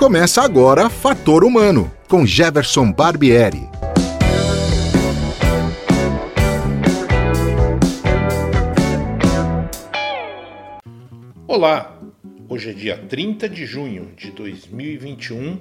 Começa 0.00 0.40
agora 0.40 0.88
Fator 0.88 1.44
Humano, 1.44 1.92
com 2.08 2.24
Jefferson 2.24 2.90
Barbieri. 2.90 3.68
Olá, 11.46 12.00
hoje 12.48 12.70
é 12.70 12.72
dia 12.72 12.96
30 12.96 13.46
de 13.46 13.66
junho 13.66 14.14
de 14.16 14.30
2021 14.30 15.58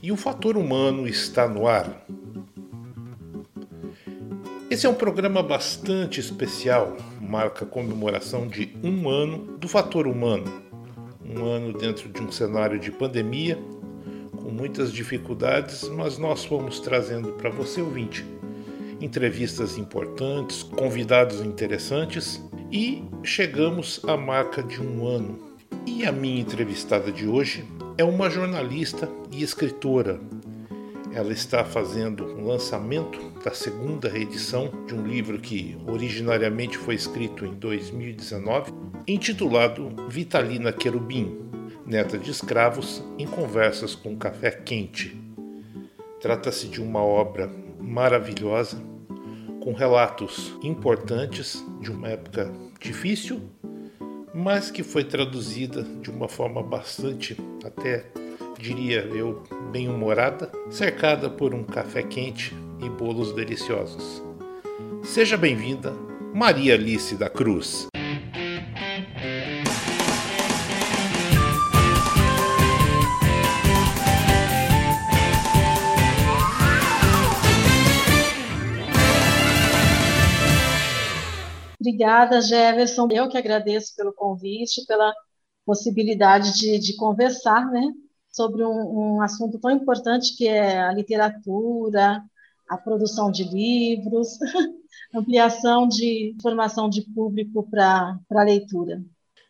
e 0.00 0.12
o 0.12 0.16
Fator 0.16 0.56
Humano 0.56 1.08
está 1.08 1.48
no 1.48 1.66
ar. 1.66 2.06
Esse 4.70 4.86
é 4.86 4.88
um 4.88 4.94
programa 4.94 5.42
bastante 5.42 6.20
especial, 6.20 6.96
marca 7.20 7.64
a 7.64 7.68
comemoração 7.68 8.46
de 8.46 8.72
um 8.84 9.08
ano 9.10 9.58
do 9.58 9.66
Fator 9.66 10.06
Humano. 10.06 10.62
Um 11.28 11.44
ano 11.44 11.76
dentro 11.76 12.08
de 12.08 12.22
um 12.22 12.30
cenário 12.30 12.78
de 12.78 12.92
pandemia 12.92 13.58
com 14.50 14.54
muitas 14.54 14.92
dificuldades, 14.92 15.88
mas 15.88 16.18
nós 16.18 16.44
fomos 16.44 16.80
trazendo 16.80 17.28
para 17.34 17.48
você, 17.48 17.80
ouvinte, 17.80 18.26
entrevistas 19.00 19.78
importantes, 19.78 20.64
convidados 20.64 21.40
interessantes 21.40 22.42
e 22.70 23.04
chegamos 23.22 24.00
à 24.06 24.16
marca 24.16 24.60
de 24.60 24.82
um 24.82 25.06
ano. 25.06 25.38
E 25.86 26.04
a 26.04 26.10
minha 26.10 26.40
entrevistada 26.40 27.12
de 27.12 27.28
hoje 27.28 27.64
é 27.96 28.02
uma 28.02 28.28
jornalista 28.28 29.08
e 29.30 29.42
escritora. 29.42 30.20
Ela 31.12 31.32
está 31.32 31.64
fazendo 31.64 32.24
um 32.24 32.46
lançamento 32.46 33.20
da 33.44 33.52
segunda 33.52 34.08
reedição 34.08 34.70
de 34.86 34.94
um 34.94 35.06
livro 35.06 35.38
que 35.38 35.76
originariamente 35.86 36.76
foi 36.76 36.96
escrito 36.96 37.46
em 37.46 37.54
2019, 37.54 38.72
intitulado 39.06 39.90
Vitalina 40.08 40.72
Querubim, 40.72 41.50
neta 41.90 42.16
de 42.16 42.30
escravos, 42.30 43.02
em 43.18 43.26
conversas 43.26 43.96
com 43.96 44.16
café 44.16 44.52
quente. 44.52 45.20
Trata-se 46.20 46.68
de 46.68 46.80
uma 46.80 47.02
obra 47.02 47.50
maravilhosa, 47.80 48.80
com 49.60 49.72
relatos 49.72 50.56
importantes 50.62 51.62
de 51.80 51.90
uma 51.90 52.08
época 52.08 52.50
difícil, 52.80 53.42
mas 54.32 54.70
que 54.70 54.84
foi 54.84 55.02
traduzida 55.02 55.82
de 55.82 56.10
uma 56.10 56.28
forma 56.28 56.62
bastante, 56.62 57.36
até 57.64 58.06
diria 58.56 59.00
eu, 59.00 59.42
bem-humorada, 59.72 60.50
cercada 60.70 61.28
por 61.28 61.52
um 61.52 61.64
café 61.64 62.04
quente 62.04 62.54
e 62.80 62.88
bolos 62.88 63.32
deliciosos. 63.32 64.22
Seja 65.02 65.36
bem-vinda, 65.36 65.92
Maria 66.32 66.74
Alice 66.74 67.16
da 67.16 67.28
Cruz. 67.28 67.88
Obrigada, 81.80 82.42
Jefferson. 82.42 83.08
Eu 83.10 83.28
que 83.28 83.38
agradeço 83.38 83.96
pelo 83.96 84.12
convite, 84.12 84.84
pela 84.86 85.14
possibilidade 85.64 86.52
de, 86.58 86.78
de 86.78 86.94
conversar 86.94 87.70
né, 87.70 87.90
sobre 88.30 88.62
um, 88.62 89.16
um, 89.16 89.22
assunto 89.22 89.58
tão 89.58 89.70
importante 89.70 90.36
que 90.36 90.46
é 90.46 90.78
a 90.78 90.92
literatura, 90.92 92.22
a 92.68 92.76
produção 92.76 93.30
de 93.30 93.44
livros, 93.44 94.38
ampliação 95.14 95.88
de 95.88 96.34
informação 96.36 96.90
de 96.90 97.02
público 97.02 97.66
para 97.70 98.18
a 98.30 98.42
leitura. 98.42 99.02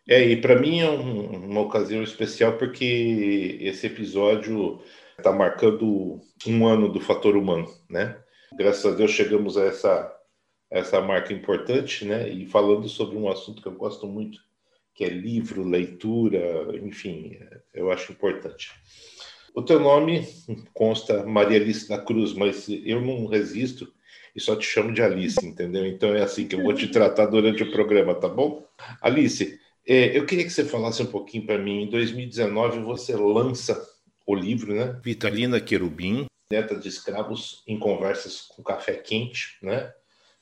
É, 0.09 0.25
e 0.25 0.41
para 0.41 0.61
mim 0.61 0.81
é 0.81 0.91
um, 0.91 1.51
uma 1.51 1.61
ocasião 1.63 2.03
especial 2.03 2.57
porque 2.59 3.59
esse 3.61 3.87
episódio 3.87 4.81
está 5.19 5.33
marcando 5.33 6.21
um 6.47 6.67
ano 6.67 6.89
do 6.89 7.01
fator 7.01 7.37
humano, 7.37 7.67
né? 7.89 8.17
Graças 8.57 8.85
a 8.87 8.97
Deus 8.97 9.11
chegamos 9.11 9.57
a 9.57 9.65
essa 9.65 10.20
essa 10.71 11.01
marca 11.01 11.33
importante, 11.33 12.05
né? 12.05 12.29
E 12.29 12.47
falando 12.47 12.89
sobre 12.89 13.17
um 13.17 13.29
assunto 13.29 13.61
que 13.61 13.69
eu 13.69 13.75
gosto 13.75 14.07
muito, 14.07 14.39
que 14.95 15.05
é 15.05 15.09
livro, 15.09 15.65
leitura, 15.65 16.77
enfim, 16.83 17.37
eu 17.75 17.91
acho 17.91 18.13
importante. 18.13 18.71
O 19.55 19.63
teu 19.63 19.81
nome 19.81 20.27
consta 20.73 21.25
Maria 21.25 21.61
Alice 21.61 21.89
da 21.89 21.99
Cruz, 21.99 22.33
mas 22.33 22.69
eu 22.69 23.01
não 23.01 23.27
resisto 23.27 23.93
e 24.35 24.41
só 24.41 24.55
te 24.55 24.65
chamo 24.65 24.93
de 24.93 25.03
Alice, 25.03 25.45
entendeu? 25.45 25.85
Então 25.87 26.15
é 26.15 26.23
assim 26.23 26.47
que 26.47 26.55
eu 26.55 26.63
vou 26.63 26.73
te 26.73 26.87
tratar 26.87 27.27
durante 27.27 27.63
o 27.63 27.73
programa, 27.73 28.15
tá 28.15 28.29
bom? 28.29 28.65
Alice, 29.01 29.59
é, 29.87 30.17
eu 30.17 30.25
queria 30.25 30.45
que 30.45 30.51
você 30.51 30.65
falasse 30.65 31.03
um 31.03 31.07
pouquinho 31.07 31.47
para 31.47 31.59
mim. 31.59 31.83
Em 31.83 31.91
2019 31.91 32.81
você 32.81 33.17
lança 33.17 33.81
o 34.25 34.35
livro, 34.35 34.73
né? 34.73 35.01
Vitalina 35.03 35.61
Querubim, 35.61 36.27
Neta 36.53 36.77
de 36.77 36.89
Escravos 36.89 37.65
em 37.67 37.79
Conversas 37.79 38.43
com 38.43 38.63
Café 38.63 38.95
Quente, 38.95 39.59
né? 39.63 39.93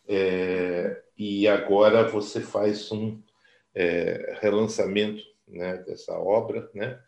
É, 0.08 1.02
e 1.16 1.46
agora 1.46 2.08
você 2.08 2.40
faz 2.40 2.90
um 2.90 3.20
é, 3.74 4.38
relançamento 4.40 5.22
né, 5.46 5.76
dessa 5.78 6.18
obra, 6.18 6.70
né? 6.74 6.98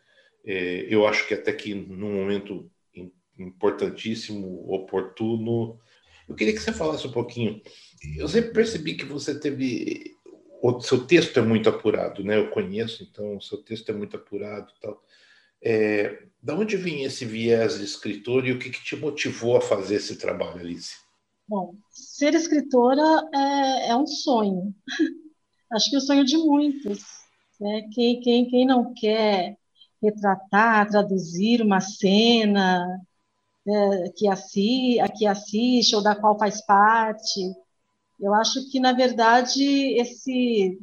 É, 0.45 0.85
eu 0.89 1.05
acho 1.07 1.27
que 1.27 1.33
até 1.33 1.51
que 1.51 1.73
num 1.73 2.13
momento 2.13 2.69
importantíssimo, 3.37 4.71
oportuno. 4.71 5.79
Eu 6.27 6.35
queria 6.35 6.53
que 6.53 6.59
você 6.59 6.71
falasse 6.71 7.07
um 7.07 7.11
pouquinho. 7.11 7.61
Eu 8.17 8.27
sempre 8.27 8.51
percebi 8.51 8.95
que 8.95 9.05
você 9.05 9.39
teve 9.39 10.15
o 10.61 10.79
seu 10.79 11.07
texto 11.07 11.39
é 11.39 11.41
muito 11.41 11.67
apurado, 11.67 12.23
né? 12.23 12.37
Eu 12.37 12.51
conheço, 12.51 13.03
então 13.03 13.37
o 13.37 13.41
seu 13.41 13.57
texto 13.57 13.89
é 13.89 13.93
muito 13.93 14.15
apurado, 14.15 14.71
tal. 14.79 15.03
É, 15.59 16.23
da 16.41 16.55
onde 16.55 16.77
vinha 16.77 17.07
esse 17.07 17.25
viés 17.25 17.79
de 17.79 17.83
escritor 17.83 18.47
e 18.47 18.51
o 18.51 18.59
que, 18.59 18.69
que 18.69 18.83
te 18.83 18.95
motivou 18.95 19.57
a 19.57 19.61
fazer 19.61 19.95
esse 19.95 20.17
trabalho, 20.17 20.59
Alice? 20.59 20.97
Bom, 21.51 21.75
ser 21.89 22.33
escritora 22.33 23.27
é, 23.35 23.89
é 23.89 23.95
um 23.97 24.07
sonho. 24.07 24.73
Acho 25.69 25.89
que 25.89 25.95
é 25.97 25.99
o 25.99 26.01
sonho 26.01 26.23
de 26.23 26.37
muitos. 26.37 27.03
Né? 27.59 27.89
Quem, 27.93 28.21
quem, 28.21 28.49
quem 28.49 28.65
não 28.65 28.93
quer 28.93 29.57
retratar, 30.01 30.89
traduzir 30.89 31.61
uma 31.61 31.81
cena 31.81 32.87
é, 33.67 34.09
que, 34.15 34.29
assi, 34.29 34.95
que 35.17 35.25
assiste 35.27 35.93
ou 35.93 36.01
da 36.01 36.15
qual 36.15 36.39
faz 36.39 36.65
parte. 36.65 37.41
Eu 38.17 38.33
acho 38.33 38.71
que, 38.71 38.79
na 38.79 38.93
verdade, 38.93 39.61
esse 39.99 40.79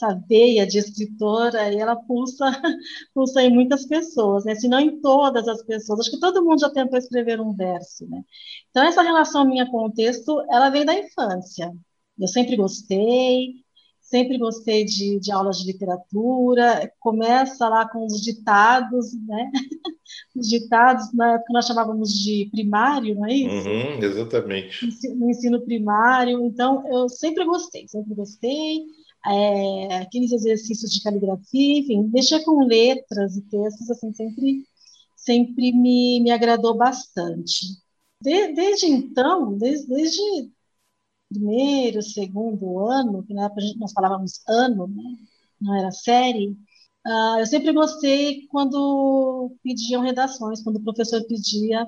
essa 0.00 0.14
veia 0.26 0.66
de 0.66 0.78
escritora, 0.78 1.62
ela 1.72 1.94
pulsa, 1.94 2.44
pulsa 3.14 3.42
em 3.42 3.52
muitas 3.52 3.86
pessoas, 3.86 4.44
né? 4.44 4.54
se 4.54 4.66
não 4.66 4.80
em 4.80 5.00
todas 5.00 5.46
as 5.46 5.62
pessoas. 5.62 6.00
Acho 6.00 6.10
que 6.10 6.20
todo 6.20 6.44
mundo 6.44 6.60
já 6.60 6.70
tentou 6.70 6.98
escrever 6.98 7.40
um 7.40 7.54
verso. 7.54 8.08
Né? 8.08 8.22
Então, 8.70 8.82
essa 8.84 9.02
relação 9.02 9.44
minha 9.44 9.70
com 9.70 9.86
o 9.86 9.92
texto, 9.92 10.42
ela 10.50 10.70
vem 10.70 10.84
da 10.84 10.94
infância. 10.94 11.70
Eu 12.18 12.28
sempre 12.28 12.56
gostei, 12.56 13.54
sempre 14.00 14.38
gostei 14.38 14.84
de, 14.84 15.20
de 15.20 15.30
aulas 15.30 15.58
de 15.58 15.66
literatura. 15.66 16.90
Começa 16.98 17.68
lá 17.68 17.88
com 17.88 18.04
os 18.04 18.20
ditados, 18.22 19.12
né? 19.26 19.50
Os 20.34 20.48
ditados, 20.48 21.12
na 21.12 21.34
época 21.34 21.52
nós 21.52 21.66
chamávamos 21.66 22.10
de 22.10 22.48
primário, 22.50 23.14
não 23.14 23.26
é 23.26 23.32
isso? 23.32 23.68
Uhum, 23.68 24.02
exatamente. 24.02 24.84
No 25.14 25.30
ensino 25.30 25.60
primário. 25.60 26.44
Então, 26.44 26.84
eu 26.88 27.08
sempre 27.08 27.44
gostei, 27.44 27.86
sempre 27.86 28.14
gostei 28.14 28.86
é, 29.26 29.96
aqueles 29.98 30.32
exercícios 30.32 30.92
de 30.92 31.02
caligrafia, 31.02 31.78
enfim, 31.80 32.10
mexer 32.12 32.44
com 32.44 32.64
letras 32.64 33.36
e 33.36 33.42
textos, 33.42 33.90
assim, 33.90 34.12
sempre, 34.12 34.64
sempre 35.16 35.72
me, 35.72 36.20
me 36.20 36.30
agradou 36.30 36.76
bastante. 36.76 37.66
De, 38.22 38.52
desde 38.54 38.86
então, 38.86 39.56
desde, 39.58 39.86
desde 39.88 40.52
primeiro, 41.30 42.02
segundo 42.02 42.88
ano, 42.88 43.24
que 43.24 43.34
na 43.34 43.46
época 43.46 43.62
nós 43.78 43.92
falávamos 43.92 44.42
ano, 44.48 44.88
né? 44.88 45.02
não 45.60 45.76
era 45.76 45.90
série, 45.92 46.50
uh, 47.06 47.38
eu 47.38 47.46
sempre 47.46 47.72
gostei 47.72 48.46
quando 48.48 49.56
pediam 49.62 50.02
redações, 50.02 50.62
quando 50.62 50.76
o 50.76 50.84
professor 50.84 51.22
pedia 51.26 51.86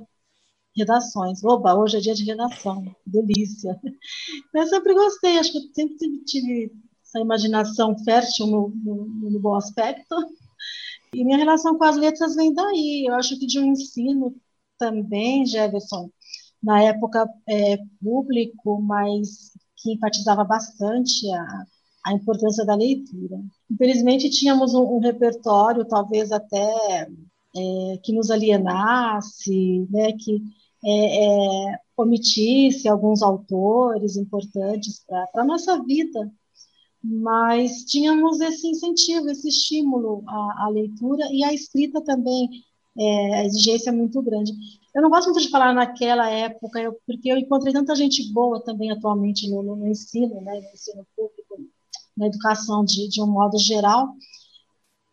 redações. 0.77 1.43
Oba, 1.45 1.75
hoje 1.75 1.99
é 1.99 2.01
dia 2.01 2.15
de 2.15 2.25
redação, 2.25 2.85
delícia. 3.07 3.79
Eu 4.55 4.67
sempre 4.67 4.95
gostei, 4.95 5.39
acho 5.39 5.53
que 5.53 5.59
eu 5.59 5.63
sempre 5.75 6.25
tive 6.25 6.73
essa 7.13 7.21
imaginação 7.21 7.97
fértil 7.99 8.47
no, 8.47 8.69
no, 8.71 9.31
no, 9.31 9.41
bom 9.41 9.55
aspecto. 9.55 10.17
E 11.15 11.23
minha 11.23 11.37
relação 11.37 11.77
com 11.77 11.85
as 11.85 11.97
letras 11.97 12.35
vem 12.35 12.55
daí. 12.55 13.05
Eu 13.07 13.15
acho 13.15 13.39
que 13.39 13.47
de 13.47 13.61
um 13.61 13.67
ensino 13.67 14.35
também, 14.79 15.45
Jefferson, 15.45 16.11
na 16.63 16.83
época 16.83 17.29
é, 17.47 17.77
público, 18.03 18.81
mas 18.81 19.53
que 19.77 19.93
enfatizava 19.93 20.43
bastante 20.43 21.31
a, 21.31 21.67
a 22.07 22.13
importância 22.15 22.65
da 22.65 22.75
leitura. 22.75 23.39
Infelizmente, 23.71 24.31
tínhamos 24.31 24.73
um, 24.73 24.97
um 24.97 24.99
repertório, 25.01 25.85
talvez 25.85 26.33
até 26.33 27.09
é, 27.55 27.99
que 28.03 28.13
nos 28.13 28.31
alienasse, 28.31 29.87
né, 29.91 30.13
que 30.13 30.41
é, 30.85 31.27
é, 31.73 31.79
omitisse 31.97 32.89
alguns 32.89 33.23
autores 33.23 34.17
importantes 34.17 35.05
para 35.07 35.43
a 35.43 35.45
nossa 35.45 35.83
vida 35.85 36.33
mas 37.03 37.85
tínhamos 37.85 38.41
esse 38.41 38.69
incentivo, 38.69 39.29
esse 39.29 39.49
estímulo 39.49 40.23
à, 40.27 40.67
à, 40.67 40.69
leitura 40.69 41.25
e 41.33 41.43
à 41.45 41.53
escrita 41.53 42.01
também. 42.01 42.49
é, 42.99 43.35
a 43.41 43.45
exigência 43.45 43.91
é 43.91 43.93
muito 43.93 44.21
grande. 44.23 44.53
Eu 44.95 45.03
não 45.03 45.11
gosto 45.11 45.31
muito 45.31 45.41
de 45.41 45.51
falar 45.51 45.73
naquela 45.73 46.29
época, 46.31 46.81
eu, 46.81 46.95
porque 47.07 47.33
eu 47.33 47.39
encontrei 47.39 47.73
tanta 47.73 47.95
gente 47.97 48.33
boa 48.33 48.63
também 48.63 48.91
atualmente 48.91 49.49
no, 49.51 49.63
no 49.63 49.89
ensino, 49.89 50.41
né, 50.43 50.61
no 50.61 50.71
ensino 50.73 51.07
público, 51.17 51.67
na 52.17 52.27
educação 52.27 52.85
de, 52.85 53.09
de 53.09 53.23
um 53.23 53.27
modo 53.27 53.59
geral, 53.59 54.15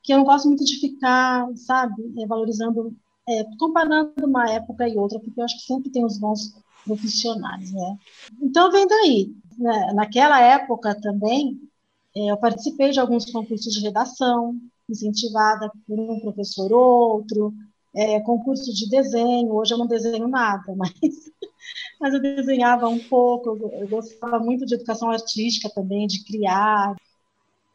que 0.03 0.13
eu 0.13 0.17
não 0.17 0.25
gosto 0.25 0.47
muito 0.47 0.65
de 0.65 0.79
ficar, 0.79 1.47
sabe, 1.55 1.95
é, 2.19 2.27
valorizando, 2.27 2.95
é, 3.27 3.43
comparando 3.57 4.13
uma 4.21 4.49
época 4.51 4.87
e 4.87 4.97
outra, 4.97 5.19
porque 5.19 5.39
eu 5.39 5.45
acho 5.45 5.57
que 5.57 5.63
sempre 5.65 5.89
tem 5.89 6.05
os 6.05 6.17
bons 6.17 6.53
profissionais, 6.85 7.71
né? 7.71 7.97
Então 8.41 8.71
vem 8.71 8.87
daí. 8.87 9.33
Né? 9.57 9.93
Naquela 9.93 10.41
época 10.41 10.99
também, 10.99 11.59
eu 12.15 12.37
participei 12.37 12.91
de 12.91 12.99
alguns 12.99 13.25
concursos 13.31 13.73
de 13.73 13.81
redação, 13.81 14.55
incentivada 14.89 15.71
por 15.87 15.99
um 15.99 16.19
professor 16.19 16.71
ou 16.71 17.15
outro, 17.15 17.53
é, 17.95 18.19
concurso 18.21 18.73
de 18.73 18.89
desenho. 18.89 19.53
Hoje 19.53 19.73
eu 19.73 19.77
não 19.77 19.87
desenho 19.87 20.27
nada, 20.27 20.73
mas, 20.75 20.93
mas 21.99 22.13
eu 22.13 22.21
desenhava 22.21 22.87
um 22.87 22.99
pouco. 22.99 23.49
Eu, 23.49 23.69
eu 23.81 23.87
gostava 23.87 24.39
muito 24.39 24.65
de 24.65 24.75
educação 24.75 25.09
artística 25.09 25.69
também, 25.69 26.07
de 26.07 26.23
criar. 26.23 26.95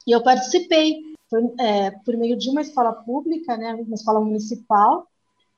E 0.06 0.12
eu 0.12 0.22
participei 0.22 1.14
foi, 1.30 1.42
é, 1.58 1.90
por 1.90 2.16
meio 2.16 2.36
de 2.36 2.50
uma 2.50 2.60
escola 2.60 2.92
pública, 2.92 3.56
né, 3.56 3.74
uma 3.74 3.94
escola 3.94 4.20
municipal, 4.20 5.08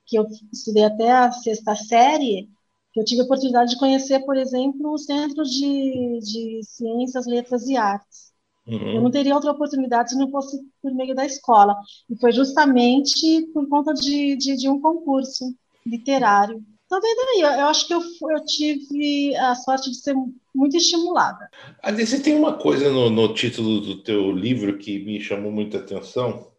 que 0.05 0.17
eu 0.17 0.25
estudei 0.53 0.85
até 0.85 1.11
a 1.11 1.31
sexta 1.31 1.75
série, 1.75 2.49
eu 2.97 3.05
tive 3.05 3.21
a 3.21 3.25
oportunidade 3.25 3.71
de 3.71 3.77
conhecer, 3.77 4.21
por 4.25 4.35
exemplo, 4.35 4.91
o 4.91 4.97
Centro 4.97 5.43
de, 5.43 6.19
de 6.19 6.61
Ciências, 6.63 7.27
Letras 7.27 7.67
e 7.67 7.77
Artes. 7.77 8.26
Uhum. 8.67 8.95
Eu 8.95 9.01
não 9.01 9.11
teria 9.11 9.33
outra 9.33 9.51
oportunidade 9.51 10.09
se 10.09 10.17
não 10.17 10.29
fosse 10.29 10.59
por 10.81 10.93
meio 10.93 11.15
da 11.15 11.25
escola. 11.25 11.75
E 12.09 12.17
foi 12.17 12.31
justamente 12.31 13.47
por 13.53 13.67
conta 13.69 13.93
de, 13.93 14.35
de, 14.35 14.57
de 14.57 14.69
um 14.69 14.81
concurso 14.81 15.45
literário. 15.85 16.61
Então, 16.85 16.99
daí, 17.01 17.41
eu, 17.41 17.47
eu 17.59 17.65
acho 17.67 17.87
que 17.87 17.93
eu, 17.93 18.01
eu 18.01 18.45
tive 18.45 19.35
a 19.35 19.55
sorte 19.55 19.89
de 19.89 19.97
ser 19.97 20.15
muito 20.55 20.77
estimulada. 20.77 21.49
Aliás, 21.83 22.09
você 22.09 22.19
tem 22.19 22.35
uma 22.35 22.53
coisa 22.57 22.89
no, 22.89 23.09
no 23.09 23.33
título 23.33 23.81
do 23.81 24.01
teu 24.03 24.31
livro 24.31 24.77
que 24.77 24.99
me 24.99 25.19
chamou 25.19 25.51
muita 25.51 25.79
atenção. 25.79 26.51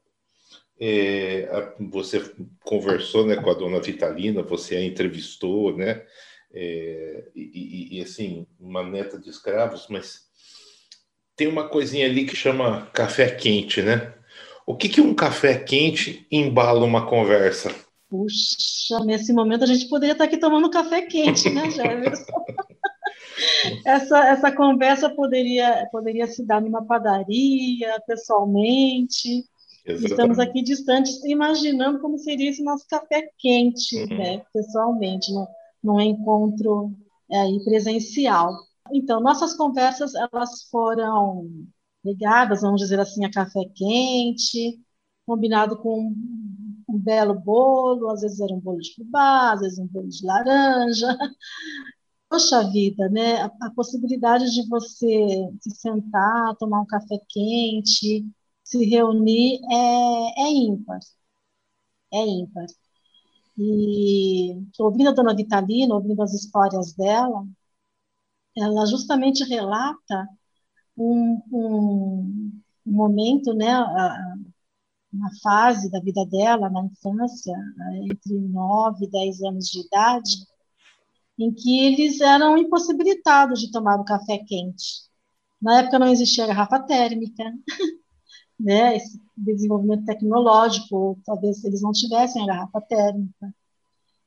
É, 0.81 1.73
você 1.91 2.23
conversou 2.61 3.27
né, 3.27 3.37
com 3.37 3.51
a 3.51 3.55
dona 3.55 3.81
Vitalina, 3.81 4.43
você 4.43 4.77
a 4.77 4.85
entrevistou, 4.85 5.77
né? 5.77 6.05
É, 6.53 7.31
e, 7.35 7.99
e, 7.99 8.03
assim, 8.03 8.47
uma 8.59 8.83
neta 8.83 9.19
de 9.19 9.29
escravos, 9.29 9.87
mas 9.89 10.28
tem 11.39 11.47
uma 11.47 11.69
coisinha 11.69 12.05
ali 12.05 12.27
que 12.27 12.35
chama 12.35 12.91
café 12.93 13.31
quente, 13.31 13.81
né? 13.81 14.13
O 14.67 14.75
que, 14.75 14.89
que 14.89 15.01
um 15.01 15.15
café 15.15 15.57
quente 15.57 16.27
embala 16.31 16.85
uma 16.85 17.07
conversa? 17.07 17.73
Puxa, 18.11 18.99
nesse 19.05 19.33
momento 19.33 19.63
a 19.63 19.67
gente 19.67 19.89
poderia 19.89 20.13
estar 20.13 20.25
aqui 20.25 20.37
tomando 20.37 20.69
café 20.69 21.03
quente, 21.03 21.49
né, 21.49 21.71
Jefferson? 21.71 22.45
essa, 23.87 24.19
essa 24.29 24.53
conversa 24.53 25.09
poderia, 25.11 25.87
poderia 25.93 26.27
se 26.27 26.45
dar 26.45 26.61
numa 26.61 26.85
padaria, 26.85 28.03
pessoalmente. 28.05 29.45
Exatamente. 29.87 30.11
Estamos 30.11 30.39
aqui 30.41 30.63
distantes, 30.63 31.25
imaginando 31.25 32.01
como 32.01 32.19
seria 32.19 32.51
esse 32.51 32.65
nosso 32.65 32.85
café 32.89 33.31
quente, 33.39 33.97
uhum. 33.97 34.19
né, 34.19 34.43
pessoalmente, 34.53 35.33
no, 35.33 35.47
num 35.85 36.01
encontro 36.01 36.91
é, 37.31 37.41
aí 37.41 37.65
presencial. 37.65 38.53
Então, 38.93 39.21
nossas 39.21 39.55
conversas 39.55 40.13
elas 40.15 40.65
foram 40.71 41.49
ligadas, 42.05 42.63
vamos 42.63 42.81
dizer 42.81 43.01
assim, 43.01 43.25
a 43.25 43.31
café 43.31 43.61
quente, 43.75 44.81
combinado 45.27 45.77
com 45.79 46.13
um 46.89 46.99
belo 46.99 47.35
bolo, 47.35 48.11
às 48.11 48.23
vezes 48.23 48.41
era 48.41 48.53
um 48.55 48.61
bolo 48.61 48.79
de 48.81 48.95
fubá, 48.95 49.53
às 49.53 49.61
vezes 49.61 49.79
um 49.79 49.87
bolo 49.87 50.09
de 50.09 50.25
laranja. 50.25 51.07
Poxa 52.29 52.63
vida, 52.71 53.09
né? 53.11 53.43
A, 53.43 53.47
a 53.63 53.71
possibilidade 53.75 54.51
de 54.53 54.67
você 54.69 55.49
se 55.61 55.71
sentar, 55.81 56.57
tomar 56.57 56.81
um 56.83 56.87
café 56.87 57.19
quente, 57.29 58.27
se 58.65 58.85
reunir 58.85 59.61
é, 59.71 60.43
é 60.43 60.51
ímpar. 60.53 61.01
É 62.13 62.19
ímpar. 62.27 62.67
E 63.59 64.57
ouvindo 64.81 65.11
a 65.11 65.13
dona 65.13 65.35
Vitalina, 65.37 65.95
ouvindo 65.95 66.23
as 66.23 66.35
histórias 66.35 66.95
dela, 66.95 67.47
ela 68.57 68.87
justamente 68.87 69.45
relata 69.45 70.29
um, 70.97 71.43
um, 71.53 72.61
momento, 72.85 73.55
né, 73.55 73.79
uma 75.13 75.31
fase 75.43 75.91
da 75.91 76.01
vida 76.01 76.25
dela, 76.27 76.69
na 76.69 76.85
infância, 76.85 77.55
entre 78.11 78.35
9 78.35 79.05
e 79.05 79.11
10 79.11 79.43
anos 79.43 79.67
de 79.67 79.87
idade, 79.87 80.47
em 81.39 81.53
que 81.53 81.85
eles 81.85 82.21
eram 82.21 82.59
impossibilitados 82.59 83.61
de 83.61 83.71
tomar 83.71 84.01
o 84.01 84.05
café 84.05 84.39
quente. 84.39 85.09
Na 85.61 85.81
época 85.81 85.99
não 85.99 86.09
existia 86.09 86.47
garrafa 86.47 86.81
térmica, 86.81 87.45
né, 88.59 88.97
esse 88.97 89.21
desenvolvimento 89.37 90.05
tecnológico, 90.05 91.19
talvez 91.25 91.63
eles 91.65 91.81
não 91.83 91.93
tivessem 91.93 92.43
a 92.43 92.47
garrafa 92.47 92.81
térmica. 92.81 93.55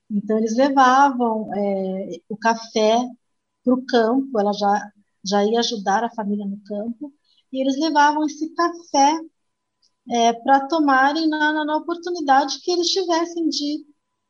Então, 0.10 0.38
eles 0.38 0.56
levavam 0.56 1.54
é, 1.54 2.20
o 2.28 2.36
café 2.36 3.00
para 3.64 3.74
o 3.74 3.86
campo, 3.86 4.40
ela 4.40 4.54
já, 4.54 4.92
já 5.24 5.46
ia 5.46 5.60
ajudar 5.60 6.04
a 6.04 6.14
família 6.14 6.46
no 6.46 6.58
campo, 6.64 7.14
e 7.52 7.62
eles 7.62 7.78
levavam 7.80 8.26
esse 8.26 8.50
café 8.54 9.20
é, 10.10 10.34
para 10.34 10.68
tomarem 10.68 11.28
na, 11.30 11.66
na, 11.66 11.78
oportunidade 11.78 12.60
que 12.62 12.72
eles 12.72 12.88
tivessem 12.90 13.50
de 13.50 13.86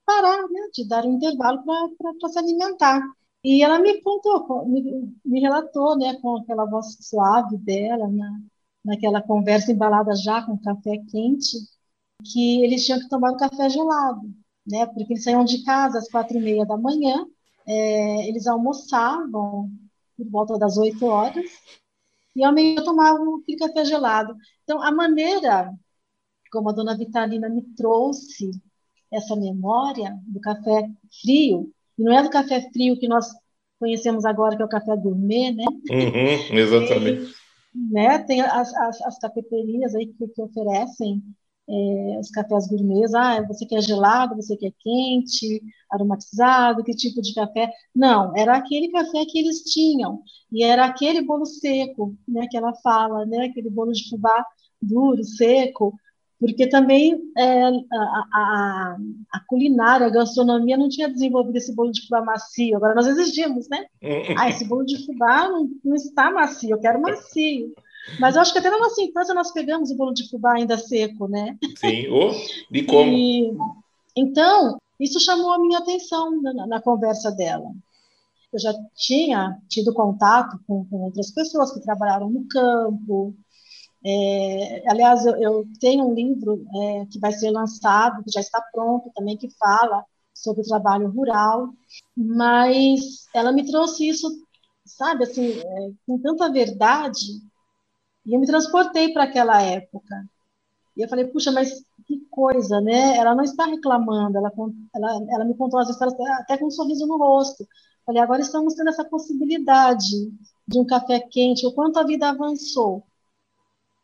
parar, 0.05 0.41
né, 0.49 0.69
de 0.73 0.87
dar 0.87 1.05
um 1.05 1.13
intervalo 1.13 1.63
para 1.63 2.29
se 2.29 2.39
alimentar. 2.39 3.01
E 3.43 3.63
ela 3.63 3.79
me 3.79 4.01
contou, 4.01 4.65
me, 4.67 5.15
me, 5.25 5.39
relatou, 5.39 5.97
né, 5.97 6.15
com 6.21 6.37
aquela 6.37 6.65
voz 6.65 6.97
suave 7.01 7.57
dela, 7.57 8.07
na, 8.07 8.39
naquela 8.85 9.21
conversa 9.21 9.71
embalada 9.71 10.15
já 10.15 10.43
com 10.45 10.57
café 10.57 10.97
quente, 11.09 11.57
que 12.23 12.63
eles 12.63 12.85
tinham 12.85 12.99
que 12.99 13.09
tomar 13.09 13.31
o 13.31 13.37
café 13.37 13.69
gelado, 13.69 14.21
né, 14.67 14.85
porque 14.87 15.13
eles 15.13 15.23
saíam 15.23 15.45
de 15.45 15.63
casa 15.63 15.99
às 15.99 16.09
quatro 16.09 16.37
e 16.37 16.41
meia 16.41 16.65
da 16.65 16.77
manhã 16.77 17.25
é, 17.67 18.27
eles 18.27 18.47
almoçavam 18.47 19.69
por 20.17 20.29
volta 20.29 20.57
das 20.57 20.77
8 20.77 21.05
horas 21.05 21.45
e 22.35 22.43
ao 22.43 22.53
meio 22.53 22.83
tomavam 22.83 23.37
aquele 23.37 23.57
café 23.57 23.85
gelado. 23.85 24.35
Então, 24.63 24.81
a 24.81 24.91
maneira 24.91 25.71
como 26.51 26.69
a 26.69 26.73
dona 26.73 26.97
Vitalina 26.97 27.49
me 27.49 27.63
trouxe 27.75 28.51
essa 29.11 29.35
memória 29.35 30.17
do 30.27 30.39
café 30.39 30.89
frio, 31.21 31.71
e 31.97 32.03
não 32.03 32.11
é 32.11 32.21
do 32.21 32.29
café 32.29 32.61
frio 32.71 32.99
que 32.99 33.07
nós 33.07 33.27
conhecemos 33.79 34.25
agora, 34.25 34.55
que 34.55 34.61
é 34.61 34.65
o 34.65 34.69
café 34.69 34.95
gourmet, 34.95 35.51
né? 35.51 35.65
Uhum, 35.89 36.57
exatamente. 36.57 37.33
E, 37.73 37.93
né, 37.93 38.19
tem 38.19 38.41
as, 38.41 38.73
as, 38.75 39.01
as 39.01 39.17
cafeterias 39.17 39.95
aí 39.95 40.07
que, 40.07 40.27
que 40.27 40.41
oferecem 40.41 41.23
é, 41.69 42.19
os 42.19 42.29
cafés 42.29 42.67
gourmets, 42.67 43.13
ah, 43.13 43.41
você 43.47 43.65
quer 43.65 43.81
gelado, 43.81 44.35
você 44.35 44.57
quer 44.57 44.71
quente, 44.79 45.61
aromatizado, 45.91 46.83
que 46.83 46.93
tipo 46.93 47.21
de 47.21 47.33
café? 47.33 47.71
Não, 47.95 48.35
era 48.35 48.55
aquele 48.55 48.89
café 48.89 49.25
que 49.25 49.39
eles 49.39 49.63
tinham, 49.63 50.21
e 50.51 50.63
era 50.63 50.85
aquele 50.85 51.21
bolo 51.21 51.45
seco, 51.45 52.15
né, 52.27 52.47
que 52.49 52.57
ela 52.57 52.73
fala, 52.83 53.25
né, 53.25 53.45
aquele 53.45 53.69
bolo 53.69 53.91
de 53.91 54.09
fubá 54.09 54.45
duro, 54.81 55.23
seco, 55.23 55.93
porque 56.39 56.67
também 56.67 57.21
é, 57.37 57.63
a, 57.63 58.27
a, 58.33 58.97
a, 59.33 59.39
culinária, 59.47 60.07
a 60.07 60.09
gastronomia 60.09 60.75
não 60.75 60.89
tinha 60.89 61.07
desenvolvido 61.07 61.57
esse 61.57 61.73
bolo 61.75 61.91
de 61.91 62.01
fubá 62.01 62.21
macio, 62.23 62.75
agora 62.75 62.95
nós 62.95 63.05
exigimos, 63.07 63.69
né? 63.69 63.85
ah, 64.35 64.49
esse 64.49 64.65
bolo 64.65 64.83
de 64.83 65.05
fubá 65.05 65.47
não, 65.47 65.69
não 65.85 65.95
está 65.95 66.31
macio, 66.31 66.71
eu 66.71 66.79
quero 66.79 66.99
macio. 66.99 67.71
Mas 68.19 68.35
eu 68.35 68.41
acho 68.41 68.51
que 68.51 68.59
até 68.59 68.69
na 68.69 68.79
nossa 68.79 69.01
infância 69.01 69.33
nós 69.33 69.51
pegamos 69.51 69.91
o 69.91 69.95
bolo 69.95 70.13
de 70.13 70.29
fubá 70.29 70.53
ainda 70.53 70.77
seco, 70.77 71.27
né? 71.27 71.57
Sim, 71.77 72.07
oh, 72.09 72.31
e 72.71 72.83
como? 72.83 73.11
E, 73.11 73.53
então, 74.15 74.77
isso 74.99 75.19
chamou 75.19 75.51
a 75.51 75.59
minha 75.59 75.79
atenção 75.79 76.41
na, 76.41 76.67
na, 76.67 76.81
conversa 76.81 77.31
dela. 77.31 77.71
Eu 78.51 78.59
já 78.59 78.73
tinha 78.95 79.57
tido 79.69 79.93
contato 79.93 80.59
com, 80.67 80.85
com 80.85 81.03
outras 81.03 81.31
pessoas 81.31 81.71
que 81.73 81.81
trabalharam 81.81 82.29
no 82.29 82.47
campo. 82.47 83.33
É, 84.03 84.83
aliás, 84.89 85.25
eu, 85.25 85.35
eu, 85.37 85.65
tenho 85.79 86.05
um 86.05 86.13
livro 86.13 86.65
é, 86.75 87.05
que 87.05 87.19
vai 87.19 87.31
ser 87.31 87.51
lançado, 87.51 88.23
que 88.23 88.31
já 88.31 88.41
está 88.41 88.61
pronto 88.73 89.11
também, 89.15 89.37
que 89.37 89.49
fala 89.57 90.03
sobre 90.33 90.61
o 90.61 90.65
trabalho 90.67 91.09
rural, 91.09 91.69
mas 92.17 93.27
ela 93.33 93.51
me 93.51 93.65
trouxe 93.65 94.09
isso, 94.09 94.27
sabe, 94.83 95.23
assim, 95.23 95.59
é, 95.59 95.91
com 96.05 96.17
tanta 96.19 96.51
verdade, 96.51 97.41
e 98.25 98.33
eu 98.33 98.39
me 98.39 98.47
transportei 98.47 99.13
para 99.13 99.23
aquela 99.23 99.61
época. 99.61 100.25
E 100.95 101.01
eu 101.01 101.09
falei, 101.09 101.25
puxa, 101.27 101.51
mas 101.51 101.83
que 102.05 102.19
coisa, 102.29 102.81
né? 102.81 103.17
Ela 103.17 103.33
não 103.33 103.43
está 103.43 103.65
reclamando, 103.65 104.37
ela, 104.37 104.51
ela, 104.93 105.25
ela 105.29 105.45
me 105.45 105.55
contou 105.55 105.79
as 105.79 105.89
histórias 105.89 106.19
até 106.39 106.57
com 106.57 106.67
um 106.67 106.71
sorriso 106.71 107.07
no 107.07 107.17
rosto. 107.17 107.65
Falei, 108.05 108.21
agora 108.21 108.41
estamos 108.41 108.75
tendo 108.75 108.89
essa 108.89 109.05
possibilidade 109.05 110.31
de 110.67 110.79
um 110.79 110.85
café 110.85 111.19
quente, 111.19 111.65
o 111.65 111.73
quanto 111.73 111.99
a 111.99 112.03
vida 112.03 112.29
avançou. 112.29 113.03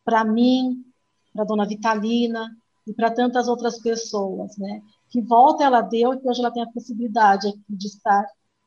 Para 0.05 0.23
mim, 0.23 0.85
para 1.33 1.43
dona 1.43 1.67
Vitalina 1.67 2.49
e 2.87 2.93
para 2.93 3.11
tantas 3.11 3.47
outras 3.47 3.79
pessoas, 3.79 4.57
né? 4.57 4.81
que 5.09 5.21
volta 5.21 5.63
ela 5.63 5.81
deu 5.81 6.13
e 6.13 6.19
que 6.19 6.27
hoje 6.27 6.39
ela 6.39 6.51
tem 6.51 6.63
a 6.63 6.71
possibilidade 6.71 7.51
de 7.69 7.87
estar 7.87 8.25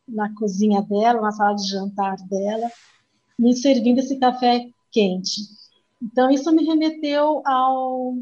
na 0.08 0.34
cozinha 0.34 0.82
dela, 0.82 1.20
na 1.20 1.30
sala 1.30 1.54
de 1.54 1.68
jantar 1.68 2.16
dela, 2.28 2.68
me 3.38 3.54
servindo 3.54 3.98
esse 3.98 4.18
café 4.18 4.66
quente. 4.90 5.42
Então, 6.02 6.30
isso 6.30 6.50
me 6.52 6.64
remeteu 6.64 7.42
ao, 7.46 8.14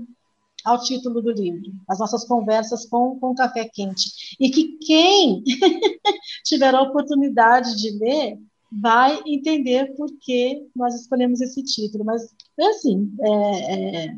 ao 0.65 0.81
título 0.81 1.23
do 1.23 1.31
livro, 1.31 1.73
as 1.89 1.99
nossas 1.99 2.25
conversas 2.25 2.87
com, 2.87 3.19
com 3.19 3.35
café 3.35 3.69
quente. 3.69 4.37
E 4.41 4.51
que 4.51 4.79
quem 4.79 5.45
tiver 6.45 6.75
a 6.75 6.83
oportunidade 6.83 7.77
de 7.77 7.91
ler 7.99 8.39
vai 8.71 9.21
entender 9.27 9.95
por 9.97 10.09
que 10.21 10.67
nós 10.75 10.95
escolhemos 10.95 11.41
esse 11.41 11.63
título. 11.63 12.05
Mas, 12.05 12.35
assim, 12.59 13.13
é, 13.21 14.07
é, 14.07 14.17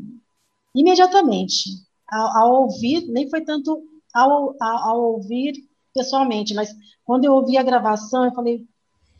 imediatamente, 0.74 1.70
ao, 2.08 2.36
ao, 2.36 2.62
ouvir, 2.62 3.06
nem 3.08 3.28
foi 3.28 3.42
tanto 3.42 3.82
ao, 4.12 4.56
ao, 4.60 4.88
ao, 4.88 5.12
ouvir 5.12 5.54
pessoalmente, 5.94 6.54
mas 6.54 6.74
quando 7.04 7.24
eu 7.24 7.34
ouvi 7.34 7.56
a 7.56 7.62
gravação, 7.62 8.24
eu 8.24 8.32
falei, 8.32 8.66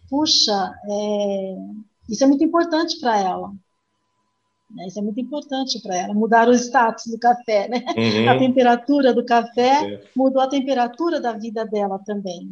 puxa, 0.09 0.75
é, 0.89 1.57
isso 2.11 2.25
é 2.25 2.27
muito 2.27 2.45
importante 2.45 2.99
para 3.01 3.19
ela. 3.19 3.53
Né? 4.71 4.87
Isso 4.87 4.99
é 4.99 5.03
muito 5.03 5.21
importante 5.21 5.81
para 5.81 5.97
ela, 5.97 6.15
mudar 6.15 6.49
o 6.49 6.53
status 6.53 7.07
do 7.07 7.19
café, 7.19 7.69
né? 7.69 7.85
Uhum. 7.97 8.29
A 8.29 8.39
temperatura 8.39 9.15
do 9.15 9.25
café 9.25 9.95
é. 9.95 10.05
mudou 10.15 10.43
a 10.43 10.49
temperatura 10.49 11.21
da 11.21 11.33
vida 11.33 11.65
dela 11.65 11.99
também. 12.05 12.51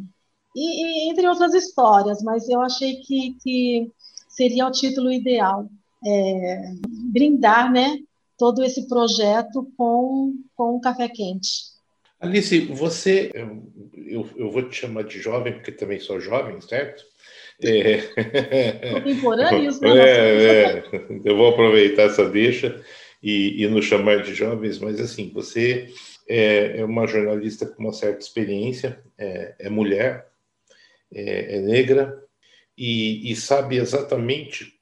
E, 0.55 1.07
e, 1.07 1.11
entre 1.11 1.27
outras 1.27 1.53
histórias, 1.53 2.21
mas 2.23 2.49
eu 2.49 2.59
achei 2.61 2.95
que, 3.01 3.35
que 3.41 3.91
seria 4.27 4.67
o 4.67 4.71
título 4.71 5.11
ideal, 5.11 5.69
é, 6.05 6.73
brindar, 7.11 7.71
né, 7.71 7.97
todo 8.37 8.63
esse 8.63 8.87
projeto 8.87 9.71
com, 9.77 10.33
com 10.55 10.77
um 10.77 10.81
café 10.81 11.07
quente. 11.07 11.69
Alice, 12.19 12.59
você, 12.65 13.31
eu, 13.93 14.29
eu 14.35 14.51
vou 14.51 14.67
te 14.67 14.75
chamar 14.75 15.03
de 15.03 15.19
jovem, 15.19 15.53
porque 15.53 15.71
também 15.71 15.99
sou 15.99 16.19
jovem, 16.19 16.59
certo? 16.59 17.03
É... 17.61 18.93
Contemporâneos, 18.93 19.81
né? 19.81 19.89
É, 19.99 20.77
é, 20.77 20.83
eu 21.25 21.35
vou 21.35 21.49
aproveitar 21.49 22.03
essa 22.03 22.27
deixa 22.29 22.81
e, 23.21 23.63
e 23.63 23.67
nos 23.67 23.85
chamar 23.85 24.23
de 24.23 24.33
jovens, 24.33 24.79
mas 24.79 24.99
assim, 24.99 25.29
você 25.33 25.89
é, 26.27 26.79
é 26.79 26.85
uma 26.85 27.07
jornalista 27.07 27.65
com 27.65 27.83
uma 27.83 27.93
certa 27.93 28.19
experiência, 28.19 29.03
é, 29.17 29.55
é 29.59 29.69
mulher, 29.69 30.29
é, 31.13 31.57
é, 31.57 31.59
negra 31.59 32.23
e, 32.77 33.31
e, 33.31 33.35
sabe 33.35 33.77
exatamente 33.77 34.79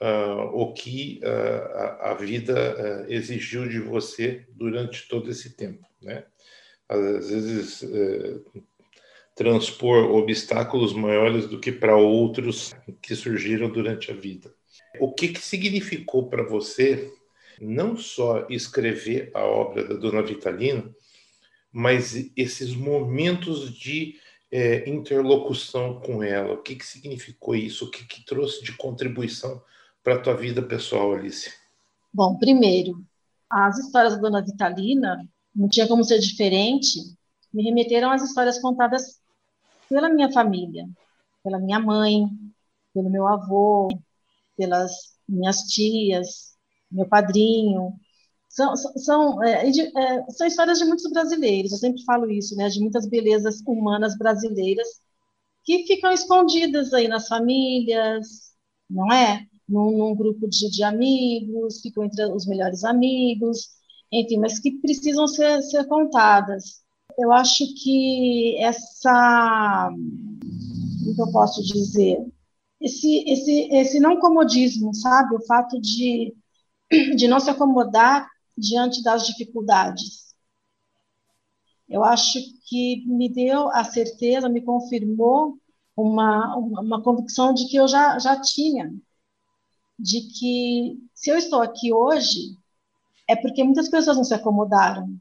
uh, 0.00 0.44
o 0.54 0.72
que 0.72 1.20
uh, 1.22 1.76
a, 1.76 2.10
a, 2.12 2.14
vida 2.14 2.54
uh, 2.54 3.12
exigiu 3.12 3.68
de 3.68 3.80
você 3.80 4.46
durante 4.52 5.08
todo 5.08 5.28
esse 5.30 5.56
tempo, 5.56 5.84
né? 6.00 6.24
Às 6.88 7.30
vezes 7.30 7.82
eh, 7.82 8.40
transpor 9.34 10.10
obstáculos 10.12 10.92
maiores 10.92 11.48
do 11.48 11.58
que 11.58 11.72
para 11.72 11.96
outros 11.96 12.72
que 13.02 13.14
surgiram 13.16 13.68
durante 13.68 14.10
a 14.10 14.14
vida. 14.14 14.54
O 15.00 15.12
que, 15.12 15.28
que 15.28 15.40
significou 15.40 16.28
para 16.28 16.44
você 16.44 17.12
não 17.60 17.96
só 17.96 18.46
escrever 18.48 19.30
a 19.34 19.44
obra 19.44 19.84
da 19.84 19.94
Dona 19.94 20.22
Vitalina, 20.22 20.88
mas 21.72 22.30
esses 22.36 22.74
momentos 22.74 23.76
de 23.76 24.14
é, 24.52 24.88
interlocução 24.88 26.00
com 26.00 26.22
ela? 26.22 26.54
O 26.54 26.62
que, 26.62 26.76
que 26.76 26.86
significou 26.86 27.56
isso? 27.56 27.86
O 27.86 27.90
que, 27.90 28.06
que 28.06 28.24
trouxe 28.24 28.62
de 28.62 28.76
contribuição 28.76 29.60
para 30.02 30.14
a 30.14 30.20
tua 30.20 30.34
vida 30.34 30.62
pessoal, 30.62 31.12
Alice? 31.12 31.50
Bom, 32.12 32.36
primeiro, 32.38 33.04
as 33.50 33.78
histórias 33.78 34.14
da 34.14 34.20
Dona 34.20 34.44
Vitalina 34.44 35.28
não 35.54 35.68
tinha 35.68 35.88
como 35.88 36.04
ser 36.04 36.20
diferente. 36.20 37.00
Me 37.52 37.64
remeteram 37.64 38.12
às 38.12 38.22
histórias 38.22 38.60
contadas 38.60 39.20
pela 39.88 40.08
minha 40.08 40.32
família, 40.32 40.86
pela 41.42 41.58
minha 41.58 41.78
mãe, 41.80 42.26
pelo 42.92 43.10
meu 43.10 43.26
avô, 43.26 43.88
pelas 44.56 44.92
minhas 45.28 45.62
tias, 45.62 46.56
meu 46.90 47.06
padrinho. 47.08 47.92
São, 48.48 48.76
são, 48.76 49.42
é, 49.42 49.68
é, 49.68 50.30
são 50.30 50.46
histórias 50.46 50.78
de 50.78 50.84
muitos 50.84 51.10
brasileiros, 51.10 51.72
eu 51.72 51.78
sempre 51.78 52.04
falo 52.04 52.30
isso, 52.30 52.56
né, 52.56 52.68
de 52.68 52.80
muitas 52.80 53.06
belezas 53.08 53.60
humanas 53.66 54.16
brasileiras 54.16 54.86
que 55.64 55.86
ficam 55.86 56.12
escondidas 56.12 56.92
aí 56.92 57.08
nas 57.08 57.26
famílias, 57.28 58.54
não 58.88 59.12
é? 59.12 59.46
Num, 59.68 59.96
num 59.98 60.14
grupo 60.14 60.48
de, 60.48 60.70
de, 60.70 60.82
amigos, 60.84 61.80
ficam 61.80 62.04
entre 62.04 62.26
os 62.26 62.46
melhores 62.46 62.84
amigos, 62.84 63.70
enfim, 64.12 64.38
mas 64.38 64.60
que 64.60 64.72
precisam 64.80 65.26
ser, 65.26 65.62
ser 65.62 65.86
contadas. 65.86 66.83
Eu 67.18 67.32
acho 67.32 67.64
que 67.74 68.56
essa, 68.58 69.88
como 71.04 71.22
eu 71.28 71.32
posso 71.32 71.62
dizer, 71.62 72.18
esse, 72.80 73.24
esse, 73.26 73.68
esse 73.72 74.00
não 74.00 74.18
comodismo, 74.18 74.94
sabe? 74.94 75.34
O 75.36 75.46
fato 75.46 75.80
de, 75.80 76.34
de 77.16 77.28
não 77.28 77.40
se 77.40 77.50
acomodar 77.50 78.28
diante 78.56 79.02
das 79.02 79.26
dificuldades. 79.26 80.34
Eu 81.88 82.02
acho 82.02 82.38
que 82.66 83.04
me 83.06 83.28
deu 83.28 83.70
a 83.70 83.84
certeza, 83.84 84.48
me 84.48 84.60
confirmou 84.62 85.58
uma, 85.96 86.56
uma 86.56 87.02
convicção 87.02 87.54
de 87.54 87.68
que 87.68 87.76
eu 87.76 87.86
já, 87.86 88.18
já 88.18 88.40
tinha, 88.40 88.92
de 89.98 90.22
que 90.22 90.98
se 91.14 91.30
eu 91.30 91.36
estou 91.36 91.62
aqui 91.62 91.92
hoje, 91.92 92.58
é 93.28 93.36
porque 93.36 93.62
muitas 93.62 93.88
pessoas 93.88 94.16
não 94.16 94.24
se 94.24 94.34
acomodaram, 94.34 95.16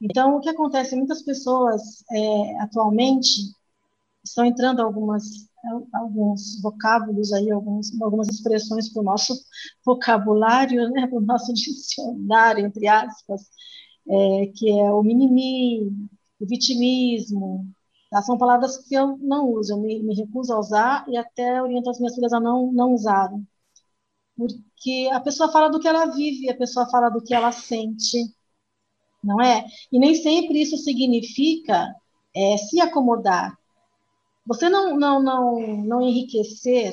então, 0.00 0.36
o 0.36 0.40
que 0.40 0.48
acontece? 0.48 0.96
Muitas 0.96 1.22
pessoas 1.22 2.04
é, 2.10 2.60
atualmente 2.60 3.54
estão 4.24 4.44
entrando 4.44 4.80
algumas 4.80 5.24
alguns 5.92 6.60
vocábulos 6.62 7.32
aí, 7.32 7.50
alguns, 7.50 8.00
algumas 8.00 8.28
expressões 8.28 8.92
para 8.92 9.00
o 9.00 9.04
nosso 9.04 9.34
vocabulário, 9.84 10.90
né, 10.90 11.06
para 11.06 11.18
o 11.18 11.22
nosso 11.22 11.52
dicionário, 11.54 12.66
entre 12.66 12.86
aspas, 12.88 13.42
é, 14.08 14.46
que 14.54 14.70
é 14.70 14.92
o 14.92 15.02
mimimi, 15.02 15.86
o 16.40 16.46
vitimismo, 16.46 17.66
tá? 18.10 18.22
são 18.22 18.38
palavras 18.38 18.78
que 18.78 18.94
eu 18.94 19.16
não 19.18 19.50
uso, 19.50 19.74
eu 19.74 19.80
me, 19.80 20.02
me, 20.02 20.14
recuso 20.14 20.52
a 20.52 20.58
usar 20.58 21.04
e 21.08 21.16
até 21.16 21.62
oriento 21.62 21.90
as 21.90 21.98
minhas 21.98 22.14
filhas 22.14 22.32
a 22.32 22.40
não, 22.40 22.72
não 22.72 22.92
usarem. 22.94 23.46
Porque 24.36 25.08
a 25.12 25.20
pessoa 25.20 25.50
fala 25.50 25.68
do 25.70 25.80
que 25.80 25.88
ela 25.88 26.06
vive, 26.06 26.50
a 26.50 26.56
pessoa 26.56 26.88
fala 26.90 27.08
do 27.08 27.22
que 27.22 27.34
ela 27.34 27.52
sente, 27.52 28.33
não 29.24 29.40
é? 29.40 29.64
E 29.90 29.98
nem 29.98 30.14
sempre 30.14 30.60
isso 30.60 30.76
significa 30.76 31.94
é, 32.34 32.56
se 32.56 32.80
acomodar. 32.80 33.56
Você 34.46 34.68
não, 34.68 34.96
não, 34.96 35.22
não, 35.22 35.76
não 35.84 36.02
enriquecer 36.02 36.92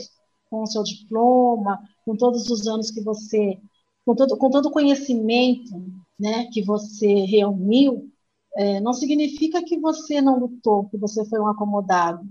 com 0.49 0.63
o 0.63 0.67
seu 0.67 0.83
diploma, 0.83 1.79
com 2.05 2.15
todos 2.15 2.49
os 2.49 2.67
anos 2.67 2.91
que 2.91 3.01
você, 3.01 3.59
com 4.05 4.15
todo, 4.15 4.37
com 4.37 4.49
todo 4.49 4.67
o 4.67 4.71
conhecimento 4.71 5.71
né, 6.19 6.47
que 6.51 6.61
você 6.63 7.25
reuniu, 7.25 8.09
é, 8.55 8.79
não 8.79 8.93
significa 8.93 9.63
que 9.63 9.79
você 9.79 10.21
não 10.21 10.39
lutou, 10.39 10.89
que 10.89 10.97
você 10.97 11.25
foi 11.25 11.39
um 11.39 11.47
acomodado. 11.47 12.27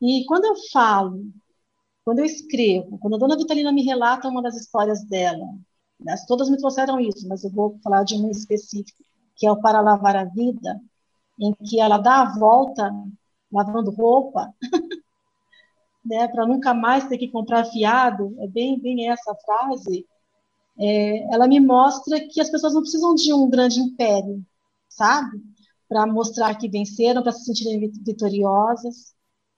E 0.00 0.24
quando 0.26 0.44
eu 0.46 0.54
falo, 0.72 1.24
quando 2.04 2.18
eu 2.18 2.24
escrevo, 2.24 2.98
quando 2.98 3.14
a 3.14 3.18
dona 3.18 3.36
Vitalina 3.36 3.72
me 3.72 3.82
relata 3.82 4.28
uma 4.28 4.42
das 4.42 4.56
histórias 4.56 5.04
dela, 5.04 5.46
Todas 6.26 6.50
me 6.50 6.56
trouxeram 6.56 7.00
isso, 7.00 7.26
mas 7.28 7.44
eu 7.44 7.50
vou 7.50 7.78
falar 7.82 8.04
de 8.04 8.14
um 8.14 8.30
específico, 8.30 9.02
que 9.36 9.46
é 9.46 9.50
o 9.50 9.60
Para 9.60 9.80
Lavar 9.80 10.16
a 10.16 10.24
Vida, 10.24 10.80
em 11.38 11.52
que 11.54 11.80
ela 11.80 11.98
dá 11.98 12.22
a 12.22 12.38
volta 12.38 12.92
lavando 13.52 13.90
roupa, 13.90 14.52
né, 16.04 16.28
para 16.28 16.46
nunca 16.46 16.74
mais 16.74 17.06
ter 17.08 17.16
que 17.16 17.28
comprar 17.28 17.64
fiado, 17.64 18.34
é 18.38 18.46
bem, 18.46 18.78
bem 18.78 19.08
essa 19.08 19.34
frase, 19.34 20.06
é, 20.78 21.34
ela 21.34 21.46
me 21.46 21.60
mostra 21.60 22.20
que 22.28 22.40
as 22.40 22.50
pessoas 22.50 22.74
não 22.74 22.82
precisam 22.82 23.14
de 23.14 23.32
um 23.32 23.48
grande 23.48 23.80
império, 23.80 24.44
sabe? 24.88 25.40
Para 25.88 26.06
mostrar 26.06 26.54
que 26.56 26.68
venceram, 26.68 27.22
para 27.22 27.32
se 27.32 27.44
sentirem 27.44 27.90
vitoriosas 28.04 29.14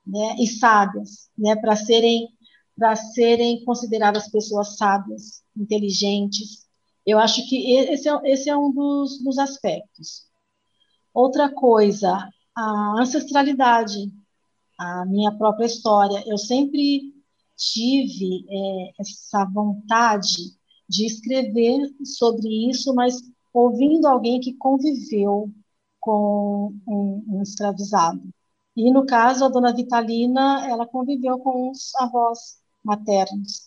né, 0.07 0.37
e 0.38 0.47
sábias, 0.47 1.31
né, 1.37 1.57
para 1.57 1.75
serem 1.75 2.29
para 2.76 2.95
serem 2.95 3.64
consideradas 3.64 4.28
pessoas 4.28 4.76
sábias, 4.76 5.42
inteligentes. 5.56 6.66
Eu 7.06 7.18
acho 7.18 7.49
que 7.49 7.73
esse 7.73 8.09
é, 8.09 8.21
esse 8.25 8.50
é 8.50 8.56
um 8.56 8.71
dos, 8.73 9.23
dos 9.23 9.38
aspectos. 9.38 10.26
Outra 11.14 11.50
coisa, 11.52 12.28
a 12.54 13.00
ancestralidade, 13.00 14.12
a 14.78 15.06
minha 15.06 15.33
própria 15.37 15.66
história. 15.66 16.23
Eu 16.26 16.37
sempre 16.37 17.14
tive 17.56 18.45
é, 18.49 18.92
essa 19.00 19.45
vontade 19.47 20.54
de 20.88 21.06
escrever 21.06 21.90
sobre 22.04 22.71
isso, 22.71 22.95
mas 22.95 23.21
ouvindo 23.52 24.06
alguém 24.06 24.38
que 24.40 24.54
conviveu 24.54 25.50
com 25.99 26.75
um, 26.87 27.25
um 27.28 27.42
escravizado. 27.42 28.23
E 28.76 28.92
no 28.92 29.06
caso, 29.06 29.45
a 29.45 29.49
dona 29.49 29.75
Vitalina, 29.75 30.68
ela 30.68 30.87
conviveu 30.87 31.38
com 31.38 31.71
os 31.71 31.95
avós 31.97 32.59
maternos 32.87 33.66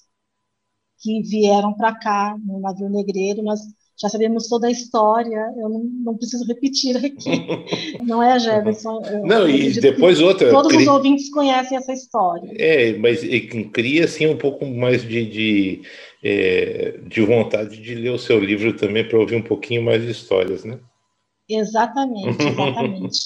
que 1.01 1.21
vieram 1.21 1.73
para 1.73 1.95
cá 1.95 2.37
no 2.43 2.59
navio 2.59 2.89
negreiro. 2.89 3.43
Nós 3.43 3.59
já 4.01 4.07
sabemos 4.07 4.47
toda 4.47 4.67
a 4.67 4.71
história, 4.71 5.53
eu 5.57 5.67
não, 5.67 5.83
não 6.05 6.17
preciso 6.17 6.45
repetir 6.45 6.95
aqui. 6.97 7.99
não 8.03 8.23
é, 8.23 8.39
Jefferson? 8.39 9.01
Não, 9.25 9.47
e 9.47 9.71
depois 9.79 10.21
outra. 10.21 10.49
Todos 10.49 10.71
cri... 10.71 10.83
os 10.83 10.87
ouvintes 10.87 11.29
conhecem 11.29 11.77
essa 11.77 11.91
história. 11.91 12.49
É, 12.55 12.97
mas 12.97 13.19
cria 13.73 14.05
assim 14.05 14.27
um 14.27 14.37
pouco 14.37 14.65
mais 14.65 15.01
de, 15.01 15.25
de, 15.25 15.81
é, 16.23 16.97
de 17.07 17.21
vontade 17.21 17.81
de 17.81 17.95
ler 17.95 18.11
o 18.11 18.19
seu 18.19 18.39
livro 18.39 18.75
também 18.75 19.05
para 19.05 19.19
ouvir 19.19 19.35
um 19.35 19.43
pouquinho 19.43 19.83
mais 19.83 20.01
de 20.01 20.11
histórias, 20.11 20.63
né? 20.63 20.79
Exatamente, 21.49 22.39
exatamente. 22.47 23.19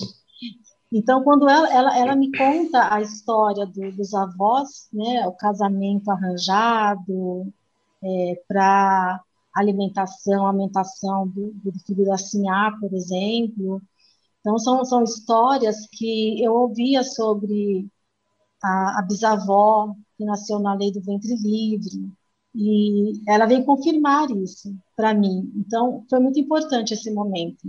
Então, 0.95 1.23
quando 1.23 1.50
ela, 1.50 1.73
ela, 1.73 1.97
ela 1.97 2.15
me 2.15 2.31
conta 2.38 2.93
a 2.93 3.01
história 3.01 3.65
do, 3.65 3.91
dos 3.93 4.13
avós, 4.13 4.88
né, 4.93 5.27
o 5.27 5.31
casamento 5.31 6.12
arranjado 6.12 7.51
é, 8.03 8.43
para 8.47 9.19
alimentação, 9.55 10.45
alimentação 10.47 11.27
do, 11.27 11.51
do 11.53 11.71
filho 11.79 12.05
da 12.05 12.17
Sinhá, 12.17 12.77
por 12.79 12.93
exemplo. 12.93 13.81
Então, 14.39 14.59
são, 14.59 14.85
são 14.85 15.03
histórias 15.03 15.88
que 15.91 16.43
eu 16.43 16.53
ouvia 16.53 17.03
sobre 17.03 17.88
a, 18.63 19.00
a 19.00 19.01
bisavó, 19.01 19.95
que 20.15 20.25
nasceu 20.25 20.59
na 20.59 20.75
lei 20.75 20.91
do 20.91 21.01
ventre 21.01 21.35
livre, 21.35 22.12
e 22.53 23.19
ela 23.27 23.47
veio 23.47 23.65
confirmar 23.65 24.29
isso 24.29 24.75
para 24.95 25.12
mim. 25.12 25.51
Então, 25.55 26.05
foi 26.07 26.19
muito 26.19 26.39
importante 26.39 26.93
esse 26.93 27.12
momento. 27.12 27.67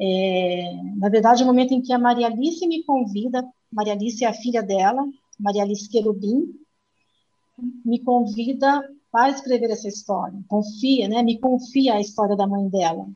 É, 0.00 0.74
na 0.96 1.08
verdade, 1.08 1.42
o 1.42 1.46
momento 1.46 1.72
em 1.72 1.82
que 1.82 1.92
a 1.92 1.98
Maria 1.98 2.26
Alice 2.26 2.66
me 2.66 2.82
convida, 2.84 3.46
Maria 3.70 3.92
Alice 3.92 4.24
é 4.24 4.28
a 4.28 4.34
filha 4.34 4.62
dela, 4.62 5.04
Maria 5.38 5.62
Alice 5.62 5.88
Querubim, 5.88 6.46
me 7.84 8.00
convida 8.02 8.82
para 9.10 9.30
escrever 9.30 9.70
essa 9.70 9.88
história. 9.88 10.38
Confia, 10.48 11.08
né? 11.08 11.22
Me 11.22 11.38
confia 11.38 11.94
a 11.94 12.00
história 12.00 12.36
da 12.36 12.46
mãe 12.46 12.68
dela. 12.68 13.06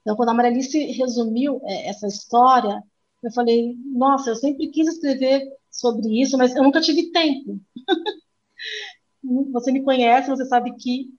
Então, 0.00 0.16
quando 0.16 0.30
a 0.30 0.34
Maria 0.34 0.50
Alice 0.50 0.78
resumiu 0.92 1.60
é, 1.64 1.88
essa 1.88 2.06
história, 2.06 2.82
eu 3.22 3.30
falei, 3.32 3.76
nossa, 3.84 4.30
eu 4.30 4.36
sempre 4.36 4.68
quis 4.68 4.88
escrever 4.88 5.42
sobre 5.70 6.20
isso, 6.20 6.38
mas 6.38 6.54
eu 6.56 6.62
nunca 6.62 6.80
tive 6.80 7.10
tempo. 7.12 7.60
você 9.52 9.70
me 9.70 9.82
conhece, 9.82 10.30
você 10.30 10.44
sabe 10.46 10.74
que? 10.76 11.10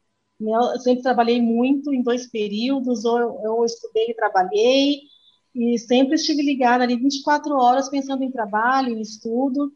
Eu 0.42 0.80
sempre 0.80 1.04
trabalhei 1.04 1.42
muito 1.42 1.94
em 1.94 2.02
dois 2.02 2.28
períodos, 2.28 3.06
ou 3.06 3.20
eu, 3.44 3.66
estudei 3.66 4.10
e 4.10 4.16
trabalhei, 4.16 5.02
e 5.54 5.78
sempre 5.78 6.16
estive 6.16 6.42
ligada 6.42 6.84
ali 6.84 6.96
24 6.96 7.56
horas 7.56 7.90
pensando 7.90 8.24
em 8.24 8.32
trabalho, 8.32 8.98
em 8.98 9.02
estudo. 9.02 9.72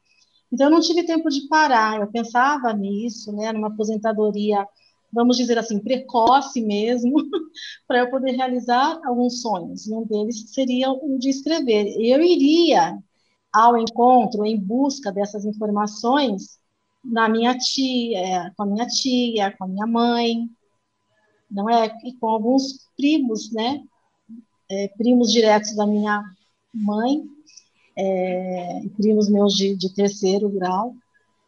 Então, 0.51 0.67
eu 0.67 0.71
não 0.71 0.79
tive 0.81 1.03
tempo 1.03 1.29
de 1.29 1.47
parar. 1.47 1.99
Eu 1.99 2.07
pensava 2.07 2.73
nisso, 2.73 3.31
né, 3.33 3.51
numa 3.51 3.67
aposentadoria, 3.67 4.67
vamos 5.11 5.37
dizer 5.37 5.57
assim, 5.57 5.79
precoce 5.79 6.61
mesmo, 6.61 7.13
para 7.87 7.99
eu 7.99 8.09
poder 8.09 8.31
realizar 8.31 8.99
alguns 9.05 9.41
sonhos. 9.41 9.87
Um 9.87 10.03
deles 10.05 10.51
seria 10.51 10.91
o 10.91 11.17
de 11.19 11.29
escrever. 11.29 11.87
Eu 11.99 12.21
iria 12.21 12.97
ao 13.53 13.77
encontro, 13.77 14.45
em 14.45 14.59
busca 14.59 15.11
dessas 15.11 15.45
informações, 15.45 16.59
na 17.05 17.29
minha 17.29 17.57
tia, 17.57 18.51
com 18.57 18.63
a 18.63 18.65
minha 18.65 18.87
tia, 18.87 19.55
com 19.57 19.65
a 19.65 19.67
minha 19.67 19.85
mãe, 19.85 20.49
não 21.49 21.69
é? 21.69 21.95
E 22.03 22.13
com 22.13 22.27
alguns 22.27 22.89
primos, 22.97 23.51
né? 23.51 23.83
É, 24.69 24.87
primos 24.97 25.31
diretos 25.31 25.75
da 25.75 25.85
minha 25.85 26.23
mãe, 26.73 27.23
é, 27.97 28.81
primos 28.97 29.29
meus 29.29 29.53
de, 29.53 29.75
de 29.75 29.93
terceiro 29.93 30.49
grau, 30.49 30.95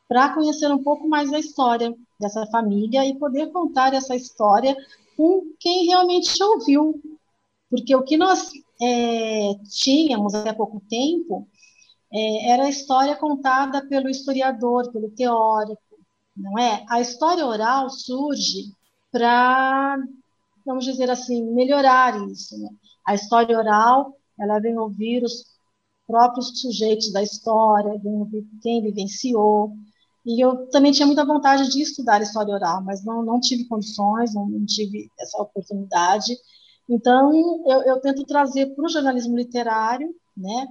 para 0.07 0.33
conhecer 0.33 0.71
um 0.71 0.81
pouco 0.81 1.07
mais 1.07 1.31
da 1.31 1.39
história 1.39 1.93
dessa 2.19 2.45
família 2.47 3.05
e 3.05 3.17
poder 3.17 3.51
contar 3.51 3.93
essa 3.93 4.15
história 4.15 4.75
com 5.17 5.43
quem 5.59 5.87
realmente 5.87 6.41
ouviu. 6.41 7.01
Porque 7.69 7.93
o 7.95 8.03
que 8.03 8.15
nós 8.15 8.51
é, 8.81 9.55
tínhamos 9.69 10.33
até 10.33 10.53
pouco 10.53 10.81
tempo 10.87 11.47
é, 12.13 12.51
era 12.51 12.65
a 12.65 12.69
história 12.69 13.15
contada 13.15 13.85
pelo 13.87 14.09
historiador, 14.09 14.91
pelo 14.91 15.11
teórico, 15.11 15.81
não 16.35 16.57
é? 16.57 16.85
A 16.89 17.01
história 17.01 17.45
oral 17.45 17.89
surge 17.89 18.71
para, 19.11 19.97
vamos 20.65 20.85
dizer 20.85 21.09
assim, 21.09 21.43
melhorar 21.53 22.15
isso. 22.29 22.57
Né? 22.57 22.69
A 23.05 23.15
história 23.15 23.57
oral, 23.57 24.13
ela 24.39 24.59
vem 24.59 24.77
ouvir 24.77 25.23
os 25.23 25.43
próprios 26.05 26.61
sujeitos 26.61 27.11
da 27.11 27.21
história, 27.21 27.99
vem 27.99 28.13
ouvir 28.13 28.47
quem 28.61 28.81
vivenciou. 28.81 29.73
E 30.25 30.43
eu 30.43 30.69
também 30.69 30.91
tinha 30.91 31.05
muita 31.05 31.25
vontade 31.25 31.69
de 31.69 31.81
estudar 31.81 32.21
história 32.21 32.53
oral, 32.53 32.83
mas 32.83 33.03
não, 33.03 33.23
não 33.23 33.39
tive 33.39 33.65
condições, 33.65 34.33
não, 34.33 34.47
não 34.47 34.65
tive 34.65 35.09
essa 35.19 35.41
oportunidade. 35.41 36.35
Então, 36.89 37.31
eu, 37.65 37.81
eu 37.83 38.01
tento 38.01 38.23
trazer 38.25 38.67
para 38.75 38.85
o 38.85 38.89
jornalismo 38.89 39.35
literário, 39.35 40.13
né, 40.35 40.67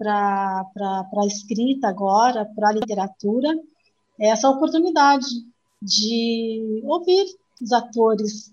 para 0.00 0.64
a 1.14 1.26
escrita 1.26 1.88
agora, 1.88 2.46
para 2.56 2.70
a 2.70 2.72
literatura, 2.72 3.54
essa 4.18 4.48
oportunidade 4.48 5.26
de 5.80 6.82
ouvir 6.84 7.26
os 7.60 7.70
atores, 7.70 8.52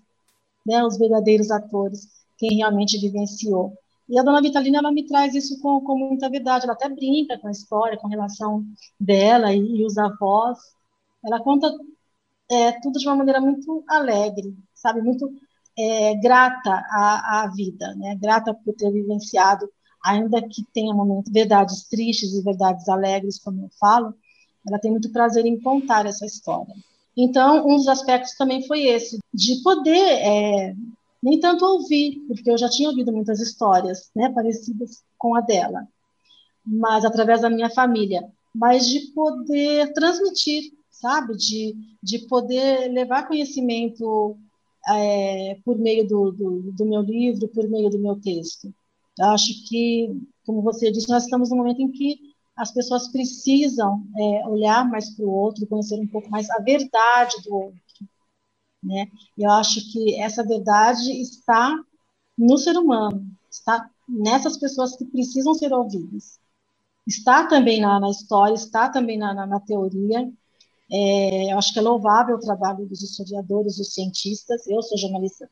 né, 0.66 0.84
os 0.84 0.98
verdadeiros 0.98 1.50
atores, 1.50 2.06
quem 2.36 2.56
realmente 2.56 2.98
vivenciou. 2.98 3.72
E 4.08 4.18
a 4.18 4.22
dona 4.22 4.42
Vitalina, 4.42 4.78
ela 4.78 4.92
me 4.92 5.06
traz 5.06 5.34
isso 5.34 5.60
com, 5.60 5.80
com 5.80 5.98
muita 5.98 6.28
verdade, 6.30 6.64
ela 6.64 6.74
até 6.74 6.88
brinca 6.88 7.38
com 7.38 7.48
a 7.48 7.50
história, 7.50 7.98
com 7.98 8.06
a 8.06 8.10
relação 8.10 8.64
dela 9.00 9.52
e, 9.52 9.58
e 9.58 9.84
os 9.84 9.96
avós. 9.98 10.58
Ela 11.24 11.40
conta 11.40 11.70
é, 12.50 12.72
tudo 12.80 12.98
de 12.98 13.06
uma 13.06 13.16
maneira 13.16 13.40
muito 13.40 13.84
alegre, 13.88 14.54
sabe, 14.74 15.00
muito 15.00 15.30
é, 15.78 16.14
grata 16.16 16.82
à, 16.90 17.42
à 17.42 17.48
vida, 17.48 17.94
né, 17.94 18.16
grata 18.16 18.54
por 18.54 18.74
ter 18.74 18.90
vivenciado, 18.90 19.68
ainda 20.08 20.40
que 20.40 20.64
tenha 20.72 20.94
momentos, 20.94 21.30
verdades 21.30 21.86
tristes 21.86 22.32
e 22.32 22.42
verdades 22.42 22.88
alegres, 22.88 23.38
como 23.38 23.64
eu 23.64 23.70
falo, 23.78 24.14
ela 24.66 24.78
tem 24.78 24.90
muito 24.90 25.10
prazer 25.10 25.44
em 25.44 25.60
contar 25.60 26.06
essa 26.06 26.24
história. 26.24 26.74
Então, 27.16 27.66
um 27.66 27.76
dos 27.76 27.88
aspectos 27.88 28.34
também 28.34 28.66
foi 28.66 28.86
esse, 28.86 29.18
de 29.34 29.62
poder 29.62 29.98
é, 29.98 30.74
nem 31.22 31.38
tanto 31.40 31.64
ouvir, 31.64 32.20
porque 32.26 32.50
eu 32.50 32.56
já 32.56 32.68
tinha 32.68 32.88
ouvido 32.88 33.12
muitas 33.12 33.40
histórias 33.40 34.10
né, 34.14 34.30
parecidas 34.30 35.02
com 35.18 35.34
a 35.34 35.40
dela, 35.40 35.86
mas 36.64 37.04
através 37.04 37.42
da 37.42 37.50
minha 37.50 37.68
família, 37.68 38.26
mas 38.54 38.86
de 38.86 39.00
poder 39.12 39.92
transmitir, 39.92 40.72
sabe, 40.90 41.36
de, 41.36 41.74
de 42.02 42.20
poder 42.20 42.88
levar 42.92 43.26
conhecimento 43.26 44.36
é, 44.88 45.58
por 45.64 45.76
meio 45.78 46.06
do, 46.06 46.32
do, 46.32 46.72
do 46.72 46.86
meu 46.86 47.02
livro, 47.02 47.48
por 47.48 47.68
meio 47.68 47.90
do 47.90 47.98
meu 47.98 48.16
texto. 48.16 48.72
Acho 49.20 49.68
que, 49.68 50.20
como 50.46 50.62
você 50.62 50.90
disse, 50.90 51.08
nós 51.08 51.24
estamos 51.24 51.50
num 51.50 51.56
momento 51.56 51.82
em 51.82 51.90
que 51.90 52.18
as 52.56 52.72
pessoas 52.72 53.08
precisam 53.08 54.04
é, 54.16 54.46
olhar 54.48 54.88
mais 54.88 55.10
para 55.10 55.24
o 55.24 55.30
outro, 55.30 55.66
conhecer 55.66 55.98
um 56.00 56.06
pouco 56.06 56.28
mais 56.28 56.50
a 56.50 56.58
verdade 56.58 57.36
do 57.44 57.54
outro. 57.54 57.80
Né? 58.82 59.08
E 59.36 59.44
eu 59.44 59.50
acho 59.52 59.92
que 59.92 60.20
essa 60.20 60.44
verdade 60.44 61.10
está 61.20 61.76
no 62.36 62.56
ser 62.58 62.76
humano, 62.76 63.26
está 63.50 63.90
nessas 64.08 64.56
pessoas 64.56 64.96
que 64.96 65.04
precisam 65.04 65.54
ser 65.54 65.72
ouvidas. 65.72 66.38
Está 67.06 67.46
também 67.46 67.80
na, 67.80 67.98
na 68.00 68.10
história, 68.10 68.54
está 68.54 68.88
também 68.88 69.18
na, 69.18 69.32
na, 69.34 69.46
na 69.46 69.60
teoria. 69.60 70.30
É, 70.90 71.52
eu 71.52 71.58
acho 71.58 71.72
que 71.72 71.78
é 71.78 71.82
louvável 71.82 72.36
o 72.36 72.40
trabalho 72.40 72.86
dos 72.86 73.02
historiadores, 73.02 73.76
dos 73.76 73.94
cientistas. 73.94 74.66
Eu 74.66 74.82
sou 74.82 74.98
jornalista 74.98 75.48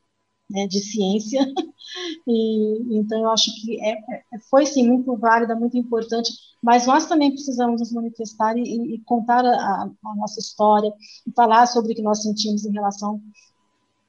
né, 0.49 0.67
de 0.67 0.79
ciência, 0.79 1.45
e 2.27 2.97
então 2.97 3.19
eu 3.19 3.29
acho 3.29 3.51
que 3.61 3.79
é, 3.81 3.91
é, 3.93 4.39
foi 4.49 4.65
sim 4.65 4.87
muito 4.87 5.15
válida, 5.17 5.55
muito 5.55 5.77
importante, 5.77 6.31
mas 6.61 6.87
nós 6.87 7.05
também 7.05 7.31
precisamos 7.31 7.79
nos 7.79 7.91
manifestar 7.91 8.57
e, 8.57 8.95
e 8.95 8.99
contar 9.03 9.45
a, 9.45 9.83
a, 9.83 10.15
nossa 10.15 10.39
história 10.39 10.91
e 11.25 11.31
falar 11.33 11.67
sobre 11.67 11.93
o 11.93 11.95
que 11.95 12.01
nós 12.01 12.21
sentimos 12.21 12.65
em 12.65 12.71
relação 12.71 13.21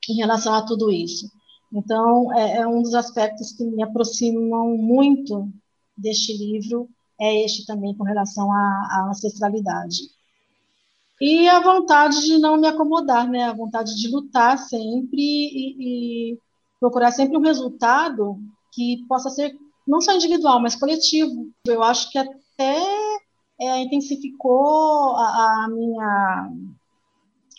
em 0.08 0.14
relação 0.14 0.54
a 0.54 0.64
tudo 0.64 0.90
isso. 0.90 1.30
Então 1.72 2.32
é, 2.32 2.58
é 2.58 2.66
um 2.66 2.82
dos 2.82 2.94
aspectos 2.94 3.52
que 3.52 3.64
me 3.64 3.82
aproximam 3.82 4.76
muito 4.76 5.50
deste 5.96 6.36
livro 6.36 6.88
é 7.20 7.44
este 7.44 7.66
também 7.66 7.94
com 7.96 8.04
relação 8.04 8.50
à, 8.52 8.56
à 8.56 9.08
ancestralidade. 9.10 9.98
E 11.20 11.48
a 11.48 11.60
vontade 11.60 12.20
de 12.24 12.38
não 12.38 12.56
me 12.56 12.68
acomodar, 12.68 13.28
né? 13.28 13.44
A 13.44 13.52
vontade 13.52 13.96
de 13.96 14.08
lutar 14.08 14.56
sempre 14.58 15.20
e, 15.20 16.32
e 16.32 16.38
procurar 16.78 17.10
sempre 17.10 17.36
um 17.36 17.42
resultado 17.42 18.38
que 18.72 19.04
possa 19.08 19.28
ser 19.30 19.56
não 19.86 20.00
só 20.00 20.14
individual, 20.14 20.60
mas 20.60 20.76
coletivo. 20.76 21.50
Eu 21.66 21.82
acho 21.82 22.10
que 22.12 22.18
até 22.18 22.82
é, 23.60 23.80
intensificou 23.80 25.16
a, 25.16 25.64
a 25.64 25.68
minha 25.68 26.52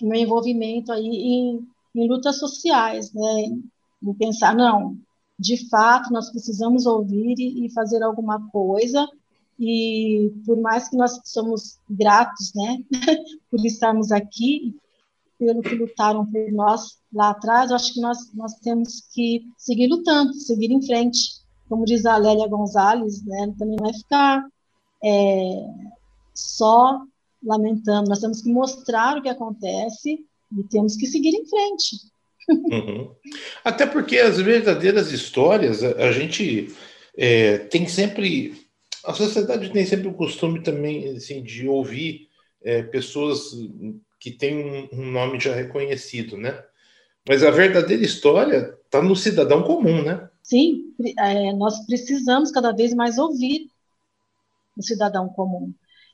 meu 0.01 0.17
envolvimento 0.17 0.93
aí 0.93 1.05
em, 1.05 1.67
em 1.93 2.07
lutas 2.07 2.39
sociais, 2.39 3.11
né? 3.13 3.59
Pensar, 4.17 4.55
não, 4.55 4.97
de 5.37 5.69
fato, 5.69 6.13
nós 6.13 6.29
precisamos 6.29 6.85
ouvir 6.85 7.35
e, 7.37 7.65
e 7.65 7.73
fazer 7.73 8.01
alguma 8.01 8.49
coisa 8.49 9.05
e 9.59 10.31
por 10.45 10.59
mais 10.61 10.89
que 10.89 10.95
nós 10.95 11.19
somos 11.25 11.77
gratos, 11.89 12.53
né, 12.55 12.77
por 13.51 13.63
estarmos 13.65 14.11
aqui, 14.11 14.75
pelo 15.37 15.61
que 15.61 15.75
lutaram 15.75 16.25
por 16.25 16.51
nós 16.51 16.97
lá 17.13 17.31
atrás, 17.31 17.69
eu 17.69 17.75
acho 17.75 17.93
que 17.93 18.01
nós, 18.01 18.33
nós 18.33 18.53
temos 18.55 19.01
que 19.13 19.43
seguir 19.57 19.87
lutando, 19.87 20.33
seguir 20.33 20.71
em 20.71 20.81
frente. 20.81 21.39
Como 21.67 21.85
diz 21.85 22.05
a 22.05 22.17
Lélia 22.17 22.47
Gonzalez, 22.47 23.23
né, 23.25 23.53
também 23.57 23.77
é 23.87 23.93
ficar 23.93 24.45
é, 25.03 25.65
só 26.33 27.01
lamentando, 27.43 28.09
nós 28.09 28.19
temos 28.19 28.41
que 28.41 28.51
mostrar 28.51 29.17
o 29.17 29.21
que 29.21 29.29
acontece 29.29 30.25
e 30.57 30.63
temos 30.69 30.95
que 30.95 31.05
seguir 31.05 31.33
em 31.33 31.45
frente. 31.45 31.97
Uhum. 32.49 33.11
Até 33.63 33.85
porque 33.85 34.17
as 34.17 34.37
verdadeiras 34.37 35.11
histórias, 35.11 35.83
a, 35.83 36.07
a 36.07 36.11
gente 36.11 36.73
é, 37.17 37.57
tem 37.57 37.87
sempre. 37.87 38.68
A 39.09 39.13
sociedade 39.13 39.71
tem 39.71 39.83
sempre 39.87 40.07
o 40.07 40.13
costume 40.13 40.61
também 40.61 41.17
assim, 41.17 41.41
de 41.41 41.67
ouvir 41.67 42.29
é, 42.61 42.83
pessoas 42.83 43.57
que 44.19 44.29
têm 44.29 44.55
um, 44.55 45.01
um, 45.01 45.11
nome 45.11 45.39
já 45.39 45.51
reconhecido, 45.51 46.37
né? 46.37 46.63
Mas 47.27 47.41
a 47.41 47.49
verdadeira 47.49 48.03
história 48.03 48.77
está 48.85 49.01
no 49.01 49.15
cidadão 49.15 49.63
comum, 49.63 50.03
né? 50.03 50.29
Sim, 50.43 50.93
é, 51.17 51.51
nós 51.53 51.83
precisamos 51.87 52.51
cada 52.51 52.71
vez 52.71 52.93
mais 52.93 53.17
ouvir 53.17 53.71
o 54.77 54.83
cidadão 54.83 55.27
comum. 55.29 55.73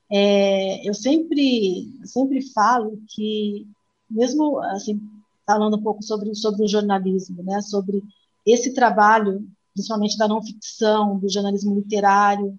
É, 0.10 0.88
eu 0.88 0.94
sempre, 0.94 1.90
sempre 2.06 2.50
falo 2.54 2.98
que, 3.10 3.68
mesmo 4.10 4.58
assim, 4.60 5.02
falando 5.46 5.76
um 5.76 5.84
pouco 5.84 6.02
sobre, 6.02 6.34
sobre 6.34 6.64
o 6.64 6.68
jornalismo, 6.70 7.44
né, 7.44 7.60
sobre 7.60 8.02
esse 8.46 8.74
trabalho, 8.74 9.46
principalmente 9.74 10.18
da 10.18 10.30
não 10.30 10.42
ficção, 10.42 11.20
do 11.20 11.28
jornalismo 11.28 11.76
literário, 11.76 12.58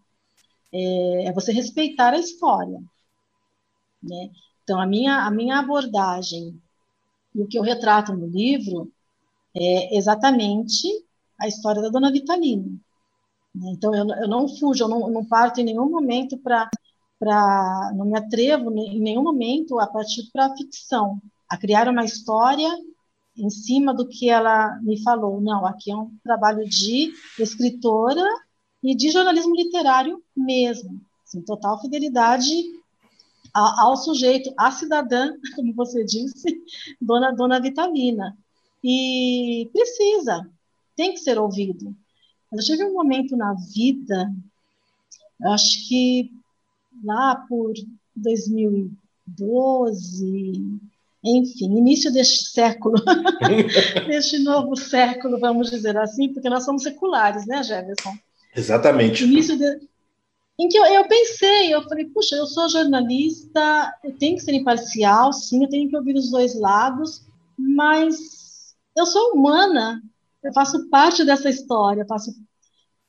é, 0.77 1.25
é 1.27 1.33
você 1.33 1.53
respeitar 1.53 2.13
a 2.13 2.19
história. 2.19 2.79
Né? 4.03 4.31
Então, 4.63 4.81
a 4.81 4.87
minha, 4.87 5.25
a 5.27 5.31
minha 5.31 5.59
abordagem 5.59 6.61
e 7.35 7.43
o 7.43 7.47
que 7.47 7.59
eu 7.59 7.63
retrato 7.63 8.13
no 8.13 8.27
livro 8.27 8.91
é 9.55 9.97
exatamente 9.97 10.87
a 11.41 11.49
história 11.49 11.81
da 11.81 11.89
Dona 11.89 12.13
Vitalina. 12.13 12.67
Né? 13.55 13.71
Então, 13.73 13.95
eu, 13.95 14.07
eu 14.07 14.29
não 14.29 14.49
fujo, 14.49 14.85
eu 14.85 14.89
não, 14.89 15.01
eu 15.01 15.11
não 15.11 15.25
parto 15.25 15.61
em 15.61 15.65
nenhum 15.65 15.89
momento 15.89 16.39
para. 16.39 16.69
Não 17.95 18.05
me 18.05 18.19
atrevo 18.19 18.71
em 18.77 19.01
nenhum 19.01 19.23
momento 19.23 19.81
a 19.81 19.87
partir 19.87 20.31
para 20.31 20.47
a 20.47 20.55
ficção, 20.55 21.19
a 21.49 21.57
criar 21.57 21.89
uma 21.89 22.05
história 22.05 22.69
em 23.35 23.49
cima 23.49 23.95
do 23.95 24.07
que 24.07 24.29
ela 24.29 24.79
me 24.83 25.03
falou. 25.03 25.41
Não, 25.41 25.65
aqui 25.65 25.91
é 25.91 25.97
um 25.97 26.15
trabalho 26.23 26.69
de 26.69 27.11
escritora 27.39 28.23
e 28.87 28.95
de 28.95 29.11
jornalismo 29.11 29.57
literário 29.57 30.23
mesmo, 30.37 31.01
assim, 31.25 31.41
total 31.41 31.81
fidelidade 31.81 32.53
ao, 33.53 33.97
sujeito, 33.97 34.55
à 34.57 34.71
cidadã, 34.71 35.33
como 35.57 35.75
você 35.75 36.05
disse, 36.05 36.63
dona, 37.01 37.33
dona 37.33 37.61
Vitalina. 37.61 38.39
E 38.85 39.69
precisa, 39.73 40.49
tem 40.95 41.13
que 41.13 41.19
ser 41.19 41.37
ouvido. 41.37 41.93
Eu 42.53 42.59
tive 42.59 42.85
um 42.85 42.93
momento 42.93 43.37
na 43.37 43.55
vida, 43.55 44.33
acho 45.43 45.89
que 45.89 46.31
lá 47.03 47.35
por 47.49 47.73
2012, 48.15 50.79
enfim, 51.25 51.77
início 51.77 52.13
deste 52.13 52.51
século, 52.51 53.03
deste 54.07 54.39
novo 54.39 54.77
século, 54.77 55.41
vamos 55.41 55.71
dizer 55.71 55.97
assim, 55.97 56.33
porque 56.33 56.49
nós 56.49 56.65
somos 56.65 56.85
seculares, 56.85 57.45
né, 57.47 57.65
Jefferson? 57.65 58.17
Exatamente. 58.57 59.25
Início 59.25 59.57
de, 59.59 59.81
em 60.59 60.69
que 60.69 60.79
eu, 60.79 60.85
eu, 60.87 61.07
pensei, 61.07 61.75
eu 61.75 61.83
falei, 61.83 62.07
puxa, 62.07 62.35
eu 62.35 62.47
sou 62.47 62.69
jornalista, 62.69 63.95
eu 64.03 64.17
tenho 64.17 64.37
que 64.37 64.43
ser 64.43 64.55
imparcial, 64.55 65.33
sim, 65.33 65.63
eu 65.63 65.69
tenho 65.69 65.89
que 65.89 65.97
ouvir 65.97 66.17
os 66.17 66.31
dois 66.31 66.59
lados, 66.59 67.27
mas 67.59 68.75
eu 68.97 69.05
sou 69.05 69.35
humana, 69.35 70.03
eu 70.43 70.53
faço 70.55 70.89
parte 70.89 71.25
dessa 71.25 71.51
história, 71.51 72.07
faço 72.09 72.35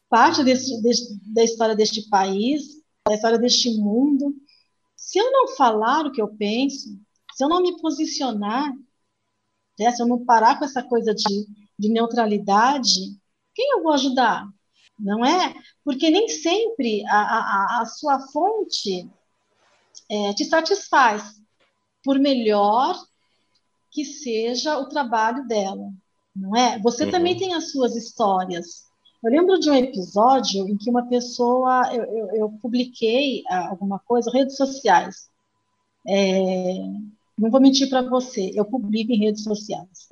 parte 0.10 0.44
desse, 0.44 0.82
desse, 0.82 1.18
da 1.34 1.44
história 1.44 1.76
deste 1.76 2.10
país, 2.10 2.82
da 3.08 3.16
história 3.16 3.40
deste 3.40 3.78
mundo. 3.78 4.36
Se 4.96 5.18
eu 5.18 5.32
não 5.32 5.48
falar 5.56 6.06
o 6.06 6.12
que 6.12 6.22
eu 6.22 6.28
penso, 6.28 7.00
se 7.34 7.44
eu 7.44 7.48
não 7.48 7.62
me 7.62 7.80
posicionar, 7.80 8.74
né, 9.80 9.92
se 9.92 10.02
eu 10.02 10.08
não 10.08 10.26
parar 10.26 10.60
com 10.60 10.66
essa 10.66 10.84
coisa 10.84 11.14
de, 11.14 11.48
de 11.80 11.90
neutralidade, 11.90 13.18
quem 13.56 13.72
eu 13.72 13.84
vou 13.84 13.94
ajudar? 13.94 14.46
Não 15.00 15.26
é? 15.26 15.54
Porque 15.84 16.10
nem 16.10 16.28
sempre 16.28 17.06
a, 17.08 17.20
a, 17.20 17.82
a 17.82 17.86
sua 17.86 18.20
fonte 18.32 19.10
é, 20.10 20.34
te 20.34 20.46
satisfaz, 20.46 21.36
por 22.04 22.20
melhor 22.20 22.96
que 23.92 24.06
seja 24.06 24.78
o 24.78 24.88
trabalho 24.88 25.48
dela, 25.48 25.92
não 26.36 26.56
é? 26.56 26.80
Você 26.80 27.06
uhum. 27.06 27.12
também 27.12 27.38
tem 27.38 27.54
as 27.54 27.72
suas 27.72 27.96
histórias. 27.96 28.86
Eu 29.24 29.32
lembro 29.32 29.60
de 29.60 29.70
um 29.70 29.76
episódio 29.76 30.68
em 30.68 30.78
que 30.78 30.90
uma 30.90 31.08
pessoa, 31.08 31.94
eu, 31.94 32.04
eu, 32.04 32.28
eu 32.36 32.50
publiquei 32.62 33.44
alguma 33.50 34.00
coisa, 34.00 34.32
redes 34.32 34.56
sociais, 34.56 35.30
é, 36.08 36.76
não 37.38 37.52
vou 37.52 37.62
mentir 37.62 37.88
para 37.90 38.02
você, 38.02 38.52
eu 38.56 38.66
publico 38.66 39.12
em 39.12 39.20
redes 39.20 39.44
sociais. 39.44 40.08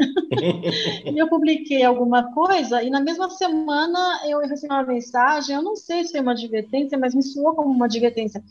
e 1.05 1.17
eu 1.17 1.27
publiquei 1.27 1.83
alguma 1.83 2.31
coisa 2.33 2.83
e 2.83 2.89
na 2.89 3.01
mesma 3.01 3.29
semana 3.31 4.21
eu 4.27 4.39
recebi 4.41 4.71
uma 4.71 4.83
mensagem, 4.83 5.55
eu 5.55 5.63
não 5.63 5.75
sei 5.75 6.03
se 6.03 6.11
foi 6.11 6.21
uma 6.21 6.33
advertência, 6.33 6.97
mas 6.97 7.15
me 7.15 7.23
soou 7.23 7.55
como 7.55 7.71
uma 7.71 7.85
advertência. 7.85 8.43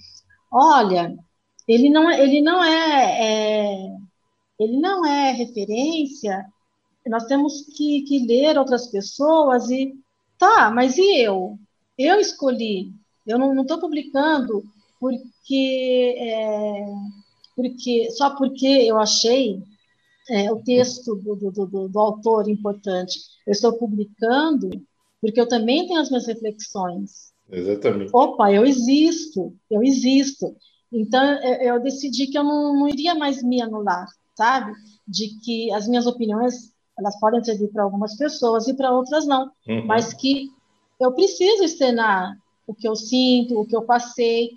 Olha, 0.53 1.15
ele 1.69 1.89
não, 1.89 2.11
é, 2.11 2.23
ele 2.23 2.43
não 2.43 2.65
é, 2.65 3.23
é 3.23 3.97
ele 4.59 4.79
não 4.81 5.05
é 5.05 5.33
referência. 5.33 6.45
Nós 7.07 7.27
temos 7.27 7.67
que, 7.77 8.03
que 8.03 8.27
ler 8.27 8.59
outras 8.59 8.89
pessoas 8.89 9.71
e 9.71 9.95
tá, 10.39 10.71
mas 10.71 10.97
e 10.97 11.21
eu? 11.21 11.59
Eu 11.99 12.19
escolhi. 12.21 12.93
Eu 13.27 13.39
não 13.39 13.63
estou 13.63 13.79
publicando 13.79 14.65
porque 15.01 16.15
é, 16.19 16.87
porque 17.55 18.11
só 18.11 18.31
porque 18.37 18.67
eu 18.67 18.99
achei 18.99 19.63
é, 20.29 20.51
o 20.51 20.63
texto 20.63 21.15
do, 21.17 21.37
do, 21.37 21.51
do, 21.51 21.89
do, 21.89 21.99
autor 21.99 22.49
importante, 22.49 23.19
eu 23.47 23.53
estou 23.53 23.75
publicando 23.75 24.71
porque 25.21 25.41
eu 25.41 25.49
também 25.49 25.87
tenho 25.87 26.01
as 26.01 26.11
minhas 26.11 26.27
reflexões. 26.27 27.33
Exatamente. 27.51 28.11
Opa, 28.13 28.53
eu 28.53 28.65
existo, 28.65 29.55
eu 29.71 29.83
existo. 29.83 30.55
Então, 30.93 31.23
eu, 31.43 31.75
eu 31.75 31.83
decidi 31.83 32.27
que 32.27 32.39
eu 32.39 32.45
não, 32.45 32.75
não, 32.75 32.89
iria 32.89 33.15
mais 33.15 33.43
me 33.43 33.61
anular, 33.61 34.07
sabe? 34.37 34.73
De 35.07 35.29
que 35.41 35.73
as 35.73 35.89
minhas 35.89 36.07
opiniões, 36.07 36.73
elas 36.99 37.19
podem 37.19 37.43
servir 37.43 37.69
para 37.69 37.83
algumas 37.83 38.17
pessoas 38.17 38.69
e 38.69 38.75
para 38.75 38.93
outras 38.93 39.27
não, 39.27 39.51
uhum. 39.67 39.87
mas 39.87 40.13
que 40.15 40.51
eu 41.01 41.13
preciso 41.13 41.65
externar 41.65 42.37
o 42.67 42.75
que 42.75 42.89
eu 42.89 42.95
sinto, 42.95 43.59
o 43.59 43.67
que 43.67 43.77
eu 43.77 43.83
passei. 43.83 44.51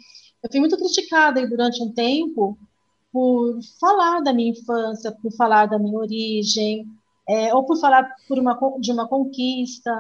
Eu 0.44 0.50
fui 0.52 0.60
muito 0.60 0.78
criticada 0.78 1.46
durante 1.48 1.82
um 1.82 1.92
tempo 1.92 2.58
por 3.18 3.60
falar 3.80 4.20
da 4.22 4.32
minha 4.32 4.52
infância, 4.52 5.12
por 5.12 5.32
falar 5.32 5.66
da 5.66 5.80
minha 5.80 5.98
origem, 5.98 6.88
é, 7.28 7.52
ou 7.52 7.66
por 7.66 7.76
falar 7.80 8.08
por 8.28 8.38
uma, 8.38 8.56
de 8.80 8.92
uma 8.92 9.08
conquista, 9.08 9.92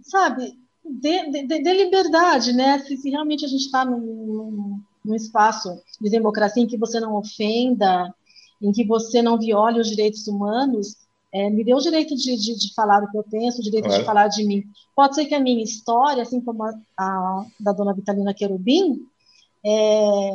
sabe? 0.00 0.58
De, 0.82 1.30
de, 1.30 1.46
de 1.46 1.72
liberdade, 1.74 2.54
né? 2.54 2.78
Se, 2.78 2.96
se, 2.96 3.10
realmente 3.10 3.44
a 3.44 3.48
gente 3.48 3.66
está 3.66 3.84
num, 3.84 4.80
num 5.04 5.14
espaço 5.14 5.78
de 6.00 6.08
democracia 6.08 6.62
em 6.62 6.66
que 6.66 6.78
você 6.78 6.98
não 6.98 7.14
ofenda, 7.14 8.10
em 8.62 8.72
que 8.72 8.86
você 8.86 9.20
não 9.20 9.38
viole 9.38 9.78
os 9.78 9.90
direitos 9.90 10.26
humanos, 10.26 10.96
é, 11.30 11.50
me 11.50 11.62
dê 11.62 11.74
o 11.74 11.78
direito 11.78 12.16
de, 12.16 12.36
de, 12.38 12.56
de, 12.56 12.74
falar 12.74 13.02
o 13.02 13.10
que 13.10 13.18
eu 13.18 13.24
penso, 13.24 13.60
o 13.60 13.62
direito 13.62 13.90
de 13.90 14.02
falar 14.02 14.28
de 14.28 14.46
mim. 14.46 14.62
Pode 14.96 15.14
ser 15.14 15.26
que 15.26 15.34
a 15.34 15.40
minha 15.40 15.62
história, 15.62 16.22
assim 16.22 16.40
como 16.40 16.64
a, 16.64 16.72
a 16.98 17.44
da 17.60 17.72
dona 17.72 17.92
Vitalina 17.92 18.32
Querubim, 18.32 19.06
é, 19.64 20.30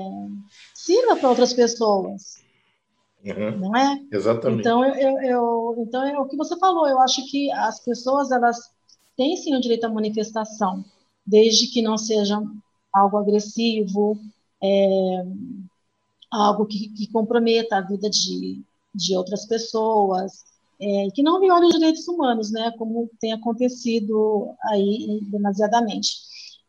sirva 0.84 1.16
para 1.18 1.30
outras 1.30 1.54
pessoas. 1.54 2.42
Uhum. 3.24 3.58
Não 3.60 3.76
é? 3.76 4.02
Exatamente. 4.12 4.62
Então, 4.62 4.86
eu, 4.86 5.22
eu, 5.22 5.76
então 5.80 6.04
é 6.04 6.18
o 6.18 6.26
que 6.26 6.38
você 6.38 6.58
falou. 6.58 6.88
Eu 6.88 7.00
acho 7.00 7.30
que 7.30 7.52
as 7.52 7.84
pessoas 7.84 8.32
elas 8.32 8.58
têm 9.18 9.36
sim 9.36 9.56
o 9.56 9.60
direito 9.62 9.86
à 9.86 9.90
manifestação, 9.90 10.86
desde 11.26 11.68
que 11.68 11.82
não 11.82 11.98
seja 11.98 12.42
algo 12.94 13.18
agressivo, 13.18 14.18
é, 14.64 15.26
algo 16.32 16.66
que, 16.66 16.90
que, 16.90 17.12
comprometa 17.12 17.78
a 17.78 17.82
vida 17.82 18.10
de, 18.10 18.64
de 18.96 19.18
outras 19.18 19.46
pessoas, 19.46 20.46
é, 20.80 21.10
que 21.14 21.22
não 21.22 21.42
viole 21.42 21.68
os 21.68 21.74
direitos 21.74 22.08
humanos, 22.08 22.52
né? 22.52 22.72
Como 22.78 23.10
tem 23.20 23.34
acontecido 23.34 24.56
aí 24.64 25.20
demasiadamente. 25.24 26.10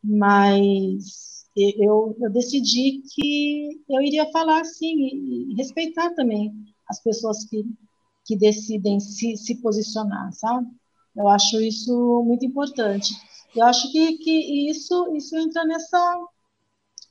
Mas 0.03 1.30
eu, 1.57 2.17
eu 2.21 2.31
decidi 2.31 3.03
que 3.15 3.83
eu 3.89 4.01
iria 4.01 4.31
falar 4.31 4.61
assim 4.61 4.95
e, 4.95 5.53
e 5.53 5.55
respeitar 5.57 6.15
também 6.15 6.53
as 6.89 7.03
pessoas 7.03 7.45
que, 7.45 7.65
que 8.25 8.37
decidem 8.37 9.01
se, 9.01 9.37
se 9.37 9.57
posicionar, 9.61 10.33
sabe? 10.33 10.67
Eu 11.17 11.29
acho 11.29 11.61
isso 11.61 12.23
muito 12.25 12.45
importante. 12.45 13.13
Eu 13.55 13.67
acho 13.67 13.91
que, 13.91 14.19
que 14.19 14.71
isso, 14.71 15.15
isso 15.17 15.37
entra 15.37 15.65
nessa, 15.65 16.27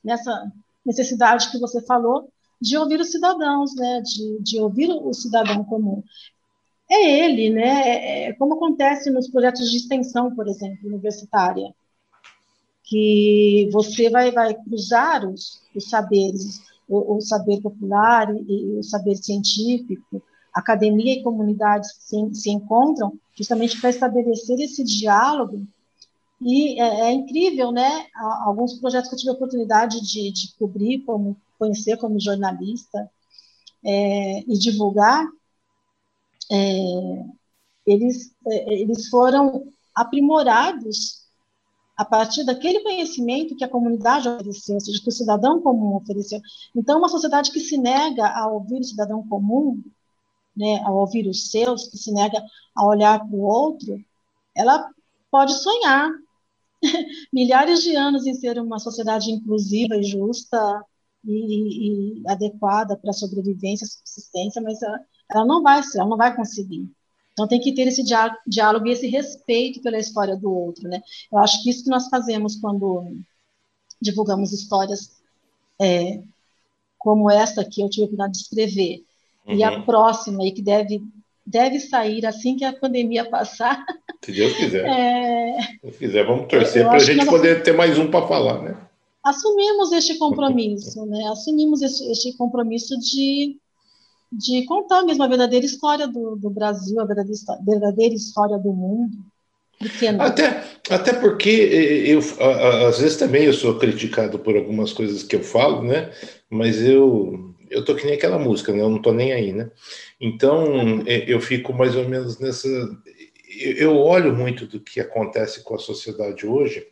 nessa 0.02 0.52
necessidade 0.84 1.50
que 1.50 1.58
você 1.58 1.82
falou 1.82 2.32
de 2.60 2.76
ouvir 2.76 3.00
os 3.00 3.10
cidadãos, 3.10 3.74
né, 3.74 4.00
de, 4.02 4.42
de 4.42 4.60
ouvir 4.60 4.90
o 4.90 5.12
cidadão 5.12 5.64
comum. 5.64 6.02
É 6.90 7.24
ele, 7.24 7.50
né, 7.50 7.88
é, 7.88 8.28
é 8.28 8.32
como 8.34 8.54
acontece 8.54 9.10
nos 9.10 9.28
projetos 9.30 9.70
de 9.70 9.76
extensão, 9.76 10.34
por 10.34 10.48
exemplo, 10.48 10.88
universitária, 10.88 11.74
que 12.90 13.68
você 13.72 14.10
vai, 14.10 14.32
vai 14.32 14.52
cruzar 14.52 15.24
os, 15.24 15.62
os 15.74 15.88
saberes, 15.88 16.60
o, 16.88 17.16
o, 17.16 17.20
saber 17.20 17.60
popular 17.62 18.34
e, 18.34 18.74
e, 18.74 18.78
o 18.80 18.82
saber 18.82 19.14
científico, 19.14 20.20
academia 20.52 21.14
e 21.14 21.22
comunidade 21.22 21.86
se, 21.86 22.34
se 22.34 22.50
encontram 22.50 23.16
justamente 23.32 23.80
para 23.80 23.90
estabelecer 23.90 24.58
esse 24.58 24.82
diálogo 24.82 25.64
e 26.40 26.80
é, 26.80 27.02
é, 27.02 27.12
incrível, 27.12 27.70
né? 27.70 28.06
Alguns 28.44 28.80
projetos 28.80 29.08
que 29.08 29.14
eu 29.14 29.18
tive 29.18 29.30
a 29.30 29.34
oportunidade 29.34 30.00
de, 30.00 30.32
de 30.32 30.54
cobrir, 30.58 31.04
como 31.04 31.36
conhecer 31.58 31.96
como 31.96 32.18
jornalista 32.18 33.08
é, 33.84 34.40
e 34.40 34.58
divulgar, 34.58 35.24
é, 36.50 37.24
eles, 37.86 38.34
é, 38.46 38.74
eles 38.80 39.08
foram 39.08 39.70
aprimorados 39.94 41.19
a 42.00 42.04
partir 42.06 42.44
daquele 42.44 42.80
conhecimento 42.80 43.54
que 43.54 43.62
a 43.62 43.68
comunidade 43.68 44.26
ofereceu, 44.26 44.76
ou 44.76 44.80
seja, 44.80 45.02
que 45.02 45.10
o 45.10 45.12
cidadão 45.12 45.60
comum 45.60 45.96
ofereceu. 45.96 46.40
Então, 46.74 46.98
uma 46.98 47.10
sociedade 47.10 47.52
que 47.52 47.60
se 47.60 47.76
nega 47.76 48.26
a 48.26 48.50
ouvir 48.50 48.80
o 48.80 48.84
cidadão 48.84 49.22
comum, 49.28 49.84
né, 50.56 50.82
a 50.82 50.90
ouvir 50.90 51.28
os 51.28 51.50
seus, 51.50 51.88
que 51.88 51.98
se 51.98 52.10
nega 52.10 52.42
a 52.74 52.86
olhar 52.86 53.18
para 53.18 53.36
o 53.36 53.42
outro, 53.42 54.02
ela 54.56 54.88
pode 55.30 55.52
sonhar 55.52 56.10
milhares 57.30 57.82
de 57.82 57.94
anos 57.94 58.26
em 58.26 58.32
ser 58.32 58.58
uma 58.58 58.78
sociedade 58.78 59.30
inclusiva 59.30 59.94
e 59.94 60.02
justa 60.02 60.82
e, 61.22 62.22
e 62.22 62.22
adequada 62.30 62.96
para 62.96 63.10
a 63.10 63.12
sobrevivência, 63.12 63.86
subsistência, 63.86 64.62
mas 64.62 64.80
ela, 64.80 64.98
ela 65.30 65.44
não 65.44 65.62
vai 65.62 65.82
ser, 65.82 65.98
ela 65.98 66.08
não 66.08 66.16
vai 66.16 66.34
conseguir. 66.34 66.90
Então 67.40 67.48
tem 67.48 67.60
que 67.60 67.72
ter 67.72 67.88
esse 67.88 68.04
diálogo 68.46 68.86
e 68.86 68.90
esse 68.90 69.06
respeito 69.06 69.80
pela 69.80 69.98
história 69.98 70.36
do 70.36 70.52
outro, 70.52 70.86
né? 70.86 71.00
Eu 71.32 71.38
acho 71.38 71.62
que 71.62 71.70
isso 71.70 71.84
que 71.84 71.88
nós 71.88 72.06
fazemos 72.08 72.56
quando 72.56 73.16
divulgamos 74.00 74.52
histórias 74.52 75.22
é, 75.80 76.20
como 76.98 77.30
essa 77.30 77.64
que 77.64 77.80
eu 77.80 77.88
tive 77.88 78.02
a 78.02 78.04
oportunidade 78.04 78.32
de 78.32 78.38
escrever 78.40 79.04
uhum. 79.46 79.54
e 79.54 79.64
a 79.64 79.72
uhum. 79.72 79.82
próxima 79.86 80.44
e 80.44 80.52
que 80.52 80.60
deve 80.60 81.02
deve 81.46 81.80
sair 81.80 82.26
assim 82.26 82.56
que 82.56 82.64
a 82.64 82.74
pandemia 82.74 83.24
passar. 83.24 83.86
Se 84.22 84.32
Deus 84.32 84.52
quiser. 84.52 84.84
É... 84.84 85.60
Se 85.90 85.98
quiser, 85.98 86.26
vamos 86.26 86.46
torcer 86.46 86.84
para 86.84 86.96
a 86.96 86.98
gente 86.98 87.24
poder 87.24 87.62
ter 87.62 87.72
mais 87.72 87.98
um 87.98 88.10
para 88.10 88.28
falar, 88.28 88.60
né? 88.60 88.76
Assumimos 89.24 89.92
este 89.92 90.18
compromisso, 90.18 91.06
né? 91.06 91.24
Assumimos 91.28 91.80
este, 91.80 92.04
este 92.10 92.36
compromisso 92.36 92.98
de 92.98 93.56
de 94.32 94.64
contar 94.64 95.02
mesmo 95.04 95.22
a 95.22 95.28
verdadeira 95.28 95.66
história 95.66 96.06
do, 96.06 96.36
do 96.36 96.50
Brasil, 96.50 97.00
a 97.00 97.04
verdadeira, 97.04 97.40
verdadeira 97.64 98.14
história 98.14 98.58
do 98.58 98.72
mundo. 98.72 99.18
Até, 100.18 100.62
até 100.90 101.12
porque 101.14 101.48
eu, 101.48 102.20
às 102.86 102.98
vezes 102.98 103.16
também 103.16 103.44
eu 103.44 103.52
sou 103.52 103.78
criticado 103.78 104.38
por 104.38 104.54
algumas 104.54 104.92
coisas 104.92 105.22
que 105.22 105.34
eu 105.34 105.42
falo, 105.42 105.82
né? 105.82 106.12
Mas 106.50 106.82
eu, 106.82 107.54
eu 107.70 107.82
tô 107.82 107.94
que 107.94 108.04
nem 108.04 108.14
aquela 108.14 108.38
música, 108.38 108.72
né? 108.72 108.80
Eu 108.82 108.90
não 108.90 109.00
tô 109.00 109.12
nem 109.12 109.32
aí, 109.32 109.52
né? 109.52 109.70
Então 110.20 111.02
eu 111.06 111.40
fico 111.40 111.72
mais 111.72 111.96
ou 111.96 112.06
menos 112.06 112.38
nessa. 112.38 112.68
Eu 113.78 113.96
olho 113.96 114.36
muito 114.36 114.66
do 114.66 114.78
que 114.78 115.00
acontece 115.00 115.64
com 115.64 115.74
a 115.74 115.78
sociedade 115.78 116.46
hoje 116.46 116.86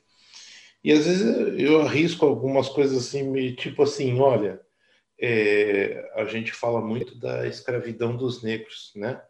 e 0.83 0.93
às 0.93 1.07
vezes 1.07 1.61
eu 1.61 1.81
arrisco 1.83 2.25
algumas 2.25 2.69
coisas 2.69 2.97
assim, 2.97 3.53
tipo 3.55 3.83
assim, 3.83 4.19
olha, 4.21 4.61
é, 5.21 6.11
a 6.15 6.25
gente 6.25 6.53
fala 6.53 6.81
muito 6.81 7.19
da 7.19 7.47
escravidão 7.47 8.17
dos 8.17 8.43
negros, 8.43 8.93
né? 8.95 9.21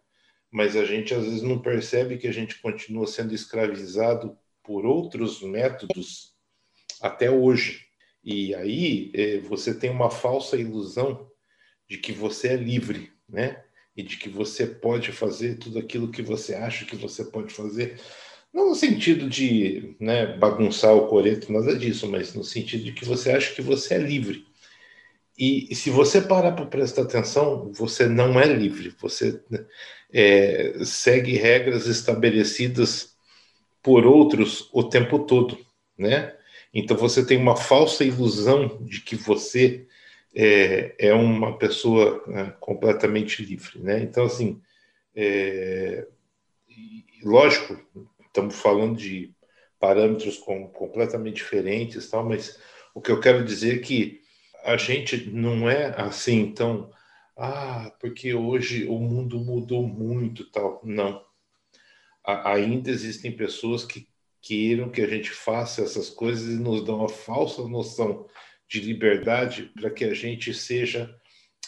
Mas 0.50 0.76
a 0.76 0.84
gente 0.84 1.14
às 1.14 1.24
vezes 1.24 1.42
não 1.42 1.60
percebe 1.60 2.18
que 2.18 2.26
a 2.26 2.32
gente 2.32 2.60
continua 2.60 3.06
sendo 3.06 3.34
escravizado 3.34 4.36
por 4.62 4.84
outros 4.84 5.42
métodos 5.42 6.34
até 7.00 7.30
hoje. 7.30 7.86
E 8.22 8.54
aí 8.54 9.10
é, 9.14 9.38
você 9.38 9.72
tem 9.72 9.90
uma 9.90 10.10
falsa 10.10 10.56
ilusão 10.56 11.30
de 11.88 11.96
que 11.98 12.12
você 12.12 12.48
é 12.48 12.56
livre, 12.56 13.10
né? 13.28 13.64
E 13.96 14.02
de 14.02 14.16
que 14.16 14.28
você 14.28 14.66
pode 14.66 15.10
fazer 15.10 15.56
tudo 15.58 15.78
aquilo 15.78 16.10
que 16.10 16.22
você 16.22 16.54
acha 16.54 16.84
que 16.84 16.96
você 16.96 17.24
pode 17.24 17.52
fazer. 17.52 17.98
Não 18.52 18.68
no 18.68 18.74
sentido 18.74 19.28
de 19.28 19.96
né, 20.00 20.36
bagunçar 20.36 20.94
o 20.94 21.08
coreto, 21.08 21.52
nada 21.52 21.76
disso, 21.76 22.08
mas 22.08 22.34
no 22.34 22.44
sentido 22.44 22.84
de 22.84 22.92
que 22.92 23.04
você 23.04 23.30
acha 23.30 23.54
que 23.54 23.62
você 23.62 23.94
é 23.94 23.98
livre. 23.98 24.47
E, 25.38 25.72
se 25.74 25.88
você 25.88 26.20
parar 26.20 26.52
para 26.52 26.66
prestar 26.66 27.02
atenção, 27.02 27.70
você 27.72 28.08
não 28.08 28.40
é 28.40 28.46
livre, 28.46 28.92
você 29.00 29.40
é, 30.12 30.74
segue 30.84 31.34
regras 31.34 31.86
estabelecidas 31.86 33.16
por 33.80 34.04
outros 34.04 34.68
o 34.72 34.82
tempo 34.82 35.20
todo, 35.20 35.56
né? 35.96 36.34
Então 36.74 36.96
você 36.96 37.24
tem 37.24 37.38
uma 37.38 37.56
falsa 37.56 38.02
ilusão 38.02 38.78
de 38.82 39.00
que 39.00 39.14
você 39.14 39.86
é, 40.34 40.94
é 40.98 41.14
uma 41.14 41.56
pessoa 41.56 42.22
é, 42.28 42.44
completamente 42.58 43.44
livre, 43.44 43.78
né? 43.78 44.00
Então 44.00 44.24
assim, 44.24 44.60
é, 45.14 46.04
lógico, 47.22 47.80
estamos 48.26 48.56
falando 48.56 48.96
de 48.96 49.32
parâmetros 49.78 50.36
com, 50.36 50.66
completamente 50.68 51.36
diferentes, 51.36 52.10
tal, 52.10 52.24
mas 52.24 52.58
o 52.92 53.00
que 53.00 53.12
eu 53.12 53.20
quero 53.20 53.44
dizer 53.44 53.76
é 53.76 53.78
que 53.78 54.20
a 54.68 54.76
gente 54.76 55.30
não 55.30 55.68
é 55.68 55.94
assim, 55.98 56.40
então, 56.40 56.90
ah, 57.36 57.90
porque 58.00 58.34
hoje 58.34 58.86
o 58.86 58.98
mundo 58.98 59.40
mudou 59.40 59.86
muito, 59.86 60.50
tal. 60.50 60.80
Não. 60.84 61.24
A, 62.24 62.52
ainda 62.52 62.90
existem 62.90 63.32
pessoas 63.32 63.84
que 63.84 64.08
queiram 64.42 64.90
que 64.90 65.00
a 65.00 65.06
gente 65.06 65.30
faça 65.30 65.82
essas 65.82 66.10
coisas 66.10 66.48
e 66.48 66.62
nos 66.62 66.84
dão 66.84 67.04
a 67.04 67.08
falsa 67.08 67.66
noção 67.66 68.26
de 68.68 68.80
liberdade 68.80 69.72
para 69.74 69.90
que 69.90 70.04
a 70.04 70.12
gente 70.12 70.52
seja, 70.52 71.14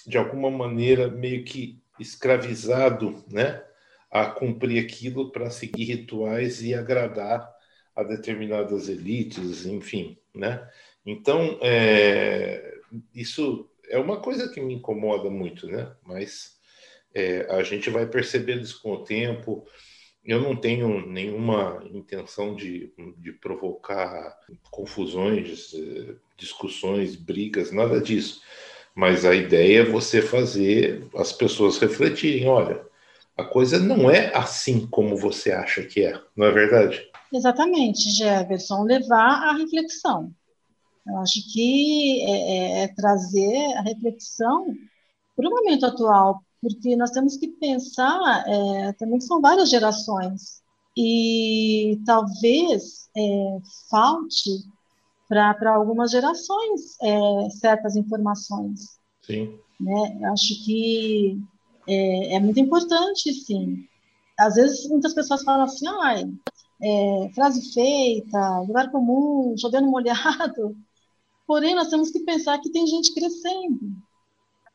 de 0.06 0.18
alguma 0.18 0.50
maneira, 0.50 1.08
meio 1.08 1.44
que 1.44 1.82
escravizado, 1.98 3.24
né? 3.30 3.62
A 4.10 4.26
cumprir 4.26 4.84
aquilo 4.84 5.30
para 5.30 5.50
seguir 5.50 5.84
rituais 5.84 6.62
e 6.62 6.74
agradar 6.74 7.50
a 7.96 8.02
determinadas 8.02 8.88
elites, 8.88 9.64
enfim, 9.66 10.18
né? 10.34 10.68
Então, 11.06 11.58
é, 11.62 12.69
isso 13.14 13.68
é 13.88 13.98
uma 13.98 14.20
coisa 14.20 14.48
que 14.48 14.61
me 14.61 14.74
incomoda 14.74 15.29
muito, 15.29 15.66
né? 15.66 15.92
Mas 16.05 16.59
é, 17.14 17.46
a 17.50 17.62
gente 17.62 17.90
vai 17.90 18.07
percebendo 18.07 18.62
isso 18.62 18.81
com 18.83 18.92
o 18.92 19.05
tempo. 19.05 19.64
Eu 20.24 20.40
não 20.40 20.55
tenho 20.55 21.07
nenhuma 21.07 21.83
intenção 21.92 22.55
de, 22.55 22.92
de 23.18 23.33
provocar 23.33 24.38
confusões, 24.70 25.74
discussões, 26.37 27.16
brigas, 27.16 27.72
nada 27.72 28.00
disso. 28.00 28.40
Mas 28.94 29.24
a 29.24 29.35
ideia 29.35 29.81
é 29.81 29.85
você 29.85 30.20
fazer 30.20 31.09
as 31.14 31.33
pessoas 31.33 31.79
refletirem: 31.79 32.48
olha, 32.48 32.85
a 33.37 33.44
coisa 33.44 33.79
não 33.79 34.11
é 34.11 34.35
assim 34.37 34.87
como 34.87 35.16
você 35.16 35.50
acha 35.50 35.83
que 35.83 36.05
é, 36.05 36.20
não 36.37 36.46
é 36.46 36.50
verdade? 36.53 37.09
Exatamente, 37.33 38.11
Jefferson, 38.11 38.83
levar 38.83 39.48
à 39.48 39.53
reflexão. 39.53 40.35
Eu 41.06 41.18
acho 41.18 41.40
que 41.52 42.22
é, 42.22 42.30
é, 42.30 42.82
é 42.84 42.88
trazer 42.88 43.74
a 43.76 43.82
reflexão 43.82 44.74
para 45.36 45.48
o 45.48 45.50
momento 45.50 45.86
atual, 45.86 46.42
porque 46.60 46.94
nós 46.96 47.10
temos 47.10 47.36
que 47.36 47.48
pensar 47.48 48.44
é, 48.46 48.92
também 48.92 49.18
que 49.18 49.24
são 49.24 49.40
várias 49.40 49.70
gerações 49.70 50.60
e 50.96 51.98
talvez 52.04 53.08
é, 53.16 53.58
falte 53.88 54.50
para 55.28 55.74
algumas 55.74 56.10
gerações 56.10 56.96
é, 57.00 57.50
certas 57.50 57.96
informações. 57.96 58.98
Sim. 59.22 59.58
Né? 59.80 60.18
Eu 60.20 60.32
acho 60.32 60.64
que 60.64 61.38
é, 61.88 62.34
é, 62.34 62.40
muito 62.40 62.60
importante, 62.60 63.32
sim. 63.32 63.86
Às 64.38 64.54
vezes 64.54 64.88
muitas 64.88 65.14
pessoas 65.14 65.42
falam 65.44 65.64
assim, 65.64 65.86
ah, 65.86 66.14
frase 67.34 67.72
feita, 67.72 68.60
lugar 68.60 68.90
comum, 68.90 69.54
chovendo 69.56 69.86
molhado. 69.86 70.76
Porém, 71.50 71.74
nós 71.74 71.88
temos 71.88 72.12
que 72.12 72.20
pensar 72.20 72.60
que 72.60 72.70
tem 72.70 72.86
gente 72.86 73.12
crescendo, 73.12 73.80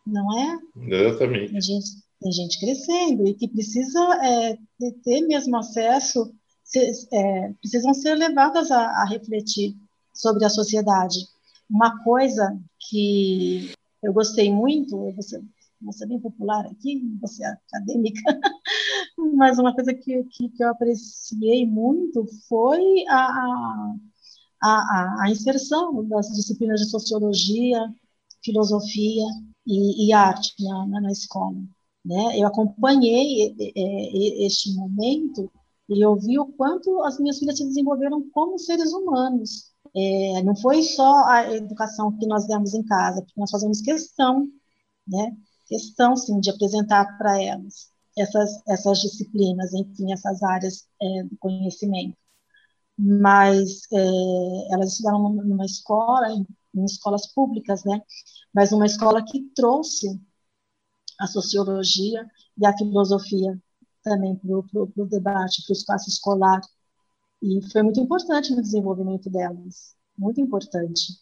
não 0.05 0.37
é? 0.37 0.59
Exatamente. 0.75 1.53
Tem 1.53 1.61
gente, 1.61 1.89
tem 2.19 2.31
gente 2.33 2.59
crescendo 2.59 3.25
e 3.25 3.33
que 3.33 3.47
precisa 3.47 3.97
é, 4.21 4.57
ter 5.01 5.21
mesmo 5.21 5.55
acesso, 5.55 6.35
se, 6.65 7.07
é, 7.13 7.53
precisam 7.61 7.93
ser 7.93 8.15
levadas 8.15 8.71
a, 8.71 8.87
a 8.87 9.05
refletir 9.05 9.73
sobre 10.13 10.43
a 10.43 10.49
sociedade. 10.49 11.25
Uma 11.69 12.03
coisa 12.03 12.59
que 12.89 13.71
eu 14.03 14.11
gostei 14.11 14.51
muito, 14.51 15.13
você, 15.13 15.41
você 15.81 16.03
é 16.03 16.07
bem 16.07 16.19
popular 16.19 16.65
aqui, 16.65 17.01
você 17.21 17.45
é 17.45 17.57
acadêmica, 17.71 18.21
mas 19.33 19.57
uma 19.57 19.73
coisa 19.73 19.93
que, 19.93 20.25
que, 20.25 20.49
que 20.49 20.61
eu 20.61 20.71
apreciei 20.71 21.65
muito 21.65 22.27
foi 22.49 23.05
a, 23.07 23.27
a 23.27 23.95
a, 24.61 24.69
a, 24.69 25.23
a 25.23 25.31
inserção 25.31 26.03
das 26.07 26.27
disciplinas 26.29 26.81
de 26.81 26.89
sociologia, 26.89 27.79
filosofia, 28.43 29.23
e, 29.65 30.07
e 30.07 30.13
arte 30.13 30.53
na, 30.63 30.87
na, 30.87 31.01
na, 31.01 31.11
escola. 31.11 31.57
Né? 32.03 32.39
Eu 32.39 32.47
acompanhei 32.47 33.55
este 34.45 34.73
momento 34.75 35.51
e 35.89 36.05
eu 36.05 36.15
vi 36.15 36.37
o 36.39 36.45
quanto 36.53 37.01
as 37.03 37.19
minhas 37.19 37.39
filhas 37.39 37.57
se 37.57 37.65
desenvolveram 37.65 38.29
como 38.31 38.59
seres 38.59 38.93
humanos. 38.93 39.71
É, 39.95 40.43
não 40.43 40.55
foi 40.55 40.83
só 40.83 41.25
a 41.25 41.53
educação 41.53 42.15
que 42.17 42.27
nós 42.27 42.47
demos 42.47 42.73
em 42.73 42.83
casa, 42.83 43.21
porque 43.21 43.39
nós 43.39 43.51
fazemos 43.51 43.81
questão, 43.81 44.47
né? 45.07 45.35
Questão, 45.67 46.15
sim, 46.15 46.39
de 46.39 46.49
apresentar 46.51 47.17
para 47.17 47.41
elas 47.41 47.89
essas, 48.17 48.61
essas 48.67 48.99
disciplinas, 48.99 49.73
enfim, 49.73 50.11
essas 50.11 50.41
áreas 50.43 50.87
é, 51.01 51.23
do 51.23 51.37
conhecimento. 51.37 52.17
Mas 52.97 53.81
é, 53.91 54.73
elas 54.73 54.93
estudaram 54.93 55.29
numa 55.29 55.65
escola, 55.65 56.29
em, 56.31 56.45
em 56.75 56.85
escolas 56.85 57.27
públicas, 57.33 57.83
né? 57.83 58.01
Mas 58.53 58.71
uma 58.71 58.85
escola 58.85 59.23
que 59.23 59.41
trouxe 59.55 60.19
a 61.19 61.27
sociologia 61.27 62.25
e 62.57 62.65
a 62.65 62.77
filosofia 62.77 63.59
também 64.03 64.35
para 64.35 64.51
o 64.57 65.07
debate, 65.07 65.63
para 65.65 65.73
o 65.73 65.77
espaço 65.77 66.09
escolar. 66.09 66.61
E 67.41 67.61
foi 67.71 67.83
muito 67.83 67.99
importante 67.99 68.55
no 68.55 68.61
desenvolvimento 68.61 69.29
delas, 69.29 69.95
muito 70.17 70.41
importante. 70.41 71.13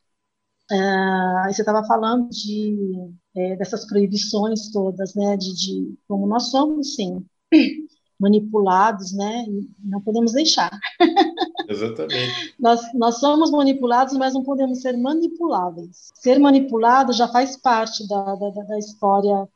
Uh, 0.72 1.54
você 1.54 1.62
estava 1.62 1.86
falando 1.86 2.30
de, 2.30 3.12
é, 3.36 3.56
dessas 3.58 3.86
proibições 3.88 4.72
todas, 4.72 5.14
né, 5.14 5.38
de, 5.38 5.54
de, 5.54 5.98
como 6.08 6.26
nós 6.26 6.50
somos, 6.52 6.96
sim, 6.96 7.26
manipulados, 8.20 9.14
né, 9.14 9.46
e 9.48 9.70
não 9.84 10.02
podemos 10.02 10.32
deixar. 10.34 10.72
Exatamente. 11.68 12.56
nós, 12.60 12.82
nós 12.94 13.20
somos 13.20 13.52
manipulados, 13.52 14.18
mas 14.18 14.34
não 14.34 14.44
podemos 14.44 14.82
ser 14.82 14.98
manipuláveis. 14.98 16.12
Ser 16.16 16.40
manipulado 16.40 17.14
já 17.14 17.28
faz 17.28 17.58
parte 17.58 18.08
da, 18.08 18.36
da, 18.36 18.50
da 18.50 18.80
história 18.80 19.48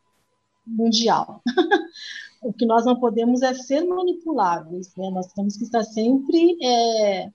mundial. 0.66 1.42
o 2.42 2.54
que 2.54 2.66
nós 2.66 2.86
não 2.86 3.00
podemos 3.00 3.42
é 3.42 3.54
ser 3.54 3.86
manipuláveis, 3.86 4.94
né? 4.96 5.10
Nós 5.10 5.28
temos 5.34 5.58
que 5.58 5.64
estar 5.64 5.84
sempre 5.84 6.58
é, 6.62 7.24
é, 7.24 7.32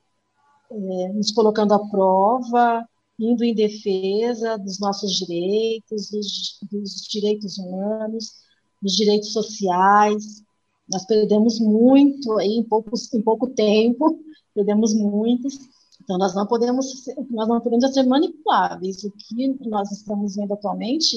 nos 1.13 1.31
colocando 1.33 1.75
à 1.75 1.79
prova, 1.89 2.87
indo 3.19 3.45
em 3.45 3.55
defesa 3.55 4.57
dos 4.59 4.79
nossos 4.81 5.13
direitos, 5.13 6.11
dos, 6.11 6.59
dos 6.71 7.09
direitos 7.09 7.59
humanos, 7.59 8.33
dos 8.81 8.97
direitos 8.97 9.33
sociais. 9.33 10.43
Nós 10.89 11.05
perdemos 11.07 11.61
muito 11.61 12.39
aí 12.39 12.57
em, 12.57 12.65
poucos, 12.65 13.13
em 13.13 13.23
pouco 13.23 13.49
tempo, 13.49 14.21
perdemos 14.55 14.95
muitos. 14.95 15.59
Então, 16.03 16.19
nós 16.19 16.35
não 16.35 16.47
podemos, 16.47 17.05
nós 17.31 17.49
não 17.49 17.61
podemos 17.61 17.93
ser 17.93 18.03
manipuláveis. 18.05 19.05
O 19.05 19.11
que 19.11 19.69
nós 19.69 19.91
estamos 19.93 20.37
vendo 20.37 20.53
atualmente 20.53 21.17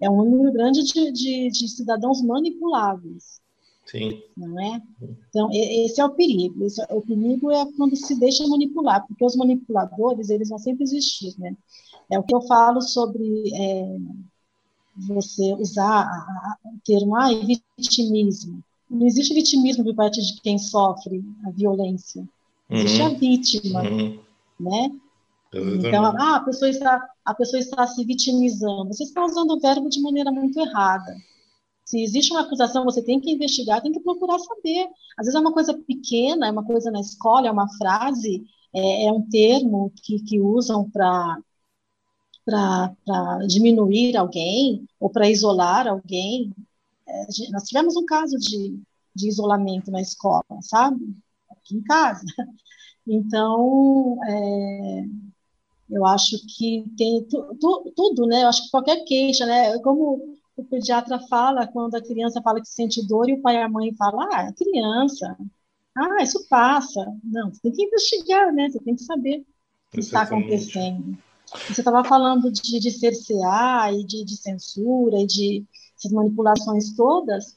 é 0.00 0.10
um 0.10 0.24
número 0.24 0.52
grande 0.52 0.82
de, 0.82 1.12
de, 1.12 1.50
de 1.50 1.68
cidadãos 1.68 2.20
manipuláveis. 2.22 3.40
Sim. 3.86 4.22
Não 4.36 4.58
é? 4.58 4.82
Então, 5.28 5.48
esse 5.52 6.00
é 6.00 6.04
o 6.04 6.10
perigo. 6.10 6.64
Esse 6.64 6.80
é, 6.82 6.86
o 6.90 7.02
perigo 7.02 7.50
é 7.50 7.64
quando 7.76 7.94
se 7.96 8.18
deixa 8.18 8.46
manipular, 8.46 9.06
porque 9.06 9.24
os 9.24 9.36
manipuladores, 9.36 10.30
eles 10.30 10.48
vão 10.48 10.58
sempre 10.58 10.84
existir, 10.84 11.34
né? 11.38 11.56
É 12.10 12.18
o 12.18 12.22
que 12.22 12.34
eu 12.34 12.40
falo 12.42 12.80
sobre 12.80 13.50
é, 13.54 13.96
você 14.96 15.54
usar 15.54 16.06
o 16.64 16.78
termo 16.84 17.16
ah, 17.16 17.28
vitimismo. 17.76 18.62
Não 18.88 19.06
existe 19.06 19.34
vitimismo 19.34 19.84
por 19.84 19.94
parte 19.94 20.20
de 20.20 20.40
quem 20.40 20.58
sofre 20.58 21.22
a 21.46 21.50
violência. 21.50 22.26
Existe 22.70 23.00
uhum. 23.00 23.06
a 23.06 23.08
vítima, 23.10 23.82
uhum. 23.82 24.18
né? 24.58 24.90
Então, 25.52 26.04
ah, 26.04 26.36
a 26.36 26.40
pessoa 26.40 26.68
está 26.68 27.08
a 27.24 27.34
pessoa 27.34 27.60
está 27.60 27.86
se 27.86 28.04
vitimizando. 28.04 28.92
Você 28.92 29.04
está 29.04 29.24
usando 29.24 29.52
o 29.52 29.60
verbo 29.60 29.88
de 29.88 30.00
maneira 30.00 30.30
muito 30.30 30.58
errada. 30.60 31.16
Se 31.84 32.02
existe 32.02 32.32
uma 32.32 32.42
acusação, 32.42 32.84
você 32.84 33.02
tem 33.02 33.20
que 33.20 33.30
investigar, 33.30 33.80
tem 33.80 33.92
que 33.92 34.00
procurar 34.00 34.38
saber. 34.38 34.88
Às 35.16 35.26
vezes 35.26 35.34
é 35.34 35.40
uma 35.40 35.52
coisa 35.52 35.74
pequena, 35.74 36.48
é 36.48 36.50
uma 36.50 36.64
coisa 36.64 36.90
na 36.90 37.00
escola, 37.00 37.48
é 37.48 37.50
uma 37.50 37.68
frase, 37.76 38.44
é, 38.74 39.06
é 39.06 39.12
um 39.12 39.22
termo 39.28 39.92
que, 40.02 40.20
que 40.22 40.40
usam 40.40 40.90
para 40.90 41.38
para 42.44 43.38
diminuir 43.46 44.18
alguém 44.18 44.86
ou 45.00 45.08
para 45.08 45.30
isolar 45.30 45.88
alguém. 45.88 46.52
É, 47.06 47.26
nós 47.50 47.64
tivemos 47.64 47.96
um 47.96 48.04
caso 48.04 48.36
de, 48.36 48.78
de 49.14 49.28
isolamento 49.28 49.90
na 49.90 50.02
escola, 50.02 50.44
sabe? 50.60 51.16
Aqui 51.64 51.76
em 51.76 51.82
casa. 51.82 52.24
Então, 53.06 54.18
é, 54.26 55.04
eu 55.90 56.06
acho 56.06 56.38
que 56.56 56.84
tem 56.96 57.22
tu, 57.24 57.54
tu, 57.60 57.92
tudo, 57.94 58.26
né? 58.26 58.44
Eu 58.44 58.48
acho 58.48 58.64
que 58.64 58.70
qualquer 58.70 59.04
queixa, 59.04 59.44
né? 59.44 59.78
Como 59.80 60.38
o 60.56 60.64
pediatra 60.64 61.18
fala 61.28 61.66
quando 61.66 61.94
a 61.96 62.02
criança 62.02 62.40
fala 62.40 62.60
que 62.60 62.68
sente 62.68 63.06
dor 63.06 63.28
e 63.28 63.34
o 63.34 63.42
pai 63.42 63.56
e 63.56 63.58
a 63.62 63.68
mãe 63.68 63.94
falam, 63.94 64.26
ah, 64.32 64.48
é 64.48 64.52
criança, 64.52 65.36
ah, 65.96 66.22
isso 66.22 66.46
passa. 66.48 67.04
Não, 67.22 67.52
você 67.52 67.60
tem 67.60 67.72
que 67.72 67.84
investigar, 67.84 68.52
né? 68.52 68.70
Você 68.70 68.78
tem 68.80 68.96
que 68.96 69.02
saber 69.02 69.38
o 69.38 69.90
que 69.92 70.00
está 70.00 70.22
acontecendo. 70.22 71.16
Você 71.68 71.80
estava 71.80 72.02
falando 72.04 72.50
de, 72.50 72.80
de 72.80 72.90
cercear 72.90 73.92
e 73.92 74.04
de, 74.04 74.24
de 74.24 74.36
censura 74.36 75.20
e 75.20 75.26
de 75.26 75.64
essas 75.96 76.10
manipulações 76.10 76.92
todas, 76.94 77.56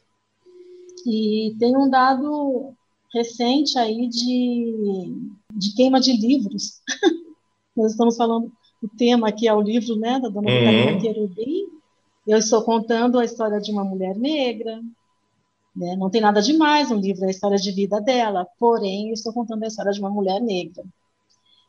e 1.06 1.56
tem 1.58 1.76
um 1.76 1.89
dado 1.89 2.76
recente 3.13 3.78
aí 3.78 4.08
de, 4.08 5.30
de 5.54 5.76
queima 5.76 6.00
de 6.00 6.13
livros. 6.13 6.82
Nós 7.76 7.91
estamos 7.91 8.17
falando, 8.17 8.52
o 8.82 8.88
tema 8.88 9.30
aqui 9.30 9.48
é 9.48 9.54
o 9.54 9.62
livro 9.62 9.96
né, 9.96 10.20
da 10.20 10.30
dona 10.30 10.50
uhum. 10.50 11.00
Querubim. 11.00 11.67
Eu 12.28 12.38
estou 12.38 12.62
contando 12.63 13.20
a 13.20 13.26
história 13.26 13.60
de 13.60 13.72
uma 13.72 13.84
mulher 13.84 14.15
negra. 14.15 14.82
Né? 15.76 15.96
Não 15.96 16.10
tem 16.10 16.20
nada 16.20 16.41
demais 16.41 16.89
no 16.89 16.98
livro, 16.98 17.24
é 17.24 17.28
a 17.28 17.32
história 17.32 17.58
de 17.58 17.72
vida 17.72 18.02
dela. 18.02 18.48
Porém, 18.60 19.10
eu 19.10 19.13
estou 19.13 19.32
contando 19.32 19.63
a 19.63 19.67
história 19.67 19.91
de 19.91 20.00
uma 20.00 20.10
mulher 20.10 20.41
negra. 20.41 20.84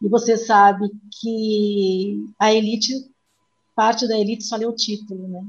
E 0.02 0.08
você 0.08 0.36
sabe 0.36 0.90
que 1.20 2.24
a 2.38 2.52
elite, 2.52 2.92
parte 3.74 4.08
da 4.08 4.18
elite 4.18 4.44
só 4.44 4.56
lê 4.56 4.66
o 4.66 4.72
título, 4.72 5.28
né? 5.28 5.44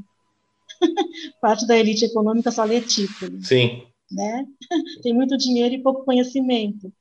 parte 1.42 1.66
da 1.66 1.78
elite 1.78 2.06
econômica 2.06 2.52
só 2.52 2.64
lê 2.64 2.82
título. 2.82 3.42
Sim. 3.42 3.84
Né? 4.12 4.46
Tem 5.04 5.14
muito 5.14 5.38
dinheiro 5.38 5.76
e 5.76 5.84
pouco 5.84 6.04
conhecimento. 6.06 6.92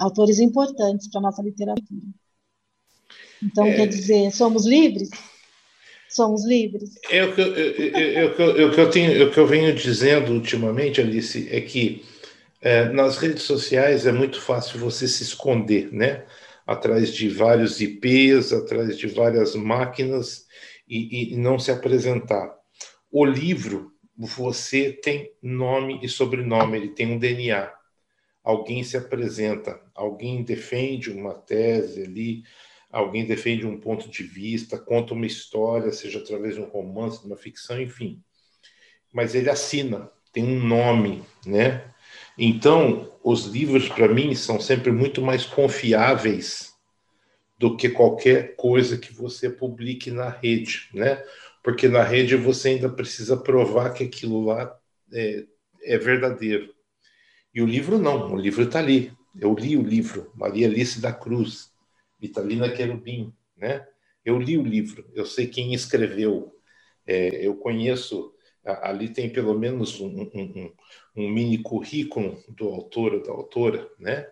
Autores 0.02 0.40
importantes 0.40 1.08
para 1.10 1.20
a 1.20 1.24
nossa 1.24 1.44
literatura. 1.44 2.02
Então, 3.44 3.66
é, 3.66 3.76
quer 3.76 3.88
dizer, 3.88 4.32
somos 4.32 4.66
livres? 4.66 5.10
Somos 6.10 6.46
livres? 6.46 6.96
É 7.10 7.24
o 7.24 7.34
que 7.34 7.42
eu, 7.42 7.56
é, 7.56 8.26
o 8.26 8.36
que 8.36 8.42
eu, 8.42 8.68
o 8.68 8.72
que 8.74 8.82
eu 8.82 8.90
tenho, 8.90 9.28
o 9.28 9.32
que 9.32 9.40
eu 9.40 9.48
venho 9.48 9.74
dizendo 9.76 10.32
ultimamente, 10.32 11.00
Alice, 11.00 11.48
é 11.50 11.62
que 11.62 12.04
é, 12.62 12.90
nas 12.90 13.18
redes 13.18 13.44
sociais 13.44 14.06
é 14.06 14.12
muito 14.12 14.42
fácil 14.42 14.80
você 14.80 15.08
se 15.08 15.24
esconder, 15.24 15.92
né? 15.94 16.26
Atrás 16.66 17.14
de 17.14 17.30
vários 17.30 17.80
IPs, 17.80 18.54
atrás 18.54 18.98
de 18.98 19.08
várias 19.08 19.56
máquinas 19.56 20.46
e, 20.88 21.34
e 21.34 21.38
não 21.38 21.60
se 21.60 21.72
apresentar. 21.72 22.54
O 23.12 23.24
livro, 23.24 23.92
você 24.18 24.92
tem 24.92 25.32
nome 25.42 26.00
e 26.04 26.10
sobrenome, 26.10 26.78
ele 26.78 26.90
tem 26.90 27.08
um 27.08 27.20
DNA. 27.20 27.72
Alguém 28.44 28.84
se 28.84 28.98
apresenta, 28.98 29.80
alguém 29.94 30.44
defende 30.44 31.12
uma 31.12 31.34
tese 31.34 32.04
ali, 32.04 32.44
alguém 32.92 33.26
defende 33.26 33.66
um 33.66 33.80
ponto 33.80 34.10
de 34.10 34.24
vista, 34.24 34.80
conta 34.80 35.14
uma 35.14 35.26
história, 35.26 35.92
seja 35.92 36.20
através 36.20 36.56
de 36.56 36.62
um 36.62 36.70
romance, 36.70 37.22
de 37.22 37.28
uma 37.28 37.38
ficção, 37.38 37.80
enfim. 37.80 38.22
Mas 39.14 39.36
ele 39.36 39.50
assina, 39.50 40.10
tem 40.34 40.44
um 40.44 40.60
nome, 40.60 41.24
né? 41.46 41.92
Então, 42.38 43.12
os 43.24 43.46
livros 43.46 43.88
para 43.88 44.08
mim 44.08 44.34
são 44.34 44.60
sempre 44.60 44.92
muito 44.92 45.22
mais 45.22 45.46
confiáveis 45.46 46.74
do 47.58 47.78
que 47.78 47.90
qualquer 47.90 48.56
coisa 48.56 48.98
que 48.98 49.14
você 49.14 49.48
publique 49.48 50.10
na 50.10 50.30
rede, 50.30 50.90
né? 50.94 51.24
Porque 51.64 51.88
na 51.88 52.02
rede 52.02 52.36
você 52.36 52.70
ainda 52.70 52.90
precisa 52.90 53.38
provar 53.38 53.94
que 53.94 54.04
aquilo 54.04 54.44
lá 54.46 54.76
é, 55.14 55.46
é 55.84 55.98
verdadeiro. 56.00 56.74
E 57.54 57.62
o 57.62 57.66
livro 57.66 57.98
não, 57.98 58.34
o 58.34 58.38
livro 58.38 58.64
está 58.64 58.80
ali. 58.80 59.12
Eu 59.40 59.54
li 59.54 59.78
o 59.78 59.82
livro, 59.82 60.32
Maria 60.36 60.68
Alice 60.68 61.00
da 61.00 61.14
Cruz, 61.14 61.72
Vitalina 62.20 62.70
Querubim, 62.70 63.34
né? 63.56 63.88
Eu 64.24 64.38
li 64.38 64.58
o 64.58 64.64
livro, 64.64 65.10
eu 65.16 65.26
sei 65.26 65.48
quem 65.48 65.74
escreveu, 65.74 66.56
é, 67.08 67.46
eu 67.46 67.56
conheço 67.56 68.34
ali 68.64 69.10
tem 69.10 69.30
pelo 69.30 69.58
menos 69.58 70.00
um, 70.00 70.22
um, 70.22 70.74
um, 71.16 71.30
mini 71.30 71.58
currículo 71.58 72.44
do 72.48 72.68
autor 72.68 73.14
ou 73.16 73.24
da 73.24 73.32
autora, 73.32 73.90
né? 73.98 74.30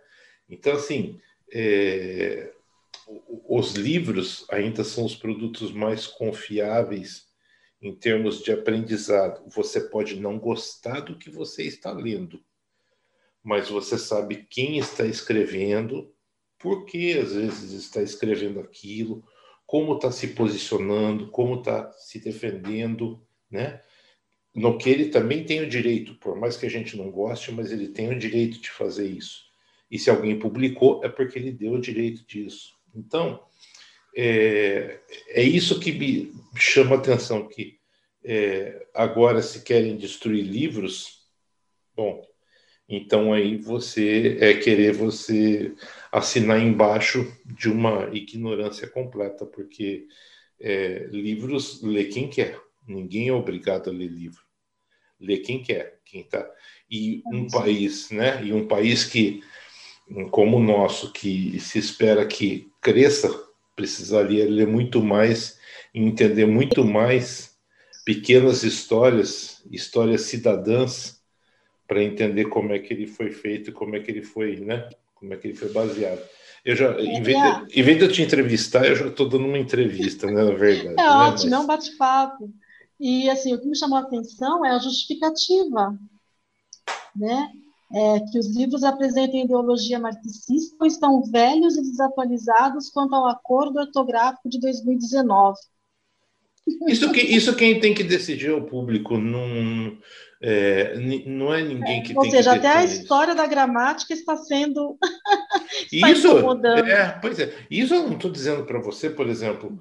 Então, 0.47 0.74
assim, 0.74 1.20
é, 1.51 2.53
os 3.47 3.74
livros 3.74 4.45
ainda 4.49 4.84
são 4.84 5.05
os 5.05 5.15
produtos 5.15 5.72
mais 5.72 6.05
confiáveis 6.05 7.28
em 7.82 7.95
termos 7.95 8.43
de 8.43 8.51
aprendizado. 8.51 9.41
Você 9.49 9.82
pode 9.82 10.20
não 10.20 10.38
gostar 10.38 10.99
do 10.99 11.17
que 11.17 11.30
você 11.30 11.63
está 11.63 11.91
lendo, 11.91 12.39
mas 13.44 13.70
você 13.70 13.98
sabe 13.98 14.48
quem 14.50 14.78
está 14.78 15.06
escrevendo, 15.06 16.14
por 16.58 16.86
que 16.86 17.18
às 17.18 17.34
vezes 17.34 17.72
está 17.72 18.02
escrevendo 18.02 18.60
aquilo, 18.60 19.24
como 19.66 19.96
está 19.96 20.12
se 20.12 20.30
posicionando, 20.30 21.30
como 21.30 21.60
está 21.60 21.92
se 21.94 22.20
defendendo, 22.20 23.26
né? 23.50 23.82
No 24.54 24.78
que 24.78 24.90
ele 24.90 25.10
também 25.10 25.46
tem 25.46 25.62
o 25.62 25.70
direito, 25.70 26.16
por 26.16 26.36
mais 26.36 26.58
que 26.58 26.66
a 26.66 26.70
gente 26.70 26.98
não 26.98 27.12
goste, 27.12 27.52
mas 27.52 27.72
ele 27.72 27.90
tem 27.90 28.10
o 28.10 28.18
direito 28.18 28.60
de 28.60 28.70
fazer 28.70 29.08
isso. 29.08 29.44
E 29.90 29.98
se 29.98 30.10
alguém 30.10 30.38
publicou, 30.38 31.04
é 31.04 31.10
porque 31.10 31.38
ele 31.38 31.52
deu 31.52 31.74
o 31.74 31.82
direito 31.82 32.26
disso. 32.26 32.74
Então, 32.94 33.44
é, 34.16 35.00
é 35.30 35.44
isso 35.44 35.80
que 35.80 35.92
me 35.92 36.34
chama 36.56 36.96
a 36.96 37.00
atenção, 37.00 37.48
que 37.48 37.80
é, 38.24 38.88
agora 38.94 39.42
se 39.42 39.64
querem 39.64 39.96
destruir 39.96 40.44
livros, 40.44 41.28
bom, 41.96 42.22
então 42.90 43.32
aí 43.32 43.58
você 43.58 44.38
é 44.42 44.54
querer 44.56 44.94
você 44.94 45.74
assinar 46.12 46.60
embaixo 46.60 47.32
de 47.46 47.70
uma 47.70 48.10
ignorância 48.14 48.90
completa, 48.90 49.46
porque 49.46 50.08
é, 50.60 51.08
livros 51.12 51.82
lê 51.84 52.06
quem 52.06 52.28
quer, 52.28 52.60
ninguém 52.88 53.30
é 53.30 53.34
obrigado 53.34 53.90
a 53.90 53.94
ler 53.94 54.08
livro, 54.08 54.42
lê 55.20 55.38
quem 55.38 55.62
quer, 55.62 56.00
quem 56.04 56.24
tá. 56.24 56.50
E 56.90 57.22
um 57.28 57.48
país, 57.48 58.10
né? 58.10 58.44
E 58.44 58.52
um 58.52 58.68
país 58.68 59.06
que 59.06 59.44
como 60.32 60.58
o 60.58 60.64
nosso, 60.64 61.12
que 61.14 61.60
se 61.60 61.78
espera 61.78 62.26
que 62.26 62.72
cresça, 62.82 63.30
precisaria 63.76 64.50
ler 64.50 64.68
muito 64.68 65.02
mais 65.02 65.60
e 65.94 66.00
entender 66.02 66.46
muito 66.46 66.84
mais 66.84 67.58
pequenas 68.04 68.64
histórias, 68.64 69.64
histórias 69.72 70.22
cidadãs, 70.22 71.18
para 71.90 72.04
entender 72.04 72.46
como 72.46 72.72
é 72.72 72.78
que 72.78 72.94
ele 72.94 73.08
foi 73.08 73.32
feito, 73.32 73.74
como 73.74 73.96
é 73.96 74.00
que 74.00 74.12
ele 74.12 74.22
foi, 74.22 74.58
né? 74.60 74.88
Como 75.16 75.34
é 75.34 75.38
que 75.38 75.48
ele 75.48 75.58
foi 75.58 75.70
baseado. 75.70 76.22
Eu 76.64 76.76
já, 76.76 76.94
é, 76.94 77.02
em, 77.02 77.24
vez 77.24 77.38
de, 77.38 77.80
em 77.80 77.84
vez 77.84 77.98
de 77.98 78.04
eu 78.04 78.12
te 78.12 78.22
entrevistar, 78.22 78.86
eu 78.86 78.96
já 78.96 79.08
estou 79.08 79.28
dando 79.28 79.48
uma 79.48 79.58
entrevista, 79.58 80.28
né, 80.28 80.44
na 80.44 80.54
verdade. 80.54 80.88
É 80.88 80.96
né? 80.96 81.10
ótimo, 81.10 81.50
Mas... 81.50 81.60
é 81.60 81.64
um 81.64 81.66
bate-papo. 81.66 82.54
E 83.00 83.28
assim, 83.28 83.56
o 83.56 83.60
que 83.60 83.68
me 83.68 83.76
chamou 83.76 83.98
a 83.98 84.02
atenção 84.02 84.64
é 84.64 84.70
a 84.70 84.78
justificativa, 84.78 85.98
né? 87.16 87.50
É, 87.92 88.20
que 88.20 88.38
os 88.38 88.56
livros 88.56 88.84
apresentem 88.84 89.46
ideologia 89.46 89.98
marxista 89.98 90.76
ou 90.80 90.86
estão 90.86 91.24
velhos 91.24 91.76
e 91.76 91.82
desatualizados 91.82 92.92
quanto 92.92 93.16
ao 93.16 93.28
acordo 93.28 93.80
ortográfico 93.80 94.48
de 94.48 94.60
2019. 94.60 95.58
Isso, 96.88 97.11
que, 97.11 97.22
isso 97.22 97.55
quem 97.55 97.80
tem 97.80 97.93
que 97.93 98.03
decidir 98.03 98.49
é 98.49 98.53
o 98.53 98.63
público, 98.63 99.17
não 99.17 99.97
é, 100.41 100.95
não 101.26 101.53
é 101.53 101.61
ninguém 101.61 102.01
que 102.01 102.11
é, 102.11 102.15
tem 102.15 102.17
Ou 102.17 102.32
seja, 102.32 102.53
até 102.53 102.70
a 102.70 102.84
história 102.86 103.36
da 103.36 103.45
gramática 103.45 104.13
está 104.13 104.38
sendo. 104.38 104.97
está 105.91 106.09
isso, 106.11 106.28
é, 106.88 107.20
pois 107.22 107.39
é. 107.39 107.53
Isso 107.70 107.93
eu 107.93 108.03
não 108.03 108.13
estou 108.13 108.32
dizendo 108.32 108.63
para 108.63 108.80
você, 108.80 109.09
por 109.09 109.28
exemplo, 109.28 109.78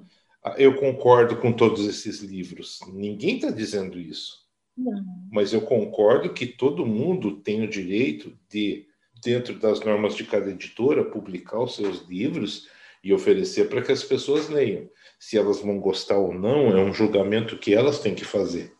eu 0.57 0.75
concordo 0.75 1.37
com 1.37 1.53
todos 1.53 1.87
esses 1.87 2.19
livros. 2.19 2.79
Ninguém 2.93 3.35
está 3.35 3.49
dizendo 3.49 3.97
isso. 3.99 4.39
Não. 4.77 5.03
Mas 5.31 5.53
eu 5.53 5.61
concordo 5.61 6.33
que 6.33 6.45
todo 6.45 6.85
mundo 6.85 7.37
tem 7.37 7.63
o 7.63 7.69
direito 7.69 8.37
de, 8.49 8.85
dentro 9.23 9.57
das 9.57 9.79
normas 9.79 10.15
de 10.15 10.25
cada 10.25 10.49
editora, 10.49 11.05
publicar 11.05 11.61
os 11.61 11.75
seus 11.75 12.07
livros 12.07 12.67
e 13.03 13.13
oferecer 13.13 13.69
para 13.69 13.81
que 13.81 13.91
as 13.91 14.03
pessoas 14.03 14.49
leiam. 14.49 14.89
Se 15.19 15.37
elas 15.37 15.61
vão 15.61 15.79
gostar 15.79 16.17
ou 16.17 16.33
não, 16.33 16.77
é 16.77 16.83
um 16.83 16.93
julgamento 16.93 17.57
que 17.57 17.73
elas 17.73 17.99
têm 17.99 18.15
que 18.15 18.25
fazer, 18.25 18.73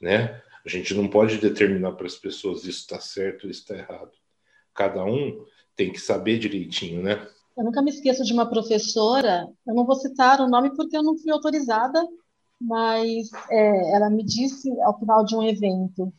né? 0.00 0.40
A 0.64 0.68
gente 0.68 0.94
não 0.94 1.08
pode 1.08 1.38
determinar 1.38 1.92
para 1.92 2.06
as 2.06 2.16
pessoas 2.16 2.64
isso 2.64 2.80
está 2.80 3.00
certo 3.00 3.44
ou 3.44 3.50
está 3.50 3.76
errado. 3.76 4.10
Cada 4.74 5.04
um 5.04 5.44
tem 5.76 5.92
que 5.92 6.00
saber 6.00 6.38
direitinho, 6.38 7.02
né? 7.02 7.26
Eu 7.56 7.64
nunca 7.64 7.80
me 7.80 7.90
esqueço 7.90 8.24
de 8.24 8.32
uma 8.32 8.48
professora, 8.48 9.48
eu 9.66 9.74
não 9.74 9.86
vou 9.86 9.94
citar 9.96 10.40
o 10.40 10.48
nome 10.48 10.74
porque 10.76 10.96
eu 10.96 11.02
não 11.02 11.16
fui 11.16 11.30
autorizada 11.30 12.06
mas 12.60 13.30
é, 13.50 13.94
ela 13.94 14.10
me 14.10 14.24
disse 14.24 14.70
ao 14.80 14.98
final 14.98 15.24
de 15.24 15.36
um 15.36 15.42
evento: 15.42 16.12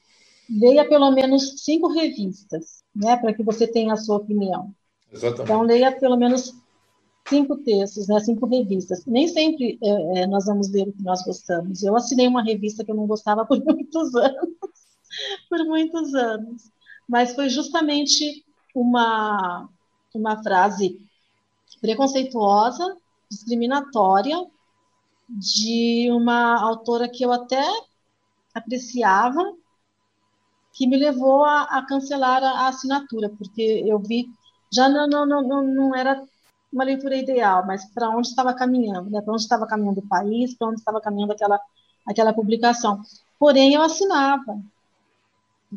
leia 0.50 0.88
pelo 0.88 1.12
menos 1.12 1.64
cinco 1.64 1.88
revistas, 1.88 2.84
né, 2.96 3.18
para 3.18 3.34
que 3.34 3.44
você 3.44 3.68
tenha 3.68 3.94
a 3.94 3.98
sua 3.98 4.18
opinião. 4.18 4.74
Exatamente. 5.12 5.44
Então, 5.44 5.62
leia 5.62 5.92
pelo 5.92 6.18
menos 6.18 6.54
cinco 7.30 7.58
textos, 7.58 8.08
né, 8.08 8.20
cinco 8.20 8.46
revistas. 8.48 9.06
Nem 9.06 9.28
sempre 9.28 9.78
é, 9.82 10.22
é, 10.22 10.28
nós 10.28 10.46
vamos 10.46 10.70
ler 10.70 10.88
o 10.88 10.94
que 10.94 11.04
nós 11.04 11.24
gostamos. 11.24 11.84
Eu 11.84 11.96
assinei 11.96 12.28
uma 12.28 12.44
revista 12.44 12.84
que 12.84 12.92
eu 12.92 12.96
não 12.96 13.08
gostava 13.08 13.46
por 13.48 13.64
muitos 13.64 14.16
anos, 14.16 14.50
por 15.50 15.66
muitos 15.66 16.14
anos. 16.14 16.72
Mas 17.08 17.34
foi 17.36 17.50
justamente 17.50 18.46
uma, 18.76 19.70
uma 20.14 20.42
frase 20.44 21.00
preconceituosa, 21.80 22.98
discriminatória, 23.30 24.46
de 25.30 26.10
uma 26.12 26.62
autora 26.62 27.10
que 27.10 27.24
eu 27.24 27.32
até 27.32 27.64
apreciava, 28.54 29.54
que 30.74 30.88
me 30.88 30.98
levou 30.98 31.44
a, 31.44 31.64
a 31.64 31.86
cancelar 31.86 32.44
a, 32.44 32.50
a, 32.50 32.68
assinatura, 32.70 33.30
porque 33.30 33.84
eu 33.86 34.00
vi, 34.00 34.30
já 34.72 34.88
não, 34.88 35.08
não, 35.08 35.26
não, 35.26 35.64
não 35.64 35.96
era 35.96 36.24
uma 36.72 36.84
leitura 36.84 37.16
ideal, 37.16 37.66
mas 37.66 37.86
para 37.86 38.10
onde 38.10 38.28
estava 38.28 38.54
caminhando, 38.54 39.10
né? 39.10 39.22
para 39.22 39.34
onde 39.34 39.44
estava 39.44 39.66
caminhando 39.66 40.00
o 40.00 40.08
país, 40.08 40.54
para 40.54 40.68
onde 40.68 40.80
estava 40.80 41.02
caminhando 41.02 41.32
aquela, 41.34 41.60
aquela 42.06 42.34
publicação. 42.34 43.02
Porém, 43.40 43.74
eu 43.74 43.82
assinava, 43.82 44.60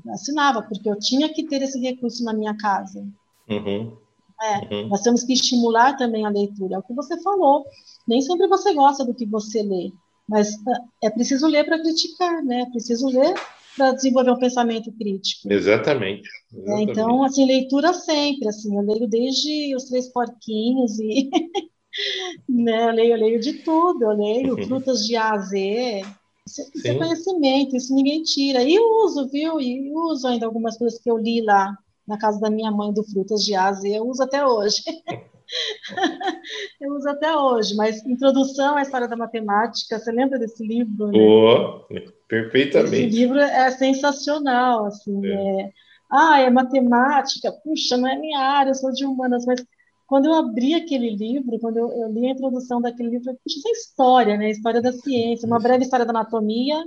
eu 0.05 0.12
assinava, 0.12 0.62
porque 0.62 0.88
eu 0.88 0.99
tinha 0.99 1.32
que 1.32 1.45
ter 1.45 1.62
esse 1.62 1.80
recurso 1.80 2.24
na 2.24 2.32
minha 2.32 2.57
casa. 2.57 3.07
Uhum. 3.49 3.97
É, 4.43 4.74
uhum. 4.74 4.88
Nós 4.88 5.03
temos 5.03 5.22
que 5.22 5.34
estimular 5.34 5.97
também 5.97 6.24
a 6.24 6.30
leitura. 6.30 6.76
É 6.76 6.78
o 6.78 6.82
que 6.82 6.95
você 6.95 7.20
falou. 7.22 7.66
Nem 8.09 8.20
sempre 8.22 8.49
você 8.49 8.72
gosta 8.72 9.05
do 9.05 9.14
que 9.14 9.26
você 9.26 9.62
lê, 9.62 9.93
mas 10.26 10.55
ah, 10.66 10.84
é 11.03 11.11
preciso 11.11 11.47
ler 11.47 11.64
para 11.64 11.80
criticar, 11.80 12.43
né? 12.43 12.62
É 12.62 12.70
preciso 12.70 13.09
ler 13.09 13.34
para 13.77 13.93
desenvolver 13.93 14.31
um 14.31 14.39
pensamento 14.39 14.93
crítico. 14.93 15.53
Exatamente. 15.53 16.29
É, 16.66 16.83
então, 16.83 17.23
assim, 17.23 17.47
leitura 17.47 17.93
sempre. 17.93 18.49
Assim, 18.49 18.77
eu 18.77 18.83
leio 18.83 19.09
desde 19.09 19.75
os 19.75 19.85
Três 19.85 20.09
Porquinhos 20.09 20.99
e 20.99 21.31
né, 22.49 22.89
eu 22.89 22.95
leio, 22.95 23.12
eu 23.14 23.21
leio 23.21 23.41
de 23.41 23.55
tudo. 23.64 24.05
Eu 24.05 24.12
leio 24.12 24.57
uhum. 24.57 24.66
frutas 24.66 25.07
de 25.07 25.16
A 25.16 25.33
a 25.33 25.39
Z. 25.39 26.03
Isso, 26.47 26.62
isso 26.75 26.89
é 26.89 26.95
conhecimento, 26.95 27.77
isso 27.77 27.95
ninguém 27.95 28.23
tira. 28.23 28.62
E 28.62 28.79
uso, 28.79 29.29
viu? 29.29 29.61
E 29.61 29.93
uso 29.93 30.27
ainda 30.27 30.47
algumas 30.47 30.77
coisas 30.77 30.99
que 30.99 31.11
eu 31.11 31.16
li 31.16 31.43
lá 31.43 31.77
na 32.11 32.18
casa 32.18 32.41
da 32.41 32.51
minha 32.51 32.73
mãe 32.73 32.93
do 32.93 33.05
Frutas 33.05 33.45
de 33.45 33.55
Ásia, 33.55 33.97
eu 33.97 34.09
uso 34.09 34.23
até 34.23 34.45
hoje. 34.45 34.83
eu 36.81 36.93
uso 36.95 37.09
até 37.09 37.37
hoje, 37.37 37.77
mas 37.77 38.05
Introdução 38.05 38.77
à 38.77 38.83
História 38.83 39.07
da 39.07 39.16
Matemática, 39.16 39.99
você 39.99 40.11
lembra 40.11 40.39
desse 40.39 40.66
livro? 40.66 41.07
Né? 41.07 41.18
Oh, 41.18 41.85
perfeitamente. 42.31 42.97
Esse 42.97 43.16
livro 43.18 43.39
é 43.39 43.70
sensacional, 43.72 44.87
assim, 44.87 45.26
é. 45.26 45.62
é... 45.62 45.70
Ah, 46.12 46.41
é 46.41 46.51
matemática, 46.51 47.53
puxa, 47.62 47.97
não 47.97 48.09
é 48.09 48.18
minha 48.18 48.41
área, 48.41 48.70
eu 48.70 48.74
sou 48.74 48.91
de 48.93 49.05
humanas, 49.05 49.45
mas 49.47 49.64
quando 50.09 50.26
eu 50.26 50.35
abri 50.35 50.74
aquele 50.74 51.14
livro, 51.14 51.59
quando 51.61 51.76
eu, 51.76 51.93
eu 51.93 52.12
li 52.12 52.26
a 52.26 52.31
introdução 52.31 52.81
daquele 52.81 53.11
livro, 53.11 53.33
puxa, 53.45 53.59
isso 53.59 53.68
é 53.68 53.70
história, 53.70 54.37
né? 54.37 54.51
História 54.51 54.81
da 54.81 54.93
ciência, 54.93 55.47
uma 55.47 55.61
breve 55.61 55.85
história 55.85 56.05
da 56.05 56.11
anatomia, 56.11 56.83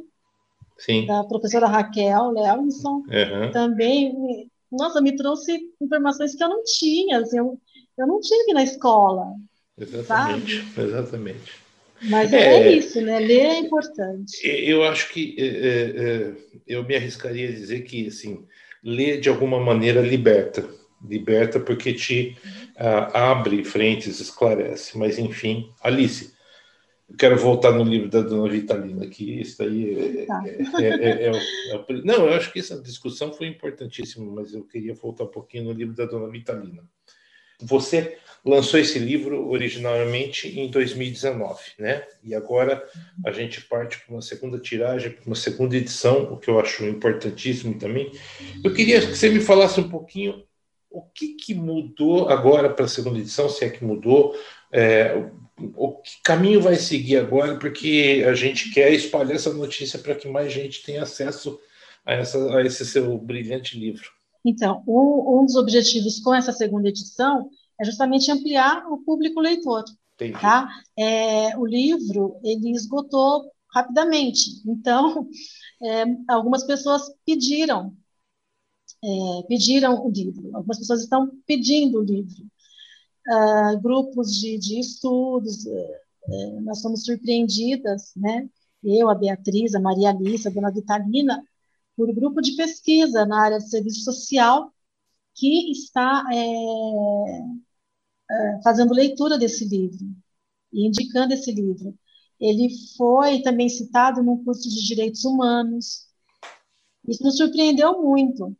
Sim. 0.77 1.05
da 1.05 1.23
professora 1.23 1.67
Raquel 1.67 2.31
Levinson, 2.31 3.03
uhum. 3.07 3.51
também 3.53 4.49
nossa, 4.73 4.99
me 4.99 5.15
trouxe 5.15 5.69
informações 5.79 6.35
que 6.35 6.43
eu 6.43 6.49
não 6.49 6.63
tinha, 6.63 7.19
assim, 7.19 7.37
eu, 7.37 7.59
eu 7.97 8.07
não 8.07 8.19
tive 8.19 8.53
na 8.53 8.63
escola. 8.63 9.35
Exatamente, 9.77 10.65
sabe? 10.73 10.87
exatamente. 10.87 11.62
Mas 12.03 12.33
é, 12.33 12.55
é, 12.55 12.71
isso, 12.73 13.01
né? 13.01 13.19
Ler 13.19 13.39
é 13.39 13.59
importante. 13.59 14.45
Eu 14.45 14.83
acho 14.83 15.11
que 15.11 15.35
é, 15.37 15.45
é, 15.45 16.03
é, 16.03 16.33
eu 16.67 16.83
me 16.83 16.95
arriscaria 16.95 17.49
a 17.49 17.51
dizer 17.51 17.81
que, 17.81 18.07
assim, 18.07 18.45
ler 18.83 19.19
de 19.19 19.29
alguma 19.29 19.59
maneira 19.59 20.01
liberta. 20.01 20.67
Liberta 21.05 21.59
porque 21.59 21.93
te 21.93 22.37
uh, 22.75 23.15
abre 23.17 23.63
frentes, 23.63 24.19
esclarece. 24.19 24.97
Mas, 24.97 25.17
enfim, 25.17 25.69
Alice, 25.81 26.33
eu 27.09 27.17
quero 27.17 27.37
voltar 27.37 27.71
no 27.71 27.83
livro 27.83 28.09
da 28.09 28.21
Dona 28.21 28.49
Vitalina, 28.49 29.07
que 29.07 29.41
isso 29.41 29.61
aí 29.61 30.21
é, 30.21 30.25
tá. 30.25 30.43
é, 30.45 30.87
é, 30.87 31.27
é, 31.27 31.31
é 31.31 31.93
Não, 32.03 32.27
eu 32.27 32.33
acho 32.33 32.51
que 32.51 32.59
essa 32.59 32.81
discussão 32.81 33.31
foi 33.33 33.47
importantíssima, 33.47 34.25
mas 34.31 34.53
eu 34.53 34.63
queria 34.63 34.93
voltar 34.93 35.25
um 35.25 35.27
pouquinho 35.27 35.65
no 35.65 35.73
livro 35.73 35.93
da 35.93 36.05
Dona 36.05 36.29
Vitalina. 36.29 36.83
você 37.61 38.17
lançou 38.45 38.79
esse 38.79 38.99
livro 38.99 39.49
originalmente 39.49 40.59
em 40.59 40.69
2019, 40.69 41.61
né? 41.79 42.03
E 42.23 42.35
agora 42.35 42.83
a 43.25 43.31
gente 43.31 43.61
parte 43.61 43.99
para 43.99 44.13
uma 44.13 44.21
segunda 44.21 44.59
tiragem, 44.59 45.11
para 45.11 45.25
uma 45.25 45.35
segunda 45.35 45.77
edição, 45.77 46.33
o 46.33 46.37
que 46.37 46.49
eu 46.49 46.59
acho 46.59 46.85
importantíssimo 46.85 47.79
também. 47.79 48.11
Eu 48.63 48.73
queria 48.73 48.99
que 48.99 49.15
você 49.15 49.29
me 49.29 49.39
falasse 49.39 49.79
um 49.79 49.89
pouquinho 49.89 50.43
o 50.89 51.01
que, 51.01 51.29
que 51.29 51.55
mudou 51.55 52.29
agora 52.29 52.69
para 52.69 52.85
a 52.85 52.89
segunda 52.89 53.17
edição, 53.17 53.49
se 53.49 53.65
é 53.65 53.69
que 53.69 53.83
mudou, 53.83 54.35
é, 54.71 55.25
o 55.75 55.93
que 55.93 56.21
caminho 56.23 56.61
vai 56.61 56.75
seguir 56.75 57.17
agora, 57.17 57.57
porque 57.57 58.23
a 58.27 58.35
gente 58.35 58.71
quer 58.71 58.91
espalhar 58.91 59.35
essa 59.35 59.51
notícia 59.53 59.97
para 59.97 60.13
que 60.13 60.27
mais 60.27 60.51
gente 60.51 60.83
tenha 60.83 61.01
acesso 61.01 61.59
a, 62.05 62.13
essa, 62.13 62.57
a 62.57 62.61
esse 62.63 62.85
seu 62.85 63.17
brilhante 63.17 63.79
livro. 63.79 64.07
Então, 64.45 64.83
um, 64.85 65.39
um 65.39 65.45
dos 65.45 65.55
objetivos 65.55 66.19
com 66.19 66.35
essa 66.35 66.51
segunda 66.51 66.89
edição 66.89 67.49
é 67.79 67.85
justamente 67.85 68.31
ampliar 68.31 68.85
o 68.91 68.97
público 68.99 69.39
leitor. 69.39 69.83
Entendi. 70.15 70.39
Tá? 70.39 70.69
É, 70.97 71.57
o 71.57 71.65
livro 71.65 72.39
ele 72.43 72.71
esgotou 72.71 73.51
rapidamente, 73.73 74.61
então 74.65 75.27
é, 75.83 76.03
algumas 76.27 76.63
pessoas 76.63 77.11
pediram 77.25 77.95
é, 79.03 79.43
pediram 79.47 80.05
o 80.05 80.09
livro, 80.09 80.55
algumas 80.55 80.79
pessoas 80.79 81.01
estão 81.01 81.29
pedindo 81.45 81.99
o 81.99 82.03
livro. 82.03 82.45
Uh, 83.25 83.79
grupos 83.81 84.33
de, 84.37 84.57
de 84.57 84.79
estudos, 84.79 85.65
uh, 85.65 86.61
nós 86.61 86.81
somos 86.81 87.05
surpreendidas, 87.05 88.11
né? 88.15 88.49
Eu, 88.83 89.09
a 89.09 89.15
Beatriz, 89.15 89.73
a 89.75 89.79
Maria 89.79 90.09
Alice, 90.09 90.45
a 90.45 90.51
Dona 90.51 90.71
Vitalina, 90.71 91.41
por 91.95 92.13
grupo 92.13 92.41
de 92.41 92.53
pesquisa 92.55 93.25
na 93.25 93.41
área 93.41 93.57
de 93.59 93.69
serviço 93.69 94.03
social 94.03 94.72
que 95.35 95.71
está 95.71 96.23
é, 96.31 97.41
é, 98.31 98.61
fazendo 98.63 98.93
leitura 98.93 99.37
desse 99.37 99.65
livro 99.65 100.05
e 100.71 100.87
indicando 100.87 101.33
esse 101.33 101.51
livro. 101.51 101.97
Ele 102.39 102.69
foi 102.97 103.41
também 103.41 103.69
citado 103.69 104.23
num 104.23 104.43
curso 104.43 104.69
de 104.69 104.85
direitos 104.85 105.23
humanos. 105.23 106.07
Isso 107.07 107.23
nos 107.23 107.37
surpreendeu 107.37 108.01
muito. 108.01 108.55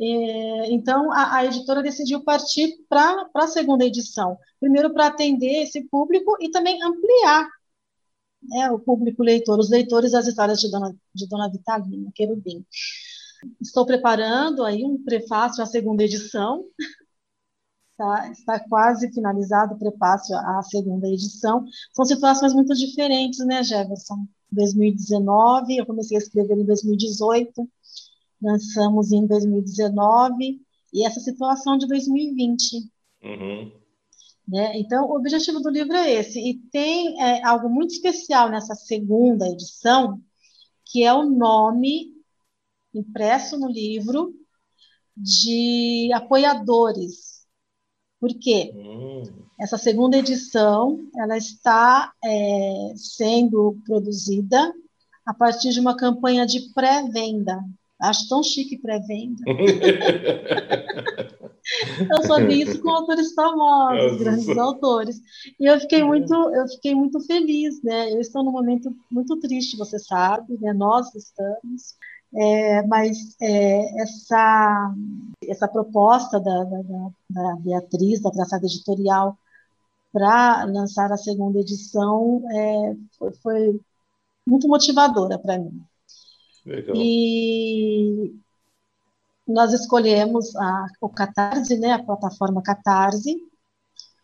É, 0.00 0.72
então, 0.72 1.12
a, 1.12 1.36
a, 1.36 1.46
editora 1.46 1.82
decidiu 1.82 2.22
partir 2.22 2.76
para 2.88 3.28
a 3.34 3.46
segunda 3.46 3.84
edição. 3.84 4.36
Primeiro, 4.60 4.92
para 4.92 5.06
atender 5.06 5.62
esse 5.62 5.84
público 5.84 6.36
e 6.40 6.50
também 6.50 6.82
ampliar 6.82 7.48
né, 8.42 8.70
o 8.70 8.78
público 8.78 9.22
leitor, 9.22 9.58
os 9.58 9.70
leitores 9.70 10.12
das 10.12 10.26
histórias 10.26 10.60
de 10.60 10.70
Dona, 10.70 10.94
de 11.14 11.28
Dona 11.28 11.50
Vitalina, 11.50 12.10
Querubim. 12.14 12.64
Estou 13.60 13.86
preparando 13.86 14.64
aí 14.64 14.84
um 14.84 15.02
prefácio 15.02 15.62
à 15.62 15.66
segunda 15.66 16.02
edição. 16.02 16.64
Está, 17.92 18.30
está 18.30 18.68
quase 18.68 19.12
finalizado 19.12 19.74
o 19.74 19.78
prefácio 19.78 20.36
à 20.36 20.62
segunda 20.62 21.08
edição. 21.08 21.64
São 21.92 22.04
situações 22.04 22.52
muito 22.52 22.74
diferentes, 22.74 23.38
né, 23.46 23.62
Jefferson? 23.62 24.26
2019, 24.50 25.76
eu 25.76 25.86
comecei 25.86 26.16
a 26.16 26.20
escrever 26.20 26.58
em 26.58 26.64
2018, 26.64 27.68
lançamos 28.40 29.12
em 29.12 29.26
2019, 29.26 30.60
e 30.92 31.04
essa 31.04 31.20
situação 31.20 31.76
de 31.76 31.86
2020. 31.86 32.90
Uhum. 33.22 33.72
Né? 34.46 34.78
Então, 34.78 35.06
o 35.08 35.16
objetivo 35.16 35.60
do 35.60 35.70
livro 35.70 35.94
é 35.94 36.12
esse. 36.12 36.38
E 36.38 36.54
tem 36.70 37.20
é, 37.20 37.44
algo 37.44 37.68
muito 37.68 37.92
especial 37.92 38.48
nessa 38.50 38.74
segunda 38.74 39.48
edição, 39.48 40.20
que 40.84 41.02
é 41.02 41.12
o 41.12 41.28
nome 41.28 42.13
impresso 42.94 43.58
no 43.58 43.68
livro 43.68 44.34
de 45.16 46.10
apoiadores. 46.14 47.44
Por 48.20 48.30
quê? 48.38 48.72
Hum. 48.74 49.22
Essa 49.60 49.78
segunda 49.78 50.16
edição 50.16 50.98
ela 51.16 51.36
está 51.36 52.12
é, 52.24 52.92
sendo 52.96 53.76
produzida 53.86 54.72
a 55.26 55.32
partir 55.32 55.70
de 55.70 55.80
uma 55.80 55.96
campanha 55.96 56.46
de 56.46 56.72
pré-venda. 56.72 57.60
Acho 58.00 58.28
tão 58.28 58.42
chique 58.42 58.78
pré-venda. 58.78 59.42
eu 62.10 62.22
só 62.26 62.44
vi 62.44 62.62
isso 62.62 62.80
com 62.82 62.90
autores 62.90 63.32
famosos, 63.32 64.18
grandes 64.18 64.56
autores. 64.58 65.20
E 65.58 65.64
eu 65.66 65.80
fiquei 65.80 66.02
muito, 66.02 66.34
eu 66.34 66.68
fiquei 66.68 66.94
muito 66.94 67.20
feliz, 67.20 67.82
né? 67.82 68.12
Eu 68.12 68.20
estou 68.20 68.44
num 68.44 68.52
momento 68.52 68.94
muito 69.10 69.38
triste, 69.38 69.76
você 69.76 69.98
sabe, 69.98 70.58
né? 70.60 70.72
Nós 70.72 71.14
estamos. 71.14 71.94
É, 72.36 72.82
mas 72.86 73.36
é, 73.40 74.02
essa, 74.02 74.94
essa 75.46 75.68
proposta 75.68 76.40
da, 76.40 76.64
da, 76.64 76.82
da 77.30 77.56
Beatriz, 77.60 78.20
da 78.20 78.30
Traçada 78.30 78.66
Editorial, 78.66 79.38
para 80.12 80.64
lançar 80.64 81.12
a 81.12 81.16
segunda 81.16 81.60
edição 81.60 82.42
é, 82.50 82.96
foi, 83.18 83.32
foi 83.34 83.80
muito 84.46 84.68
motivadora 84.68 85.38
para 85.38 85.58
mim. 85.58 85.80
Legal. 86.64 86.96
E 86.96 88.34
nós 89.46 89.72
escolhemos 89.72 90.54
a, 90.56 90.86
o 91.00 91.08
Catarse, 91.08 91.76
né, 91.78 91.92
a 91.92 92.02
plataforma 92.02 92.62
Catarse. 92.62 93.36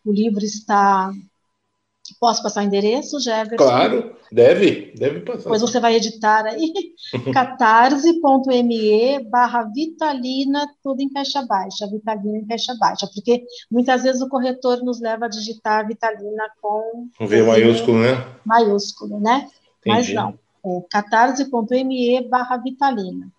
O 0.04 0.12
livro 0.12 0.44
está. 0.44 1.12
Posso 2.20 2.42
passar 2.42 2.62
o 2.62 2.66
endereço, 2.66 3.18
Jefferson? 3.18 3.56
Claro, 3.56 4.14
deve, 4.30 4.92
deve 4.94 5.20
passar. 5.20 5.44
Depois 5.44 5.62
você 5.62 5.80
vai 5.80 5.96
editar 5.96 6.44
aí, 6.44 6.70
catarse.me 7.32 9.24
barra 9.24 9.62
Vitalina, 9.74 10.70
tudo 10.82 11.00
em 11.00 11.08
caixa 11.08 11.40
baixa, 11.46 11.86
Vitalina 11.86 12.36
em 12.36 12.46
caixa 12.46 12.76
baixa, 12.78 13.08
porque 13.14 13.42
muitas 13.70 14.02
vezes 14.02 14.20
o 14.20 14.28
corretor 14.28 14.84
nos 14.84 15.00
leva 15.00 15.24
a 15.24 15.28
digitar 15.30 15.88
Vitalina 15.88 16.44
com... 16.60 17.08
Um 17.18 17.26
V 17.26 17.42
maiúsculo, 17.42 17.98
né? 18.00 18.26
Maiúsculo, 18.44 19.18
né? 19.18 19.48
Entendi. 19.80 19.86
Mas 19.86 20.12
não, 20.12 20.38
é 20.62 20.82
catarse.me 20.90 22.28
barra 22.28 22.58
Vitalina. 22.58 23.32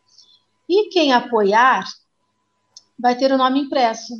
E 0.67 0.89
quem 0.89 1.13
apoiar 1.13 1.85
vai 2.97 3.15
ter 3.15 3.31
o 3.31 3.37
nome 3.37 3.59
impresso. 3.59 4.15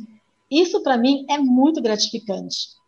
Isso, 0.48 0.80
para 0.84 0.96
mim, 0.96 1.26
é 1.28 1.36
muito 1.36 1.82
gratificante. 1.82 2.80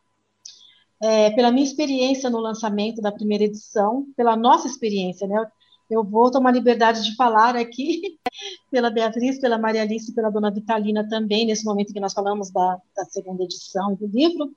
É, 1.04 1.30
pela 1.32 1.50
minha 1.52 1.66
experiência 1.66 2.30
no 2.30 2.38
lançamento 2.38 3.02
da 3.02 3.12
primeira 3.12 3.44
edição, 3.44 4.06
pela 4.16 4.36
nossa 4.36 4.66
experiência, 4.66 5.26
né? 5.28 5.46
Eu 5.90 6.02
vou 6.02 6.30
tomar 6.30 6.50
liberdade 6.52 7.02
de 7.04 7.14
falar 7.14 7.56
aqui 7.56 8.18
pela 8.70 8.90
Beatriz, 8.90 9.38
pela 9.38 9.58
Maria 9.58 9.82
Alice, 9.82 10.14
pela 10.14 10.30
Dona 10.30 10.50
Vitalina 10.50 11.06
também, 11.08 11.46
nesse 11.46 11.64
momento 11.64 11.92
que 11.92 12.00
nós 12.00 12.14
falamos 12.14 12.50
da, 12.50 12.78
da 12.96 13.04
segunda 13.04 13.44
edição 13.44 13.94
do 13.94 14.06
livro. 14.06 14.50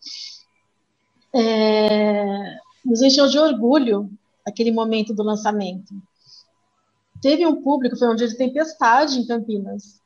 É, 1.35 2.57
nos 2.85 3.01
encheu 3.01 3.27
de 3.27 3.37
orgulho 3.37 4.09
aquele 4.45 4.71
momento 4.71 5.13
do 5.13 5.23
lançamento 5.23 5.93
teve 7.21 7.45
um 7.45 7.61
público, 7.61 7.97
foi 7.97 8.09
um 8.09 8.15
dia 8.15 8.27
de 8.27 8.37
tempestade 8.37 9.19
em 9.19 9.25
Campinas, 9.25 10.01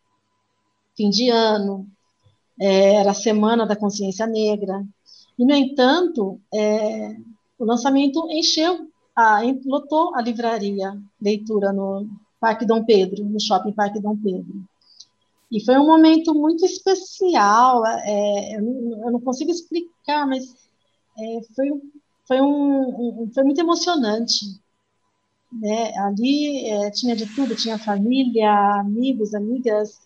fim 0.95 1.09
de 1.09 1.29
ano, 1.29 1.87
é, 2.59 2.95
era 2.95 3.11
a 3.11 3.15
Semana 3.15 3.65
da 3.65 3.75
Consciência 3.75 4.25
Negra, 4.27 4.83
e, 5.41 5.45
no 5.45 5.55
entanto, 5.55 6.39
é, 6.53 7.15
o 7.57 7.65
lançamento 7.65 8.29
encheu, 8.29 8.87
a, 9.15 9.41
lotou 9.65 10.13
a 10.15 10.21
livraria 10.21 10.95
leitura 11.19 11.73
no 11.73 12.07
Parque 12.39 12.65
Dom 12.65 12.83
Pedro, 12.85 13.25
no 13.25 13.39
Shopping 13.39 13.73
Parque 13.73 13.99
Dom 13.99 14.15
Pedro. 14.17 14.63
E 15.51 15.63
foi 15.65 15.77
um 15.77 15.85
momento 15.85 16.33
muito 16.35 16.63
especial, 16.65 17.83
é, 17.85 18.55
eu, 18.55 18.61
não, 19.11 19.19
consigo 19.19 19.49
explicar, 19.49 20.27
mas 20.27 20.43
é, 21.17 21.41
foi, 21.55 21.69
foi, 22.27 22.41
um, 22.41 23.23
um, 23.23 23.31
foi 23.33 23.43
muito 23.43 23.59
emocionante 23.59 24.61
né? 25.51 25.91
Ali 25.97 26.65
é, 26.67 26.91
tinha 26.91 27.15
de 27.15 27.25
tudo, 27.35 27.55
tinha 27.55 27.77
família, 27.77 28.51
amigos, 28.79 29.33
amigas, 29.33 29.99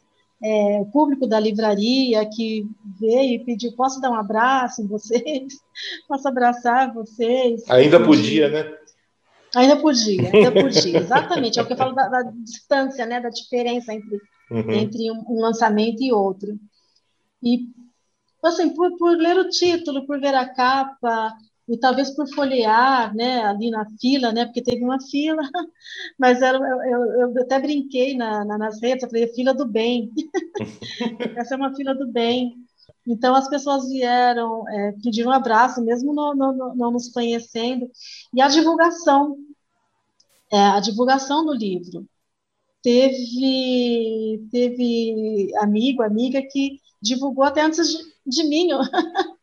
é, 0.44 0.80
o 0.82 0.86
público 0.86 1.26
da 1.26 1.40
livraria 1.40 2.28
que 2.30 2.68
veio 3.00 3.36
e 3.36 3.44
pediu, 3.44 3.72
posso 3.74 4.02
dar 4.02 4.12
um 4.12 4.16
abraço 4.16 4.82
em 4.82 4.88
vocês? 4.88 5.54
Posso 6.08 6.28
abraçar 6.28 6.94
vocês? 6.94 7.70
Ainda 7.70 8.02
podia, 8.02 8.48
né? 8.48 8.78
Ainda 9.54 9.76
podia, 9.76 10.30
ainda 10.34 10.52
podia, 10.52 11.00
exatamente. 11.00 11.60
É 11.60 11.62
o 11.62 11.66
que 11.66 11.74
eu 11.74 11.78
falo 11.78 11.94
da, 11.94 12.08
da 12.08 12.22
distância, 12.24 13.06
né? 13.06 13.20
Da 13.20 13.30
diferença 13.30 13.94
entre, 13.94 14.22
uhum. 14.52 14.72
entre 14.72 15.12
um, 15.12 15.24
um, 15.30 15.42
lançamento 15.42 16.02
e 16.02 16.14
outro. 16.14 16.58
E, 17.44 17.68
assim, 18.44 18.74
por, 18.74 18.96
por 18.98 19.18
ler 19.18 19.38
o 19.38 19.50
título, 19.50 20.06
por 20.06 20.20
ver 20.20 20.36
a 20.36 20.48
capa, 20.48 21.34
e 21.68 21.78
talvez 21.78 22.11
por 22.11 22.28
folhear, 22.34 23.13
né, 23.16 23.43
ali 23.43 23.72
na 23.72 23.86
fila, 23.99 24.32
né, 24.32 24.45
porque 24.45 24.61
teve 24.61 24.84
uma 24.84 24.99
fila, 25.01 25.41
mas 26.18 26.41
era, 26.41 26.57
eu, 26.57 27.22
eu 27.22 27.41
até 27.41 27.59
brinquei 27.59 28.16
na, 28.16 28.45
na, 28.45 28.57
nas 28.57 28.82
redes, 28.82 29.03
eu 29.03 29.09
falei, 29.09 29.28
fila 29.34 29.53
do 29.53 29.66
bem, 29.66 30.11
essa 31.36 31.55
é 31.55 31.57
uma 31.57 31.76
fila 31.76 31.95
do 31.95 32.11
bem, 32.11 32.55
então 33.07 33.36
as 33.36 33.49
pessoas 33.49 33.89
vieram, 33.89 34.68
é, 34.70 34.91
pediram 35.03 35.32
um 35.32 35.34
abraço, 35.34 35.84
mesmo 35.84 36.13
não, 36.13 36.36
não, 36.36 36.76
não 36.76 36.91
nos 36.91 37.09
conhecendo, 37.09 37.89
e 38.34 38.41
a 38.41 38.47
divulgação, 38.47 39.36
é, 40.51 40.57
a 40.57 40.80
divulgação 40.80 41.45
do 41.45 41.53
livro, 41.53 42.07
teve, 42.84 44.47
teve 44.51 45.51
amigo, 45.57 46.03
amiga 46.03 46.39
que 46.43 46.80
divulgou 47.01 47.43
até 47.43 47.61
antes 47.61 47.88
de, 47.89 47.97
de 48.28 48.43
mim, 48.47 48.68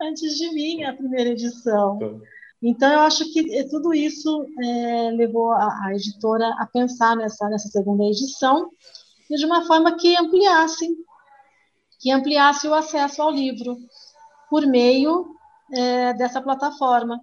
antes 0.00 0.36
de 0.36 0.50
mim 0.52 0.84
a 0.84 0.94
primeira 0.94 1.30
edição. 1.30 1.96
Então, 1.96 2.22
então 2.62 2.92
eu 2.92 3.00
acho 3.00 3.32
que 3.32 3.64
tudo 3.68 3.94
isso 3.94 4.46
é, 4.62 5.10
levou 5.12 5.52
a, 5.52 5.86
a, 5.86 5.94
editora 5.94 6.48
a 6.58 6.66
pensar 6.66 7.16
nessa, 7.16 7.48
nessa 7.48 7.68
segunda 7.68 8.04
edição 8.04 8.70
e 9.30 9.36
de 9.36 9.46
uma 9.46 9.66
forma 9.66 9.96
que 9.96 10.16
ampliasse, 10.16 10.88
que 12.00 12.10
ampliasse 12.10 12.66
o 12.66 12.74
acesso 12.74 13.22
ao 13.22 13.30
livro 13.30 13.76
por 14.50 14.66
meio 14.66 15.26
é, 15.72 16.14
dessa 16.14 16.40
plataforma. 16.40 17.20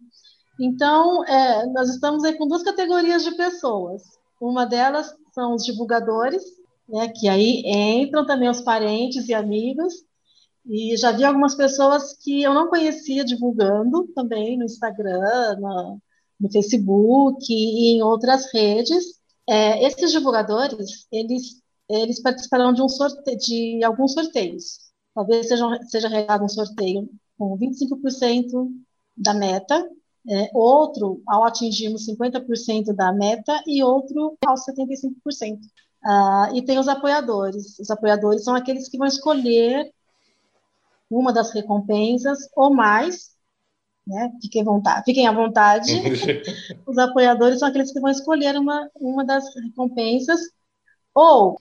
Então, 0.60 1.26
é, 1.26 1.66
nós 1.68 1.90
estamos 1.90 2.24
aí 2.24 2.38
com 2.38 2.48
duas 2.48 2.64
categorias 2.64 3.24
de 3.24 3.36
pessoas. 3.36 4.04
Uma 4.40 4.66
delas 4.66 5.14
são 5.34 5.54
os 5.54 5.66
divulgadores, 5.66 6.44
né, 6.88 7.10
que 7.10 7.28
aí 7.28 7.62
entram 7.66 8.26
também 8.26 8.50
os 8.50 8.62
parentes 8.62 9.28
e 9.28 9.34
amigos, 9.34 9.94
e 10.68 10.98
já 10.98 11.12
vi 11.12 11.24
algumas 11.24 11.56
pessoas 11.56 12.14
que 12.18 12.42
eu 12.44 12.54
não 12.54 12.70
conhecia 12.70 13.24
divulgando 13.24 14.08
também 14.16 14.58
no 14.58 14.66
Instagram, 14.66 15.58
no, 15.60 16.02
no 16.40 16.52
Facebook 16.52 17.46
e 17.50 17.96
em 17.96 18.02
outras 18.02 18.52
redes. 18.54 19.20
É, 19.48 19.86
esses 19.86 20.12
divulgadores, 20.12 21.08
eles, 21.12 21.62
eles 21.90 22.22
participarão 22.22 22.74
de, 22.74 22.82
um 22.82 22.90
sorte 22.90 23.36
de 23.38 23.84
alguns 23.84 24.14
sorteios. 24.14 24.80
Talvez 25.14 25.48
seja, 25.48 25.66
seja 25.88 26.10
realizado 26.10 26.44
um 26.44 26.50
sorteio 26.50 27.10
com 27.38 27.58
25% 27.58 28.68
da 29.16 29.34
meta, 29.34 29.88
é, 30.28 30.50
outro 30.54 31.22
ao 31.28 31.44
atingirmos 31.46 32.08
50% 32.08 32.94
da 32.96 33.14
meta 33.14 33.62
e 33.68 33.84
outro 33.84 34.38
aos 34.46 34.66
75%. 34.66 35.60
Ah, 36.04 36.50
e 36.54 36.64
tem 36.64 36.80
os 36.80 36.88
apoiadores. 36.88 37.80
Os 37.80 37.90
apoiadores 37.90 38.44
são 38.44 38.56
aqueles 38.56 38.90
que 38.90 38.98
vão 38.98 39.08
escolher 39.08 39.92
uma 41.10 41.32
das 41.32 41.52
recompensas 41.52 42.40
ou 42.56 42.74
mais, 42.74 43.36
né? 44.08 44.32
Fiquem, 44.42 44.64
vontade, 44.64 45.04
fiquem 45.06 45.28
à 45.28 45.32
vontade. 45.32 45.92
os 46.86 46.98
apoiadores 46.98 47.60
são 47.60 47.68
aqueles 47.68 47.92
que 47.92 48.00
vão 48.00 48.12
escolher 48.12 48.56
uma, 48.58 48.90
uma 48.96 49.26
das 49.26 49.44
recompensas 49.56 50.40
ou 51.14 51.58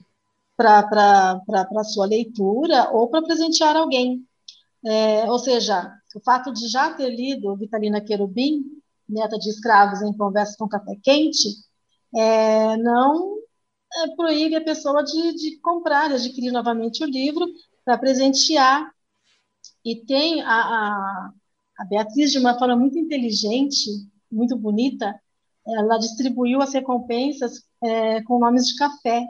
para 0.55 1.41
a 1.47 1.83
sua 1.83 2.05
leitura 2.05 2.89
ou 2.91 3.07
para 3.09 3.23
presentear 3.23 3.75
alguém. 3.75 4.25
É, 4.85 5.29
ou 5.29 5.39
seja, 5.39 5.91
o 6.15 6.19
fato 6.21 6.53
de 6.53 6.67
já 6.67 6.93
ter 6.93 7.09
lido 7.09 7.55
Vitalina 7.55 7.99
Querubim, 7.99 8.63
Neta 9.09 9.37
de 9.37 9.49
Escravos 9.49 10.01
em 10.01 10.15
Conversa 10.15 10.55
com 10.57 10.67
Café 10.67 10.95
Quente, 11.03 11.49
é, 12.15 12.77
não 12.77 13.37
é, 13.93 14.15
proíbe 14.15 14.55
a 14.55 14.63
pessoa 14.63 15.03
de, 15.03 15.33
de 15.35 15.59
comprar, 15.59 16.09
de 16.09 16.15
adquirir 16.15 16.51
novamente 16.51 17.03
o 17.03 17.07
livro 17.07 17.45
para 17.83 17.97
presentear. 17.97 18.91
E 19.85 19.97
tem 19.97 20.41
a, 20.41 20.47
a, 20.47 21.31
a 21.77 21.85
Beatriz, 21.85 22.31
de 22.31 22.39
uma 22.39 22.57
forma 22.57 22.75
muito 22.75 22.97
inteligente, 22.97 23.91
muito 24.31 24.57
bonita, 24.57 25.13
ela 25.67 25.97
distribuiu 25.99 26.59
as 26.59 26.73
recompensas 26.73 27.63
é, 27.83 28.21
com 28.23 28.39
nomes 28.39 28.67
de 28.67 28.75
café. 28.77 29.23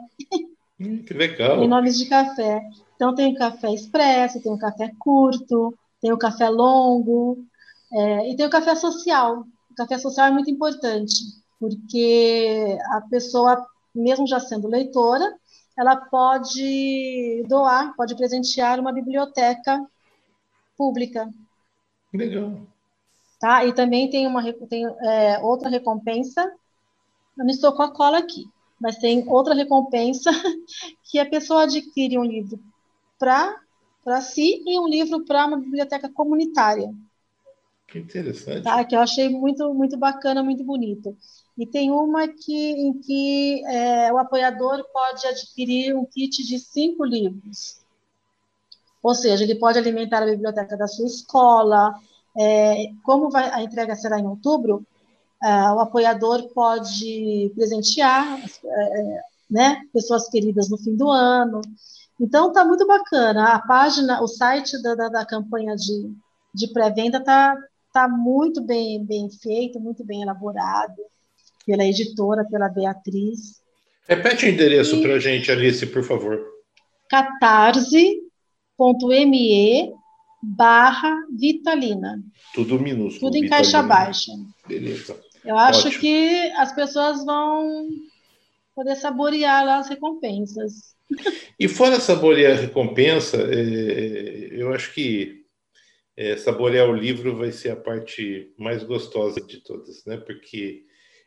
Hum, 0.80 1.02
que 1.02 1.12
legal! 1.12 1.60
Em 1.62 1.68
nomes 1.68 1.98
de 1.98 2.06
café. 2.06 2.62
Então, 2.94 3.14
tem 3.14 3.34
o 3.34 3.36
café 3.36 3.72
expresso, 3.72 4.42
tem 4.42 4.50
o 4.50 4.58
café 4.58 4.90
curto, 4.98 5.76
tem 6.00 6.10
o 6.10 6.18
café 6.18 6.48
longo, 6.48 7.44
é, 7.92 8.30
e 8.30 8.36
tem 8.36 8.46
o 8.46 8.50
café 8.50 8.74
social. 8.74 9.44
O 9.70 9.74
café 9.74 9.98
social 9.98 10.28
é 10.28 10.30
muito 10.30 10.50
importante, 10.50 11.14
porque 11.60 12.78
a 12.92 13.02
pessoa, 13.02 13.66
mesmo 13.94 14.26
já 14.26 14.40
sendo 14.40 14.68
leitora, 14.68 15.34
ela 15.78 15.96
pode 15.96 17.44
doar, 17.46 17.94
pode 17.94 18.16
presentear 18.16 18.80
uma 18.80 18.92
biblioteca 18.92 19.78
pública. 20.76 21.32
Legal. 22.12 22.60
Tá? 23.40 23.64
E 23.64 23.74
também 23.74 24.08
tem, 24.08 24.26
uma, 24.26 24.42
tem 24.68 24.86
é, 24.86 25.38
outra 25.40 25.68
recompensa, 25.68 26.42
eu 27.36 27.44
não 27.44 27.50
estou 27.50 27.72
com 27.74 27.82
a 27.82 27.92
cola 27.92 28.18
aqui, 28.18 28.44
mas 28.80 28.96
tem 28.96 29.28
outra 29.28 29.54
recompensa 29.54 30.30
que 31.04 31.18
a 31.18 31.28
pessoa 31.28 31.64
adquire 31.64 32.18
um 32.18 32.24
livro 32.24 32.58
para 33.18 34.20
si 34.20 34.62
e 34.66 34.78
um 34.78 34.88
livro 34.88 35.24
para 35.24 35.46
uma 35.46 35.58
biblioteca 35.58 36.08
comunitária. 36.08 36.92
Que 37.86 37.98
interessante. 37.98 38.62
Tá? 38.62 38.84
Que 38.84 38.96
eu 38.96 39.00
achei 39.00 39.28
muito, 39.28 39.72
muito 39.72 39.96
bacana, 39.96 40.42
muito 40.42 40.64
bonito. 40.64 41.16
E 41.56 41.66
tem 41.66 41.90
uma 41.90 42.26
que, 42.26 42.72
em 42.72 42.92
que 43.00 43.64
é, 43.66 44.12
o 44.12 44.18
apoiador 44.18 44.84
pode 44.92 45.26
adquirir 45.26 45.94
um 45.94 46.04
kit 46.04 46.44
de 46.44 46.58
cinco 46.58 47.04
livros. 47.04 47.80
Ou 49.06 49.14
seja, 49.14 49.44
ele 49.44 49.54
pode 49.54 49.78
alimentar 49.78 50.24
a 50.24 50.26
biblioteca 50.26 50.76
da 50.76 50.88
sua 50.88 51.06
escola. 51.06 51.94
É, 52.36 52.88
como 53.04 53.30
vai, 53.30 53.48
a 53.50 53.62
entrega 53.62 53.94
será 53.94 54.18
em 54.18 54.26
outubro, 54.26 54.84
é, 55.40 55.48
o 55.70 55.78
apoiador 55.78 56.48
pode 56.52 57.52
presentear 57.54 58.40
é, 58.64 59.20
né, 59.48 59.80
pessoas 59.92 60.28
queridas 60.28 60.68
no 60.68 60.76
fim 60.76 60.96
do 60.96 61.08
ano. 61.08 61.60
Então 62.20 62.52
tá 62.52 62.64
muito 62.64 62.84
bacana. 62.84 63.54
A 63.54 63.60
página, 63.60 64.20
o 64.20 64.26
site 64.26 64.82
da, 64.82 64.96
da, 64.96 65.08
da 65.08 65.24
campanha 65.24 65.76
de, 65.76 66.12
de 66.52 66.66
pré-venda 66.72 67.22
tá, 67.22 67.56
tá 67.92 68.08
muito 68.08 68.60
bem, 68.60 69.04
bem 69.04 69.30
feito, 69.30 69.78
muito 69.78 70.04
bem 70.04 70.22
elaborado 70.22 71.00
pela 71.64 71.84
editora, 71.84 72.44
pela 72.44 72.68
Beatriz. 72.68 73.62
Repete 74.08 74.46
o 74.46 74.48
endereço 74.48 75.00
para 75.00 75.14
a 75.14 75.20
gente, 75.20 75.48
Alice, 75.52 75.86
por 75.86 76.02
favor. 76.02 76.40
catarse.me 78.76 79.92
barra 80.42 81.26
Vitalina. 81.30 82.22
Tudo 82.54 82.78
minúsculo. 82.78 83.26
Tudo 83.26 83.36
em 83.36 83.42
Vitalina. 83.42 83.56
caixa 83.56 83.82
baixa. 83.82 84.32
Beleza. 84.66 85.20
Eu 85.44 85.56
acho 85.56 85.88
Ótimo. 85.88 86.00
que 86.00 86.50
as 86.56 86.74
pessoas 86.74 87.24
vão 87.24 87.88
poder 88.74 88.96
saborear 88.96 89.64
lá 89.64 89.78
as 89.78 89.88
recompensas. 89.88 90.94
E 91.58 91.68
fora 91.68 91.98
saborear 91.98 92.58
a 92.58 92.60
recompensa, 92.60 93.38
é, 93.38 94.48
eu 94.50 94.74
acho 94.74 94.92
que 94.92 95.46
é, 96.14 96.36
saborear 96.36 96.86
o 96.86 96.94
livro 96.94 97.34
vai 97.34 97.50
ser 97.50 97.70
a 97.70 97.76
parte 97.76 98.52
mais 98.58 98.82
gostosa 98.82 99.40
de 99.40 99.62
todas, 99.62 100.04
né? 100.04 100.18
Porque 100.18 100.82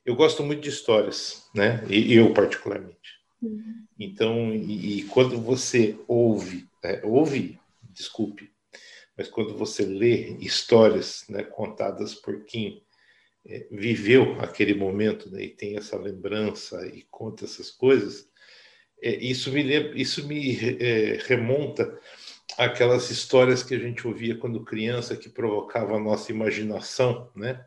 eu 0.05 0.15
gosto 0.15 0.43
muito 0.43 0.61
de 0.61 0.69
histórias, 0.69 1.49
né? 1.55 1.83
E 1.89 2.13
eu 2.13 2.31
particularmente. 2.31 3.19
Uhum. 3.41 3.85
Então, 3.99 4.53
e, 4.53 4.99
e, 4.99 5.03
quando 5.05 5.39
você 5.39 5.97
ouve, 6.07 6.68
é, 6.83 7.01
ouve, 7.03 7.59
desculpe, 7.83 8.51
mas 9.17 9.27
quando 9.27 9.57
você 9.57 9.83
lê 9.83 10.37
histórias, 10.37 11.25
né, 11.27 11.43
contadas 11.43 12.15
por 12.15 12.45
quem 12.45 12.83
é, 13.45 13.67
viveu 13.71 14.39
aquele 14.39 14.73
momento, 14.73 15.29
né, 15.29 15.43
e 15.43 15.49
tem 15.49 15.77
essa 15.77 15.97
lembrança 15.97 16.87
e 16.87 17.05
conta 17.09 17.45
essas 17.45 17.69
coisas, 17.69 18.29
é, 19.01 19.15
isso 19.15 19.51
me, 19.51 19.63
isso 19.99 20.27
me 20.27 20.57
é, 20.81 21.19
remonta 21.25 21.99
àquelas 22.57 23.09
histórias 23.09 23.63
que 23.63 23.73
a 23.73 23.79
gente 23.79 24.05
ouvia 24.07 24.37
quando 24.37 24.63
criança, 24.63 25.15
que 25.15 25.29
provocava 25.29 25.95
a 25.95 25.99
nossa 25.99 26.31
imaginação, 26.31 27.31
né? 27.35 27.65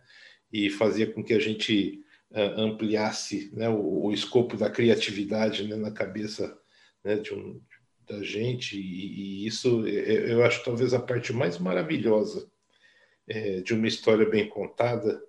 E 0.53 0.69
fazia 0.69 1.11
com 1.11 1.25
que 1.25 1.33
a 1.33 1.39
gente 1.39 2.03
uh, 2.31 2.61
ampliasse 2.61 3.51
né, 3.55 3.71
o, 3.71 4.07
o, 4.07 4.13
escopo 4.13 4.57
da 4.57 4.69
criatividade 4.69 5.67
né, 5.67 5.77
na 5.77 5.91
cabeça 5.91 6.59
né, 7.03 7.17
de 7.17 7.33
um, 7.33 7.59
da 8.13 8.23
gente. 8.23 8.77
E, 8.77 9.43
e, 9.43 9.47
isso 9.47 9.87
é, 9.87 10.33
eu 10.33 10.45
acho 10.45 10.65
talvez 10.65 10.93
a 10.93 11.01
parte 11.01 11.33
mais 11.33 11.59
maravilhosa 11.59 12.51
é, 13.27 13.61
de 13.61 13.75
uma 13.75 13.89
história 13.89 14.29
bem 14.29 14.49
contada. 14.49 15.23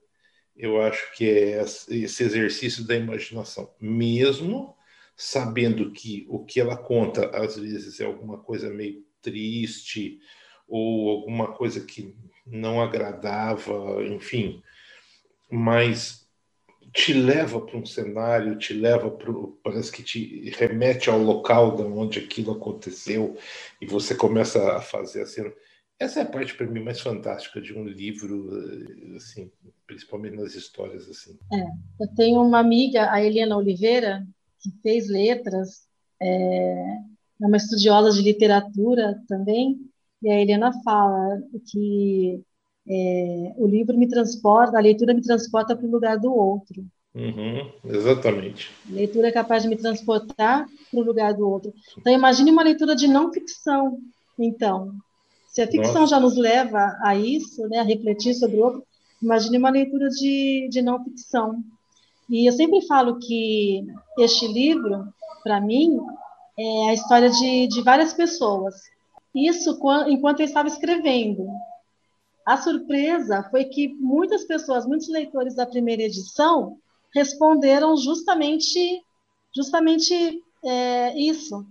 Eu 0.55 0.81
acho 0.81 1.15
que 1.15 1.27
é 1.27 1.61
esse 1.61 2.23
exercício 2.23 2.85
da 2.85 2.95
imaginação, 2.95 3.73
mesmo 3.79 4.75
sabendo 5.15 5.91
que 5.91 6.25
o 6.29 6.43
que 6.43 6.59
ela 6.59 6.77
conta 6.77 7.27
às 7.29 7.55
vezes 7.57 7.99
é 7.99 8.05
alguma 8.05 8.37
coisa 8.37 8.69
meio 8.69 9.03
triste 9.21 10.19
ou 10.67 11.09
alguma 11.09 11.53
coisa 11.53 11.81
que 11.81 12.15
não 12.45 12.81
agradava, 12.81 14.03
enfim, 14.03 14.61
mas 15.49 16.22
te 16.93 17.11
leva 17.11 17.59
para 17.59 17.77
um 17.77 17.85
cenário, 17.85 18.57
te 18.57 18.73
leva 18.73 19.09
para 19.09 19.33
parece 19.63 19.91
que 19.91 20.03
te 20.03 20.51
remete 20.51 21.09
ao 21.09 21.17
local 21.17 21.75
de 21.75 21.81
onde 21.81 22.19
aquilo 22.19 22.51
aconteceu 22.51 23.35
e 23.81 23.85
você 23.85 24.13
começa 24.13 24.77
a 24.77 24.81
fazer 24.81 25.23
assim. 25.23 25.41
Essa 25.99 26.19
é 26.19 26.23
a 26.23 26.27
parte 26.27 26.55
para 26.55 26.67
mim 26.67 26.83
mais 26.83 26.99
fantástica 26.99 27.61
de 27.61 27.73
um 27.73 27.85
livro, 27.85 28.49
assim, 29.15 29.49
principalmente 29.87 30.35
nas 30.35 30.53
histórias 30.53 31.09
assim. 31.09 31.37
É, 31.51 32.03
eu 32.03 32.07
tenho 32.15 32.41
uma 32.41 32.59
amiga, 32.59 33.11
a 33.11 33.23
Helena 33.23 33.57
Oliveira, 33.57 34.25
que 34.61 34.69
fez 34.81 35.07
letras, 35.07 35.87
é, 36.21 36.27
é 37.41 37.47
uma 37.47 37.57
estudiosa 37.57 38.11
de 38.11 38.21
literatura 38.21 39.19
também, 39.27 39.79
e 40.21 40.29
a 40.29 40.39
Helena 40.39 40.71
fala 40.83 41.41
que 41.71 42.43
é, 42.87 43.53
o 43.57 43.67
livro 43.67 43.97
me 43.97 44.07
transporta, 44.07 44.77
a 44.77 44.81
leitura 44.81 45.13
me 45.13 45.21
transporta 45.21 45.75
para 45.75 45.85
o 45.85 45.91
lugar 45.91 46.17
do 46.17 46.33
outro. 46.33 46.85
Uhum, 47.15 47.71
exatamente. 47.85 48.71
A 48.89 48.95
leitura 48.95 49.27
é 49.27 49.31
capaz 49.31 49.63
de 49.63 49.69
me 49.69 49.75
transportar 49.75 50.65
para 50.91 50.99
o 50.99 51.03
lugar 51.03 51.33
do 51.33 51.47
outro. 51.47 51.73
Então, 51.97 52.11
imagine 52.11 52.51
uma 52.51 52.63
leitura 52.63 52.95
de 52.95 53.07
não 53.07 53.31
ficção, 53.31 53.99
então, 54.37 54.93
Se 55.47 55.61
a 55.61 55.67
ficção 55.67 56.01
Nossa. 56.01 56.15
já 56.15 56.19
nos 56.19 56.35
leva 56.35 56.97
a 57.03 57.15
isso, 57.15 57.67
né, 57.67 57.77
a 57.77 57.83
refletir 57.83 58.33
sobre 58.33 58.57
o 58.57 58.63
outro, 58.63 58.83
imagine 59.21 59.59
uma 59.59 59.69
leitura 59.69 60.09
de, 60.09 60.67
de 60.71 60.81
não 60.81 61.03
ficção. 61.03 61.63
E 62.27 62.49
eu 62.49 62.51
sempre 62.53 62.81
falo 62.87 63.19
que 63.19 63.85
este 64.17 64.47
livro, 64.47 65.07
para 65.43 65.61
mim, 65.61 65.99
é 66.57 66.89
a 66.89 66.93
história 66.93 67.29
de, 67.29 67.67
de 67.67 67.81
várias 67.83 68.13
pessoas. 68.13 68.73
Isso 69.35 69.77
enquanto 70.07 70.39
eu 70.39 70.45
estava 70.45 70.67
escrevendo. 70.67 71.47
A 72.45 72.57
surpresa 72.57 73.43
foi 73.49 73.65
que 73.65 73.89
muitas 73.95 74.43
pessoas, 74.43 74.85
muitos 74.85 75.07
leitores 75.07 75.55
da 75.55 75.65
primeira 75.65 76.03
edição, 76.03 76.77
responderam 77.13 77.95
justamente, 77.95 79.01
justamente 79.55 80.41
é, 80.63 81.17
isso. 81.17 81.65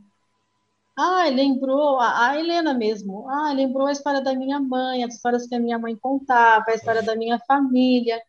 Ah, 0.96 1.24
lembrou, 1.28 1.98
a 1.98 2.38
Helena 2.38 2.74
mesmo, 2.74 3.28
ah, 3.28 3.52
lembrou 3.52 3.86
a 3.86 3.92
história 3.92 4.20
da 4.20 4.34
minha 4.34 4.60
mãe, 4.60 5.02
as 5.02 5.14
histórias 5.14 5.46
que 5.46 5.54
a 5.54 5.60
minha 5.60 5.78
mãe 5.78 5.96
contava, 5.96 6.66
a 6.68 6.74
história 6.74 7.02
da 7.02 7.16
minha 7.16 7.38
família. 7.40 8.20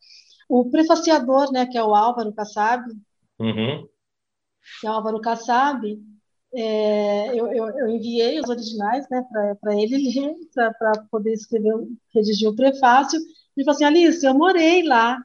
O 0.49 0.69
prefaciador, 0.69 1.51
né, 1.51 1.65
que 1.65 1.77
é 1.77 1.83
o 1.83 1.95
Álvaro 1.95 2.33
Kassab, 2.33 2.85
uhum. 3.39 3.87
que 4.79 4.87
é 4.87 4.89
o 4.89 4.93
Álvaro 4.93 5.19
Kassab, 5.19 5.81
é, 6.55 7.29
eu, 7.33 7.47
eu, 7.51 7.69
eu, 7.69 7.89
enviei 7.89 8.39
os 8.39 8.47
originais 8.47 9.09
né, 9.09 9.25
para 9.59 9.75
ele 9.75 9.97
ler, 9.97 10.35
para 10.53 10.91
poder 11.09 11.33
escrever, 11.33 11.73
redigir 12.13 12.47
o 12.47 12.55
prefácio. 12.55 13.19
Ele 13.55 13.65
falou 13.65 13.75
assim: 13.75 13.85
Alice, 13.85 14.25
eu 14.25 14.33
morei 14.33 14.83
lá. 14.83 15.17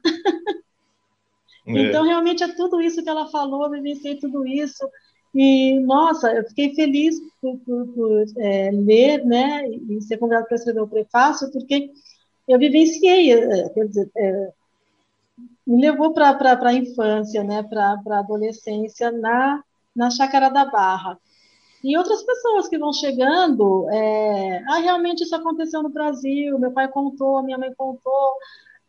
É. 1.67 1.83
Então, 1.83 2.03
realmente 2.03 2.43
é 2.43 2.49
tudo 2.49 2.81
isso 2.81 3.03
que 3.03 3.09
ela 3.11 3.27
falou, 3.27 3.65
eu 3.65 3.71
vivenciei 3.71 4.17
tudo 4.17 4.47
isso. 4.47 4.89
E, 5.35 5.79
nossa, 5.81 6.33
eu 6.33 6.45
fiquei 6.45 6.75
feliz 6.75 7.21
por, 7.43 7.59
por, 7.59 7.87
por 7.89 8.25
é, 8.39 8.71
ler, 8.73 9.23
né, 9.27 9.69
e 9.69 10.01
ser 10.01 10.17
convidada 10.17 10.47
para 10.47 10.57
escrever 10.57 10.81
o 10.81 10.89
prefácio, 10.89 11.53
porque 11.53 11.91
eu 12.49 12.59
vivenciei, 12.59 13.33
é, 13.33 13.69
quer 13.69 13.87
dizer, 13.87 14.11
é, 14.17 14.53
me 15.67 15.83
levou 15.83 16.15
para 16.15 16.31
a 16.31 16.75
infância, 16.75 17.45
né, 17.45 17.63
para 17.63 18.01
a 18.07 18.19
adolescência 18.19 19.13
na, 19.13 19.63
na 19.99 20.11
Chácara 20.11 20.49
da 20.49 20.65
Barra. 20.65 21.19
E 21.83 21.97
outras 21.99 22.23
pessoas 22.23 22.69
que 22.69 22.79
vão 22.79 22.93
chegando, 22.93 23.89
é, 23.91 24.63
ah, 24.69 24.79
realmente 24.79 25.25
isso 25.25 25.35
aconteceu 25.35 25.83
no 25.83 25.91
Brasil, 25.91 26.59
meu 26.59 26.73
pai 26.73 26.89
contou, 26.89 27.43
minha 27.43 27.59
mãe 27.59 27.73
contou, 27.77 28.35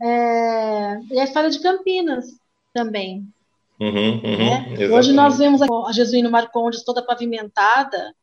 é, 0.01 0.99
e 1.12 1.20
a 1.20 1.24
história 1.24 1.49
de 1.49 1.60
Campinas 1.60 2.26
também. 2.74 3.28
Uhum, 3.80 4.22
uhum, 4.24 4.38
né? 4.38 4.88
Hoje 4.91 5.12
nós 5.14 5.38
vemos 5.38 5.62
a 5.62 5.91
Jesuíno 5.91 6.30
Marcondes 6.30 6.84
toda 6.84 7.05
pavimentada. 7.05 8.14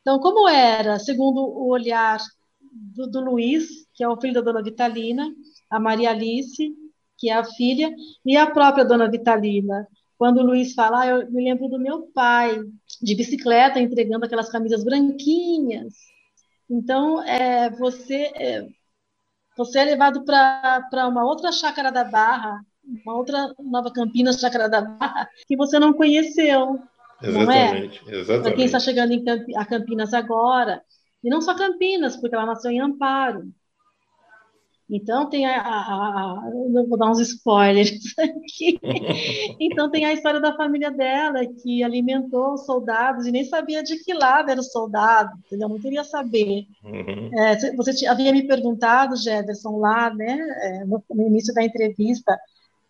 Então, 0.00 0.18
como 0.18 0.48
era, 0.48 0.98
segundo 0.98 1.40
o 1.40 1.68
olhar 1.68 2.18
do, 2.60 3.06
do 3.06 3.20
Luiz, 3.20 3.68
que 3.94 4.02
é 4.02 4.08
o 4.08 4.20
filho 4.20 4.34
da 4.34 4.40
dona 4.40 4.62
Vitalina, 4.62 5.30
a 5.70 5.78
Maria 5.78 6.10
Alice, 6.10 6.74
que 7.16 7.30
é 7.30 7.34
a 7.34 7.44
filha, 7.44 7.90
e 8.26 8.36
a 8.36 8.50
própria 8.50 8.84
dona 8.84 9.08
Vitalina. 9.08 9.86
Quando 10.22 10.38
o 10.38 10.46
Luiz 10.46 10.72
fala, 10.72 11.00
ah, 11.00 11.06
eu 11.08 11.32
me 11.32 11.42
lembro 11.42 11.66
do 11.66 11.80
meu 11.80 12.02
pai, 12.14 12.56
de 13.02 13.16
bicicleta, 13.16 13.80
entregando 13.80 14.24
aquelas 14.24 14.48
camisas 14.48 14.84
branquinhas. 14.84 15.94
Então, 16.70 17.20
é, 17.24 17.68
você, 17.70 18.30
é, 18.36 18.64
você 19.56 19.80
é 19.80 19.84
levado 19.84 20.24
para 20.24 21.08
uma 21.08 21.24
outra 21.24 21.50
chácara 21.50 21.90
da 21.90 22.04
Barra, 22.04 22.64
uma 23.04 23.16
outra 23.16 23.52
Nova 23.58 23.92
Campinas, 23.92 24.38
chácara 24.38 24.68
da 24.68 24.82
Barra, 24.82 25.28
que 25.44 25.56
você 25.56 25.80
não 25.80 25.92
conheceu. 25.92 26.78
Exatamente, 27.20 28.04
não 28.04 28.12
é? 28.12 28.16
exatamente. 28.20 28.42
Para 28.44 28.54
quem 28.54 28.64
está 28.66 28.78
chegando 28.78 29.12
em 29.12 29.24
Camp 29.24 29.42
a 29.56 29.64
Campinas 29.64 30.14
agora, 30.14 30.84
e 31.24 31.28
não 31.28 31.40
só 31.40 31.52
Campinas, 31.56 32.16
porque 32.16 32.36
ela 32.36 32.46
nasceu 32.46 32.70
em 32.70 32.78
Amparo. 32.78 33.52
Então 34.94 35.26
tem 35.30 35.46
a, 35.46 35.58
a, 35.58 35.78
a, 35.80 36.50
vou 36.86 36.98
dar 36.98 37.10
uns 37.10 37.18
spoilers 37.18 38.02
aqui. 38.20 38.78
então 39.58 39.90
tem 39.90 40.04
a 40.04 40.12
história 40.12 40.38
da 40.38 40.54
família 40.54 40.90
dela 40.90 41.46
que 41.46 41.82
alimentou 41.82 42.52
os 42.52 42.66
soldados 42.66 43.26
e 43.26 43.32
nem 43.32 43.42
sabia 43.42 43.82
de 43.82 43.96
que 44.04 44.12
lado 44.12 44.50
era 44.50 44.60
o 44.60 44.62
soldado, 44.62 45.32
entendeu? 45.46 45.70
Não 45.70 45.80
queria 45.80 46.04
saber. 46.04 46.66
Uhum. 46.84 47.30
É, 47.38 47.74
você 47.74 48.06
havia 48.06 48.32
me 48.32 48.46
perguntado, 48.46 49.16
Jefferson, 49.16 49.78
lá, 49.78 50.12
né, 50.14 50.38
é, 50.60 50.84
no, 50.84 51.02
no, 51.10 51.26
início 51.26 51.54
da 51.54 51.64
entrevista, 51.64 52.38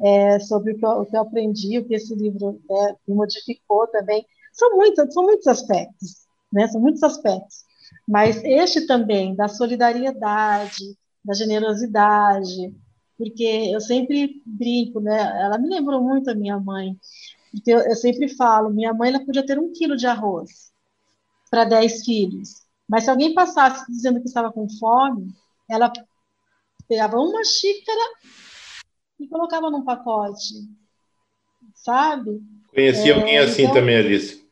é, 0.01 0.41
sobre 0.41 0.73
o 0.73 0.79
que, 0.79 0.85
eu, 0.85 0.91
o 0.91 1.07
que, 1.07 1.17
eu, 1.17 1.21
aprendi, 1.21 1.79
o 1.79 1.85
que 1.85 1.95
esse 1.95 2.13
livro 2.17 2.61
né, 2.69 2.97
me 3.07 3.15
modificou 3.15 3.87
também. 3.87 4.27
São 4.53 4.75
muitos, 4.77 5.15
são 5.15 5.23
muitos 5.23 5.47
aspectos, 5.47 6.27
né? 6.53 6.67
São 6.67 6.81
muitos 6.81 7.03
aspectos. 7.05 7.63
Mas 8.09 8.43
este 8.43 8.89
também 8.89 9.37
da 9.37 9.47
solidariedade 9.47 10.97
da 11.25 11.35
generosidade, 11.35 12.75
porque 13.17 13.71
eu 13.73 13.81
sempre 13.81 14.43
brinco, 14.45 15.01
né? 15.01 15.21
Ela 15.41 15.59
me 15.59 15.69
lembrou 15.69 16.03
muito 16.03 16.31
a 16.31 16.35
minha 16.35 16.59
mãe, 16.59 16.97
porque 17.51 17.73
eu, 17.73 17.81
eu 17.81 17.95
sempre 17.95 18.29
falo, 18.29 18.71
minha 18.71 18.93
mãe 18.93 19.11
ela 19.11 19.25
podia 19.25 19.45
ter 19.45 19.59
um 19.59 19.73
quilo 19.73 19.97
de 19.97 20.07
arroz 20.07 20.73
para 21.51 21.65
dez 21.65 22.05
filhos, 22.05 22.63
mas 22.89 23.05
se 23.05 23.11
alguém 23.11 23.35
passasse 23.35 23.91
dizendo 23.91 24.21
que 24.21 24.27
estava 24.27 24.53
com 24.53 24.69
fome, 24.79 25.29
ela 25.69 25.93
pegava 26.89 27.17
uma 27.17 27.45
xícara 27.45 28.01
e 29.21 29.29
colocava 29.29 29.71
num 29.71 29.85
pacote, 29.85 30.55
sabe? 31.75 32.43
Conheci 32.75 33.11
é, 33.11 33.15
alguém 33.15 33.39
assim 33.39 33.63
então, 33.63 33.75
também, 33.75 33.97
Alice. 33.97 34.43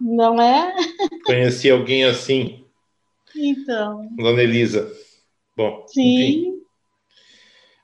Não 0.00 0.40
é? 0.40 0.74
Conheci 1.24 1.70
alguém 1.70 2.04
assim. 2.04 2.64
Então. 3.34 4.08
Dona 4.16 4.42
Elisa. 4.42 4.90
Bom, 5.60 5.86
Sim. 5.88 6.16
Enfim. 6.16 6.62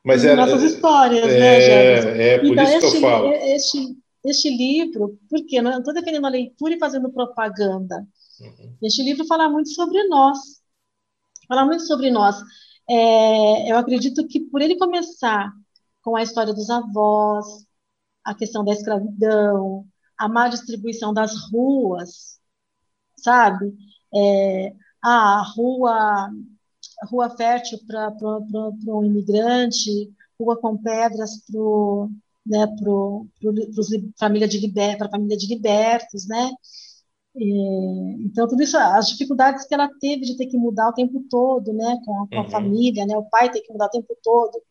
Mas 0.03 0.25
é, 0.25 0.35
Nossas 0.35 0.63
histórias, 0.63 1.29
é, 1.29 1.39
né, 1.39 1.61
Jefferson? 1.61 2.21
É, 2.21 2.39
por 2.39 2.47
então, 2.47 2.65
isso 2.65 2.75
este, 2.75 2.91
que 2.91 2.97
eu 2.97 3.01
falo. 3.03 3.33
Este, 3.33 3.97
este 4.25 4.57
livro, 4.57 5.19
porque 5.29 5.61
não 5.61 5.79
estou 5.79 5.93
defendendo 5.93 6.25
a 6.25 6.31
leitura 6.31 6.75
e 6.75 6.79
fazendo 6.79 7.13
propaganda. 7.13 8.07
Uhum. 8.41 8.77
Este 8.83 9.03
livro 9.03 9.27
fala 9.27 9.49
muito 9.51 9.69
sobre 9.71 10.03
nós. 10.05 10.39
Fala 11.47 11.67
muito 11.67 11.83
sobre 11.83 12.11
nós. 12.11 12.37
É, 12.89 13.71
eu 13.71 13.77
acredito 13.77 14.27
que 14.27 14.41
por 14.41 14.63
ele 14.63 14.79
começar 14.79 15.53
com 16.01 16.17
a 16.17 16.23
história 16.23 16.55
dos 16.55 16.71
avós, 16.71 17.45
a 18.25 18.35
questão 18.35 18.65
da 18.65 18.73
escravidão, 18.73 19.85
a 20.17 20.29
má 20.29 20.49
distribuição 20.49 21.13
das 21.13 21.35
ruas, 21.51 22.39
sabe? 23.17 23.75
É, 24.15 24.73
a 25.03 25.43
rua 25.55 26.31
rua 27.05 27.31
fértil 27.31 27.79
para 27.87 28.13
um 28.89 29.05
imigrante, 29.05 30.13
rua 30.39 30.57
com 30.57 30.77
pedras 30.77 31.43
para 31.47 31.61
né, 32.47 32.67
pro, 32.79 33.27
pro, 33.41 33.55
família 34.19 34.47
de 34.47 34.59
liber, 34.59 34.97
para 34.97 35.09
a 35.09 35.11
família 35.11 35.37
de 35.37 35.47
libertos, 35.47 36.27
né? 36.29 36.51
E, 37.35 38.25
então 38.25 38.49
tudo 38.49 38.63
isso, 38.63 38.77
as 38.79 39.09
dificuldades 39.09 39.67
que 39.67 39.75
ela 39.75 39.91
teve 40.01 40.23
de 40.25 40.37
ter 40.37 40.47
que 40.47 40.57
mudar 40.57 40.89
o 40.89 40.95
tempo 40.95 41.23
todo, 41.29 41.73
né, 41.73 41.99
com 42.05 42.23
a, 42.23 42.29
com 42.29 42.37
a 42.37 42.43
uhum. 42.43 42.51
família, 42.51 43.05
né, 43.05 43.17
o 43.17 43.25
pai 43.29 43.51
ter 43.51 43.61
que 43.61 43.73
mudar 43.73 43.87
o 43.87 43.91
tempo 43.91 44.17
todo, 44.23 44.63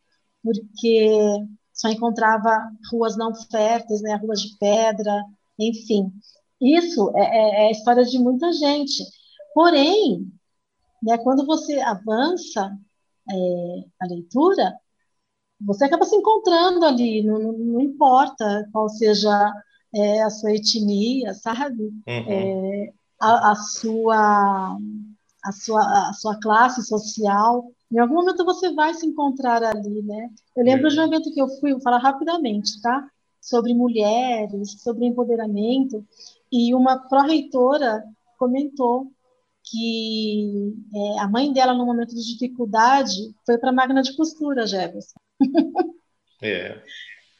porque 0.44 1.10
só 1.74 1.90
encontrava 1.90 2.72
ruas 2.92 3.18
não 3.18 3.34
férteis, 3.52 4.02
né, 4.02 4.16
ruas 4.16 4.42
de 4.42 4.58
pedra, 4.58 5.12
enfim. 5.60 6.12
Isso 6.62 7.12
é, 7.16 7.22
é, 7.22 7.66
é 7.66 7.68
a 7.68 7.72
história 7.72 8.04
de 8.04 8.18
muita 8.18 8.52
gente. 8.54 9.04
Porém, 9.54 10.32
né? 11.06 11.18
Quando 11.20 11.46
você 11.46 11.80
avança 11.80 12.76
é, 13.30 13.36
a 14.02 14.08
leitura, 14.08 14.74
você 15.62 15.86
acaba 15.86 16.04
se 16.04 16.16
encontrando 16.16 16.84
ali, 16.84 17.24
não, 17.24 17.40
não, 17.40 17.54
não 17.54 17.82
importa 17.82 18.68
qual 18.74 18.90
seja 18.90 19.54
é, 19.94 20.24
a 20.24 20.30
sua 20.32 20.54
etnia, 20.54 21.34
sabe? 21.36 21.84
Uhum. 21.84 22.04
É, 22.08 22.94
a, 23.22 23.52
a, 23.52 23.56
sua, 23.56 24.78
a, 25.44 25.52
sua, 25.52 26.10
a 26.10 26.14
sua 26.14 26.40
classe 26.40 26.84
social. 26.84 27.72
Em 27.92 28.00
algum 28.00 28.16
momento 28.16 28.44
você 28.44 28.74
vai 28.74 28.94
se 28.96 29.06
encontrar 29.06 29.64
ali, 29.64 30.02
né? 30.02 30.30
Eu 30.56 30.66
lembro 30.66 30.90
de 30.90 31.00
um 31.00 31.06
evento 31.06 31.32
que 31.32 31.42
eu 31.42 31.48
fui, 31.60 31.72
vou 31.72 31.82
falar 31.82 32.00
rapidamente, 32.00 32.82
tá? 32.82 33.08
Sobre 33.40 33.76
mulheres, 33.76 34.82
sobre 34.82 35.06
empoderamento, 35.06 36.04
e 36.52 36.74
uma 36.74 36.98
pró-reitora 37.08 38.04
comentou 38.40 39.12
que 39.66 40.74
é, 40.94 41.20
a 41.20 41.28
mãe 41.28 41.52
dela, 41.52 41.74
no 41.74 41.86
momento 41.86 42.14
de 42.14 42.34
dificuldade, 42.34 43.34
foi 43.46 43.58
para 43.58 43.72
a 43.72 43.74
máquina 43.74 44.02
de 44.02 44.16
costura, 44.16 44.68
Jefferson. 44.68 45.16
É. 46.42 46.82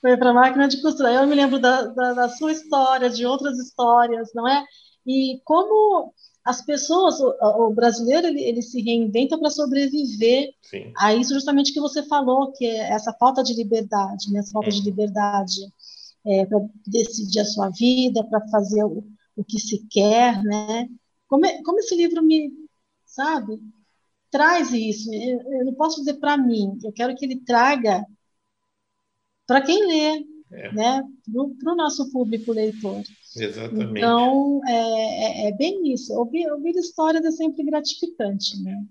Foi 0.02 0.16
para 0.18 0.30
a 0.30 0.34
máquina 0.36 0.68
de 0.68 0.80
costura. 0.84 1.12
Eu 1.12 1.26
me 1.26 1.34
lembro 1.34 1.58
da, 1.58 1.82
da, 1.82 2.14
da, 2.14 2.30
sua 2.30 2.52
história, 2.52 3.10
de 3.10 3.26
outras 3.26 3.58
histórias, 3.58 4.30
não 4.36 4.48
é? 4.48 4.64
E 5.04 5.42
como 5.44 6.14
as 6.46 6.64
pessoas, 6.64 7.20
o, 7.20 7.34
o 7.42 7.74
brasileiro, 7.74 8.28
ele, 8.28 8.40
ele, 8.40 8.62
se 8.62 8.80
reinventa 8.84 9.36
para 9.36 9.50
sobreviver 9.50 10.52
Sim. 10.62 10.94
a 10.96 11.16
isso 11.16 11.34
justamente 11.34 11.74
que 11.74 11.80
você 11.80 12.04
falou, 12.04 12.52
que 12.52 12.68
é 12.68 12.92
essa 12.92 13.12
falta 13.14 13.42
de 13.42 13.56
liberdade, 13.56 14.32
né? 14.32 14.42
essa 14.42 14.52
falta 14.52 14.70
de 14.70 14.80
hum. 14.80 14.84
liberdade 14.84 15.62
é, 16.24 16.46
para 16.46 16.60
decidir 16.86 17.40
a 17.40 17.46
sua 17.46 17.70
vida, 17.70 18.24
para 18.26 18.48
fazer 18.50 18.84
o, 18.84 19.04
o 19.36 19.44
que 19.44 19.60
se 19.60 19.88
quer, 19.90 20.44
né? 20.44 20.88
Como, 21.36 21.64
como 21.64 21.80
esse 21.80 21.94
livro 21.96 22.24
me, 22.24 22.50
sabe, 23.06 23.60
traz 24.32 24.72
isso. 24.72 25.14
Eu, 25.14 25.42
eu 25.52 25.66
não 25.66 25.74
posso 25.74 26.00
dizer 26.00 26.14
para 26.14 26.38
mim, 26.38 26.80
eu 26.82 26.94
quero 26.94 27.14
que 27.14 27.26
ele 27.26 27.42
traga 27.42 28.06
para 29.46 29.62
quem 29.62 29.86
lê, 29.86 30.26
é. 30.54 30.72
né? 30.72 31.04
Para 31.62 31.74
o 31.74 31.76
nosso 31.76 32.10
público 32.10 32.54
leitor. 32.54 33.04
Exatamente. 33.36 33.98
Então, 33.98 34.62
é, 34.66 34.72
é, 34.72 35.48
é 35.50 35.52
bem 35.52 35.92
isso. 35.92 36.14
Ouvir, 36.14 36.50
ouvir 36.50 36.74
histórias 36.78 37.26
é 37.26 37.32
sempre 37.32 37.66
gratificante, 37.66 38.58
né? 38.64 38.82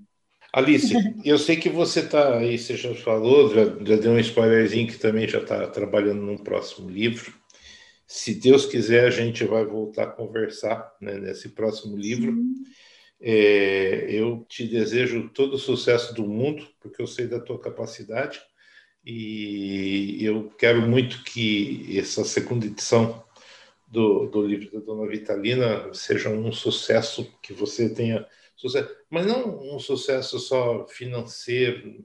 Alice, 0.53 0.93
eu 1.25 1.39
sei 1.39 1.57
que 1.57 1.71
você 1.71 2.01
está 2.01 2.37
aí, 2.37 2.59
você 2.59 2.77
já 2.77 2.95
falou, 2.95 3.55
já, 3.55 3.65
já 3.65 3.97
deu 3.97 4.13
um 4.13 4.19
spoilerzinho 4.19 4.87
que 4.87 4.99
também 4.99 5.27
já 5.27 5.39
está 5.39 5.67
trabalhando 5.67 6.21
num 6.21 6.37
próximo 6.37 6.91
livro. 6.91 7.33
Se 8.07 8.35
Deus 8.35 8.67
quiser, 8.67 9.07
a 9.07 9.11
gente 9.11 9.45
vai 9.45 9.65
voltar 9.65 10.05
a 10.05 10.13
conversar 10.13 10.95
né, 11.01 11.19
nesse 11.19 11.51
próximo 11.51 11.97
livro. 11.97 12.35
É, 13.21 14.07
eu 14.11 14.45
te 14.49 14.67
desejo 14.67 15.31
todo 15.31 15.55
o 15.55 15.59
sucesso 15.59 16.15
do 16.15 16.27
mundo, 16.27 16.67
porque 16.81 17.01
eu 17.01 17.07
sei 17.07 17.27
da 17.27 17.41
tua 17.41 17.59
capacidade 17.59 18.41
e 19.05 20.19
eu 20.25 20.51
quero 20.59 20.83
muito 20.83 21.23
que 21.25 21.99
essa 21.99 22.25
segunda 22.25 22.67
edição 22.67 23.23
do, 23.87 24.27
do 24.27 24.47
livro 24.47 24.73
da 24.73 24.81
Dona 24.85 25.07
Vitalina 25.07 25.93
seja 25.93 26.31
um 26.31 26.51
sucesso, 26.51 27.31
que 27.43 27.53
você 27.53 27.89
tenha 27.89 28.27
sucesso, 28.69 28.97
mas 29.11 29.27
não 29.27 29.75
um 29.75 29.79
sucesso 29.79 30.39
só 30.39 30.87
financeiro, 30.87 32.03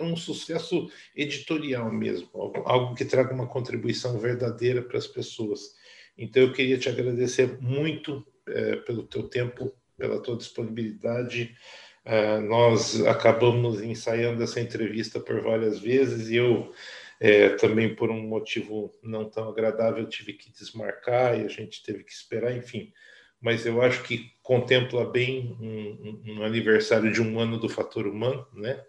um 0.00 0.16
sucesso 0.16 0.90
editorial 1.14 1.92
mesmo, 1.92 2.28
algo 2.64 2.94
que 2.94 3.04
traga 3.04 3.32
uma 3.32 3.46
contribuição 3.46 4.18
verdadeira 4.18 4.82
para 4.82 4.98
as 4.98 5.06
pessoas. 5.06 5.74
Então 6.18 6.42
eu 6.42 6.52
queria 6.52 6.78
te 6.78 6.88
agradecer 6.88 7.58
muito 7.60 8.26
é, 8.46 8.76
pelo 8.76 9.04
teu 9.04 9.28
tempo, 9.28 9.72
pela 9.96 10.20
tua 10.20 10.36
disponibilidade. 10.36 11.54
É, 12.04 12.40
nós 12.40 13.00
acabamos 13.06 13.80
ensaiando 13.80 14.42
essa 14.42 14.60
entrevista 14.60 15.20
por 15.20 15.40
várias 15.40 15.78
vezes 15.78 16.28
e 16.28 16.36
eu 16.36 16.72
é, 17.20 17.50
também 17.50 17.94
por 17.94 18.10
um 18.10 18.20
motivo 18.20 18.92
não 19.00 19.30
tão 19.30 19.48
agradável 19.48 20.08
tive 20.08 20.32
que 20.32 20.50
desmarcar 20.52 21.38
e 21.38 21.44
a 21.44 21.48
gente 21.48 21.80
teve 21.84 22.02
que 22.02 22.12
esperar, 22.12 22.56
enfim 22.56 22.92
mas 23.42 23.66
eu 23.66 23.82
acho 23.82 24.04
que 24.04 24.30
contempla 24.40 25.04
bem 25.04 25.56
um, 25.60 26.32
um 26.32 26.42
aniversário 26.44 27.12
de 27.12 27.20
um 27.20 27.40
ano 27.40 27.58
do 27.58 27.68
fator 27.68 28.06
humano, 28.06 28.46
né? 28.54 28.80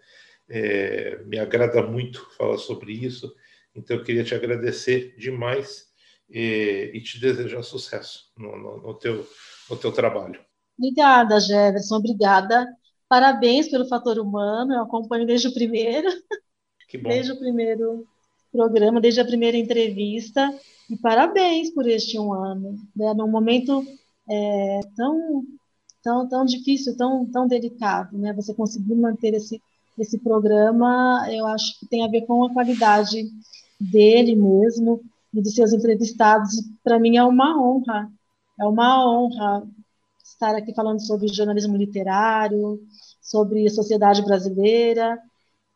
É, 0.48 1.22
me 1.24 1.38
agrada 1.38 1.82
muito 1.82 2.30
falar 2.36 2.58
sobre 2.58 2.92
isso, 2.92 3.34
então 3.74 3.96
eu 3.96 4.04
queria 4.04 4.22
te 4.22 4.34
agradecer 4.34 5.16
demais 5.18 5.86
e, 6.30 6.92
e 6.94 7.00
te 7.00 7.18
desejar 7.18 7.62
sucesso 7.62 8.30
no, 8.36 8.56
no, 8.56 8.76
no, 8.82 8.94
teu, 8.94 9.26
no 9.68 9.76
teu 9.76 9.90
trabalho. 9.90 10.38
Obrigada, 10.78 11.40
Jefferson, 11.40 11.96
obrigada. 11.96 12.66
Parabéns 13.08 13.68
pelo 13.68 13.88
fator 13.88 14.18
humano, 14.18 14.74
eu 14.74 14.82
acompanho 14.82 15.26
desde 15.26 15.48
o 15.48 15.54
primeiro, 15.54 16.08
desde 17.02 17.32
o 17.32 17.38
primeiro 17.38 18.06
programa, 18.52 19.00
desde 19.00 19.20
a 19.20 19.24
primeira 19.24 19.56
entrevista, 19.56 20.48
e 20.88 20.96
parabéns 20.96 21.70
por 21.70 21.88
este 21.88 22.18
um 22.18 22.32
ano, 22.32 22.78
né? 22.94 23.14
num 23.14 23.28
momento 23.28 23.84
é, 24.28 24.80
tão, 24.96 25.42
tão, 26.02 26.28
tão 26.28 26.44
difícil, 26.44 26.96
tão, 26.96 27.26
tão 27.26 27.46
delicado, 27.46 28.16
né? 28.18 28.32
Você 28.34 28.54
conseguir 28.54 28.94
manter 28.94 29.34
esse, 29.34 29.60
esse 29.98 30.18
programa, 30.18 31.26
eu 31.30 31.46
acho 31.46 31.78
que 31.78 31.86
tem 31.86 32.04
a 32.04 32.08
ver 32.08 32.22
com 32.26 32.44
a 32.44 32.52
qualidade 32.52 33.24
dele 33.80 34.34
mesmo 34.36 35.00
e 35.32 35.42
de 35.42 35.50
seus 35.50 35.72
entrevistados. 35.72 36.62
Para 36.82 36.98
mim 36.98 37.16
é 37.16 37.24
uma 37.24 37.60
honra, 37.60 38.10
é 38.58 38.66
uma 38.66 39.06
honra 39.08 39.66
estar 40.24 40.54
aqui 40.54 40.74
falando 40.74 41.04
sobre 41.04 41.28
jornalismo 41.28 41.76
literário, 41.76 42.80
sobre 43.20 43.66
a 43.66 43.70
sociedade 43.70 44.22
brasileira, 44.24 45.18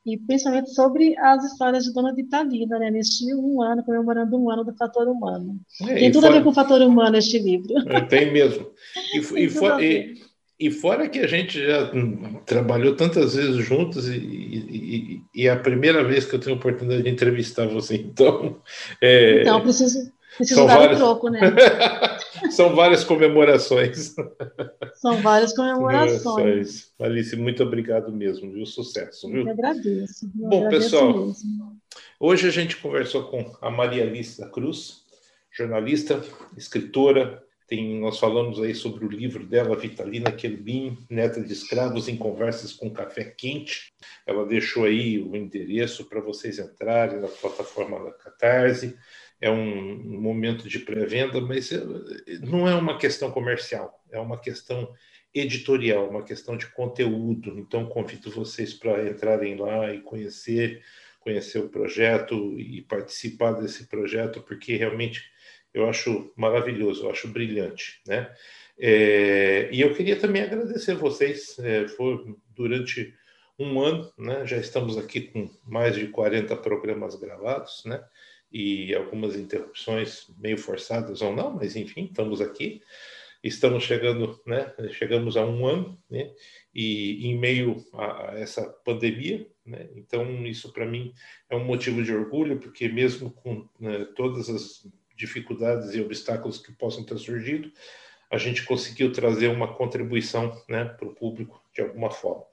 e 0.06 0.16
principalmente 0.16 0.70
sobre 0.74 1.16
as 1.18 1.44
histórias 1.44 1.84
de 1.84 1.92
Dona 1.92 2.14
Vitalina, 2.14 2.78
né, 2.78 2.90
neste 2.90 3.34
um 3.34 3.60
ano, 3.62 3.84
comemorando 3.84 4.38
um 4.38 4.50
ano 4.50 4.64
do 4.64 4.74
fator 4.74 5.06
humano. 5.06 5.60
É, 5.82 5.94
tem 5.94 6.10
tudo 6.10 6.22
fora... 6.22 6.34
a 6.34 6.38
ver 6.38 6.44
com 6.44 6.50
o 6.50 6.54
fator 6.54 6.80
humano 6.80 7.16
este 7.16 7.38
livro. 7.38 7.74
É, 7.88 8.00
tem 8.00 8.32
mesmo. 8.32 8.68
E, 9.14 9.44
e, 9.44 9.48
for, 9.48 9.82
e, 9.82 10.14
e, 10.58 10.70
fora 10.70 11.08
que 11.08 11.18
a 11.18 11.26
gente 11.26 11.64
já 11.64 11.90
trabalhou 12.46 12.96
tantas 12.96 13.34
vezes 13.34 13.56
juntos 13.64 14.08
e, 14.08 15.20
é 15.36 15.50
a 15.50 15.56
primeira 15.56 16.02
vez 16.02 16.24
que 16.24 16.34
eu 16.34 16.40
tenho 16.40 16.56
a 16.56 16.58
oportunidade 16.58 17.02
de 17.02 17.10
entrevistar 17.10 17.66
você, 17.66 17.96
então... 17.96 18.56
É... 19.02 19.42
Então, 19.42 19.60
preciso, 19.60 20.10
preciso 20.36 20.66
dar 20.66 20.78
várias... 20.78 20.96
o 20.96 21.04
troco, 21.04 21.28
né? 21.28 21.40
São 22.50 22.74
várias 22.74 23.04
comemorações. 23.04 24.14
São 24.98 25.22
várias 25.22 25.54
comemorações. 25.54 26.92
Alice, 26.98 27.36
muito 27.36 27.62
obrigado 27.62 28.12
mesmo, 28.12 28.52
viu? 28.52 28.66
Sucesso, 28.66 29.28
viu? 29.28 29.46
Eu 29.46 29.52
agradeço. 29.52 30.26
Eu 30.26 30.48
Bom, 30.48 30.66
agradeço 30.66 30.90
pessoal, 30.90 31.26
mesmo. 31.26 31.80
hoje 32.18 32.48
a 32.48 32.50
gente 32.50 32.76
conversou 32.76 33.24
com 33.24 33.56
a 33.60 33.70
Maria 33.70 34.02
Alice 34.02 34.40
da 34.40 34.48
Cruz, 34.48 35.04
jornalista, 35.52 36.20
escritora. 36.56 37.44
Tem, 37.68 38.00
nós 38.00 38.18
falamos 38.18 38.60
aí 38.60 38.74
sobre 38.74 39.04
o 39.04 39.08
livro 39.08 39.46
dela, 39.46 39.76
Vitalina 39.76 40.32
Quelbin, 40.32 40.98
Neta 41.08 41.40
de 41.40 41.52
Escravos 41.52 42.08
em 42.08 42.16
Conversas 42.16 42.72
com 42.72 42.90
Café 42.90 43.24
Quente. 43.24 43.92
Ela 44.26 44.46
deixou 44.46 44.84
aí 44.84 45.20
o 45.20 45.36
endereço 45.36 46.06
para 46.06 46.20
vocês 46.20 46.58
entrarem 46.58 47.20
na 47.20 47.28
plataforma 47.28 48.02
da 48.02 48.10
Catarse 48.12 48.96
é 49.40 49.50
um 49.50 50.20
momento 50.20 50.68
de 50.68 50.80
pré-venda, 50.80 51.40
mas 51.40 51.70
é, 51.70 51.80
não 52.40 52.68
é 52.68 52.74
uma 52.74 52.98
questão 52.98 53.30
comercial, 53.30 53.97
é 54.10 54.18
uma 54.18 54.38
questão 54.38 54.92
editorial, 55.34 56.08
uma 56.08 56.24
questão 56.24 56.56
de 56.56 56.66
conteúdo. 56.66 57.58
Então, 57.58 57.86
convido 57.86 58.30
vocês 58.30 58.74
para 58.74 59.08
entrarem 59.08 59.56
lá 59.56 59.92
e 59.92 60.00
conhecer, 60.00 60.82
conhecer 61.20 61.58
o 61.58 61.68
projeto 61.68 62.58
e 62.58 62.82
participar 62.82 63.52
desse 63.52 63.86
projeto, 63.86 64.42
porque 64.42 64.76
realmente 64.76 65.22
eu 65.72 65.88
acho 65.88 66.32
maravilhoso, 66.36 67.04
eu 67.04 67.10
acho 67.10 67.28
brilhante, 67.28 68.00
né? 68.06 68.32
É, 68.80 69.68
e 69.72 69.80
eu 69.80 69.92
queria 69.94 70.16
também 70.16 70.42
agradecer 70.42 70.94
vocês, 70.94 71.58
é, 71.58 71.88
foi 71.88 72.34
durante 72.54 73.12
um 73.58 73.80
ano, 73.80 74.12
né? 74.16 74.46
Já 74.46 74.56
estamos 74.56 74.96
aqui 74.96 75.22
com 75.22 75.50
mais 75.66 75.96
de 75.96 76.06
40 76.08 76.56
programas 76.56 77.16
gravados, 77.16 77.82
né? 77.84 78.02
e 78.50 78.94
algumas 78.94 79.36
interrupções 79.36 80.26
meio 80.38 80.58
forçadas 80.58 81.20
ou 81.20 81.34
não, 81.34 81.54
mas 81.54 81.76
enfim, 81.76 82.04
estamos 82.04 82.40
aqui. 82.40 82.82
Estamos 83.42 83.84
chegando, 83.84 84.40
né? 84.44 84.74
Chegamos 84.90 85.36
a 85.36 85.46
um 85.46 85.66
ano, 85.66 85.96
né? 86.10 86.32
E 86.74 87.28
em 87.28 87.38
meio 87.38 87.84
a, 87.94 88.32
essa 88.34 88.68
pandemia, 88.84 89.48
né? 89.64 89.88
Então 89.94 90.44
isso 90.46 90.72
para 90.72 90.84
mim 90.84 91.12
é 91.48 91.56
um 91.56 91.64
motivo 91.64 92.02
de 92.02 92.12
orgulho, 92.12 92.58
porque 92.58 92.88
mesmo 92.88 93.30
com 93.30 93.68
né, 93.78 94.06
todas 94.16 94.48
as 94.48 94.86
dificuldades 95.16 95.94
e 95.94 96.00
obstáculos 96.00 96.58
que 96.58 96.72
possam 96.72 97.04
ter 97.04 97.18
surgido, 97.18 97.70
a 98.30 98.38
gente 98.38 98.64
conseguiu 98.64 99.12
trazer 99.12 99.48
uma 99.48 99.74
contribuição, 99.74 100.52
né, 100.68 100.84
para 100.84 101.08
o 101.08 101.14
público 101.14 101.62
de 101.74 101.80
alguma 101.80 102.10
forma. 102.10 102.44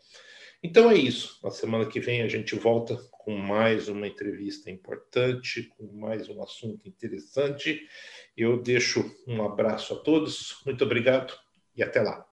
Então 0.66 0.90
é 0.90 0.96
isso. 0.96 1.38
Na 1.44 1.52
semana 1.52 1.86
que 1.86 2.00
vem 2.00 2.24
a 2.24 2.28
gente 2.28 2.56
volta 2.56 2.98
com 3.12 3.38
mais 3.38 3.88
uma 3.88 4.08
entrevista 4.08 4.72
importante, 4.72 5.70
com 5.78 5.86
mais 5.96 6.28
um 6.28 6.42
assunto 6.42 6.90
interessante. 6.90 7.80
Eu 8.36 8.60
deixo 8.60 9.06
um 9.28 9.46
abraço 9.46 9.94
a 9.94 9.98
todos, 9.98 10.56
muito 10.66 10.84
obrigado 10.84 11.36
e 11.76 11.84
até 11.84 12.02
lá. 12.02 12.26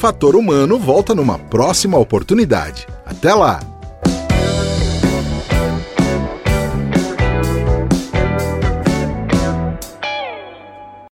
Fator 0.00 0.34
Humano 0.34 0.80
volta 0.80 1.14
numa 1.14 1.38
próxima 1.38 1.96
oportunidade. 1.96 2.88
Até 3.06 3.32
lá! 3.32 3.73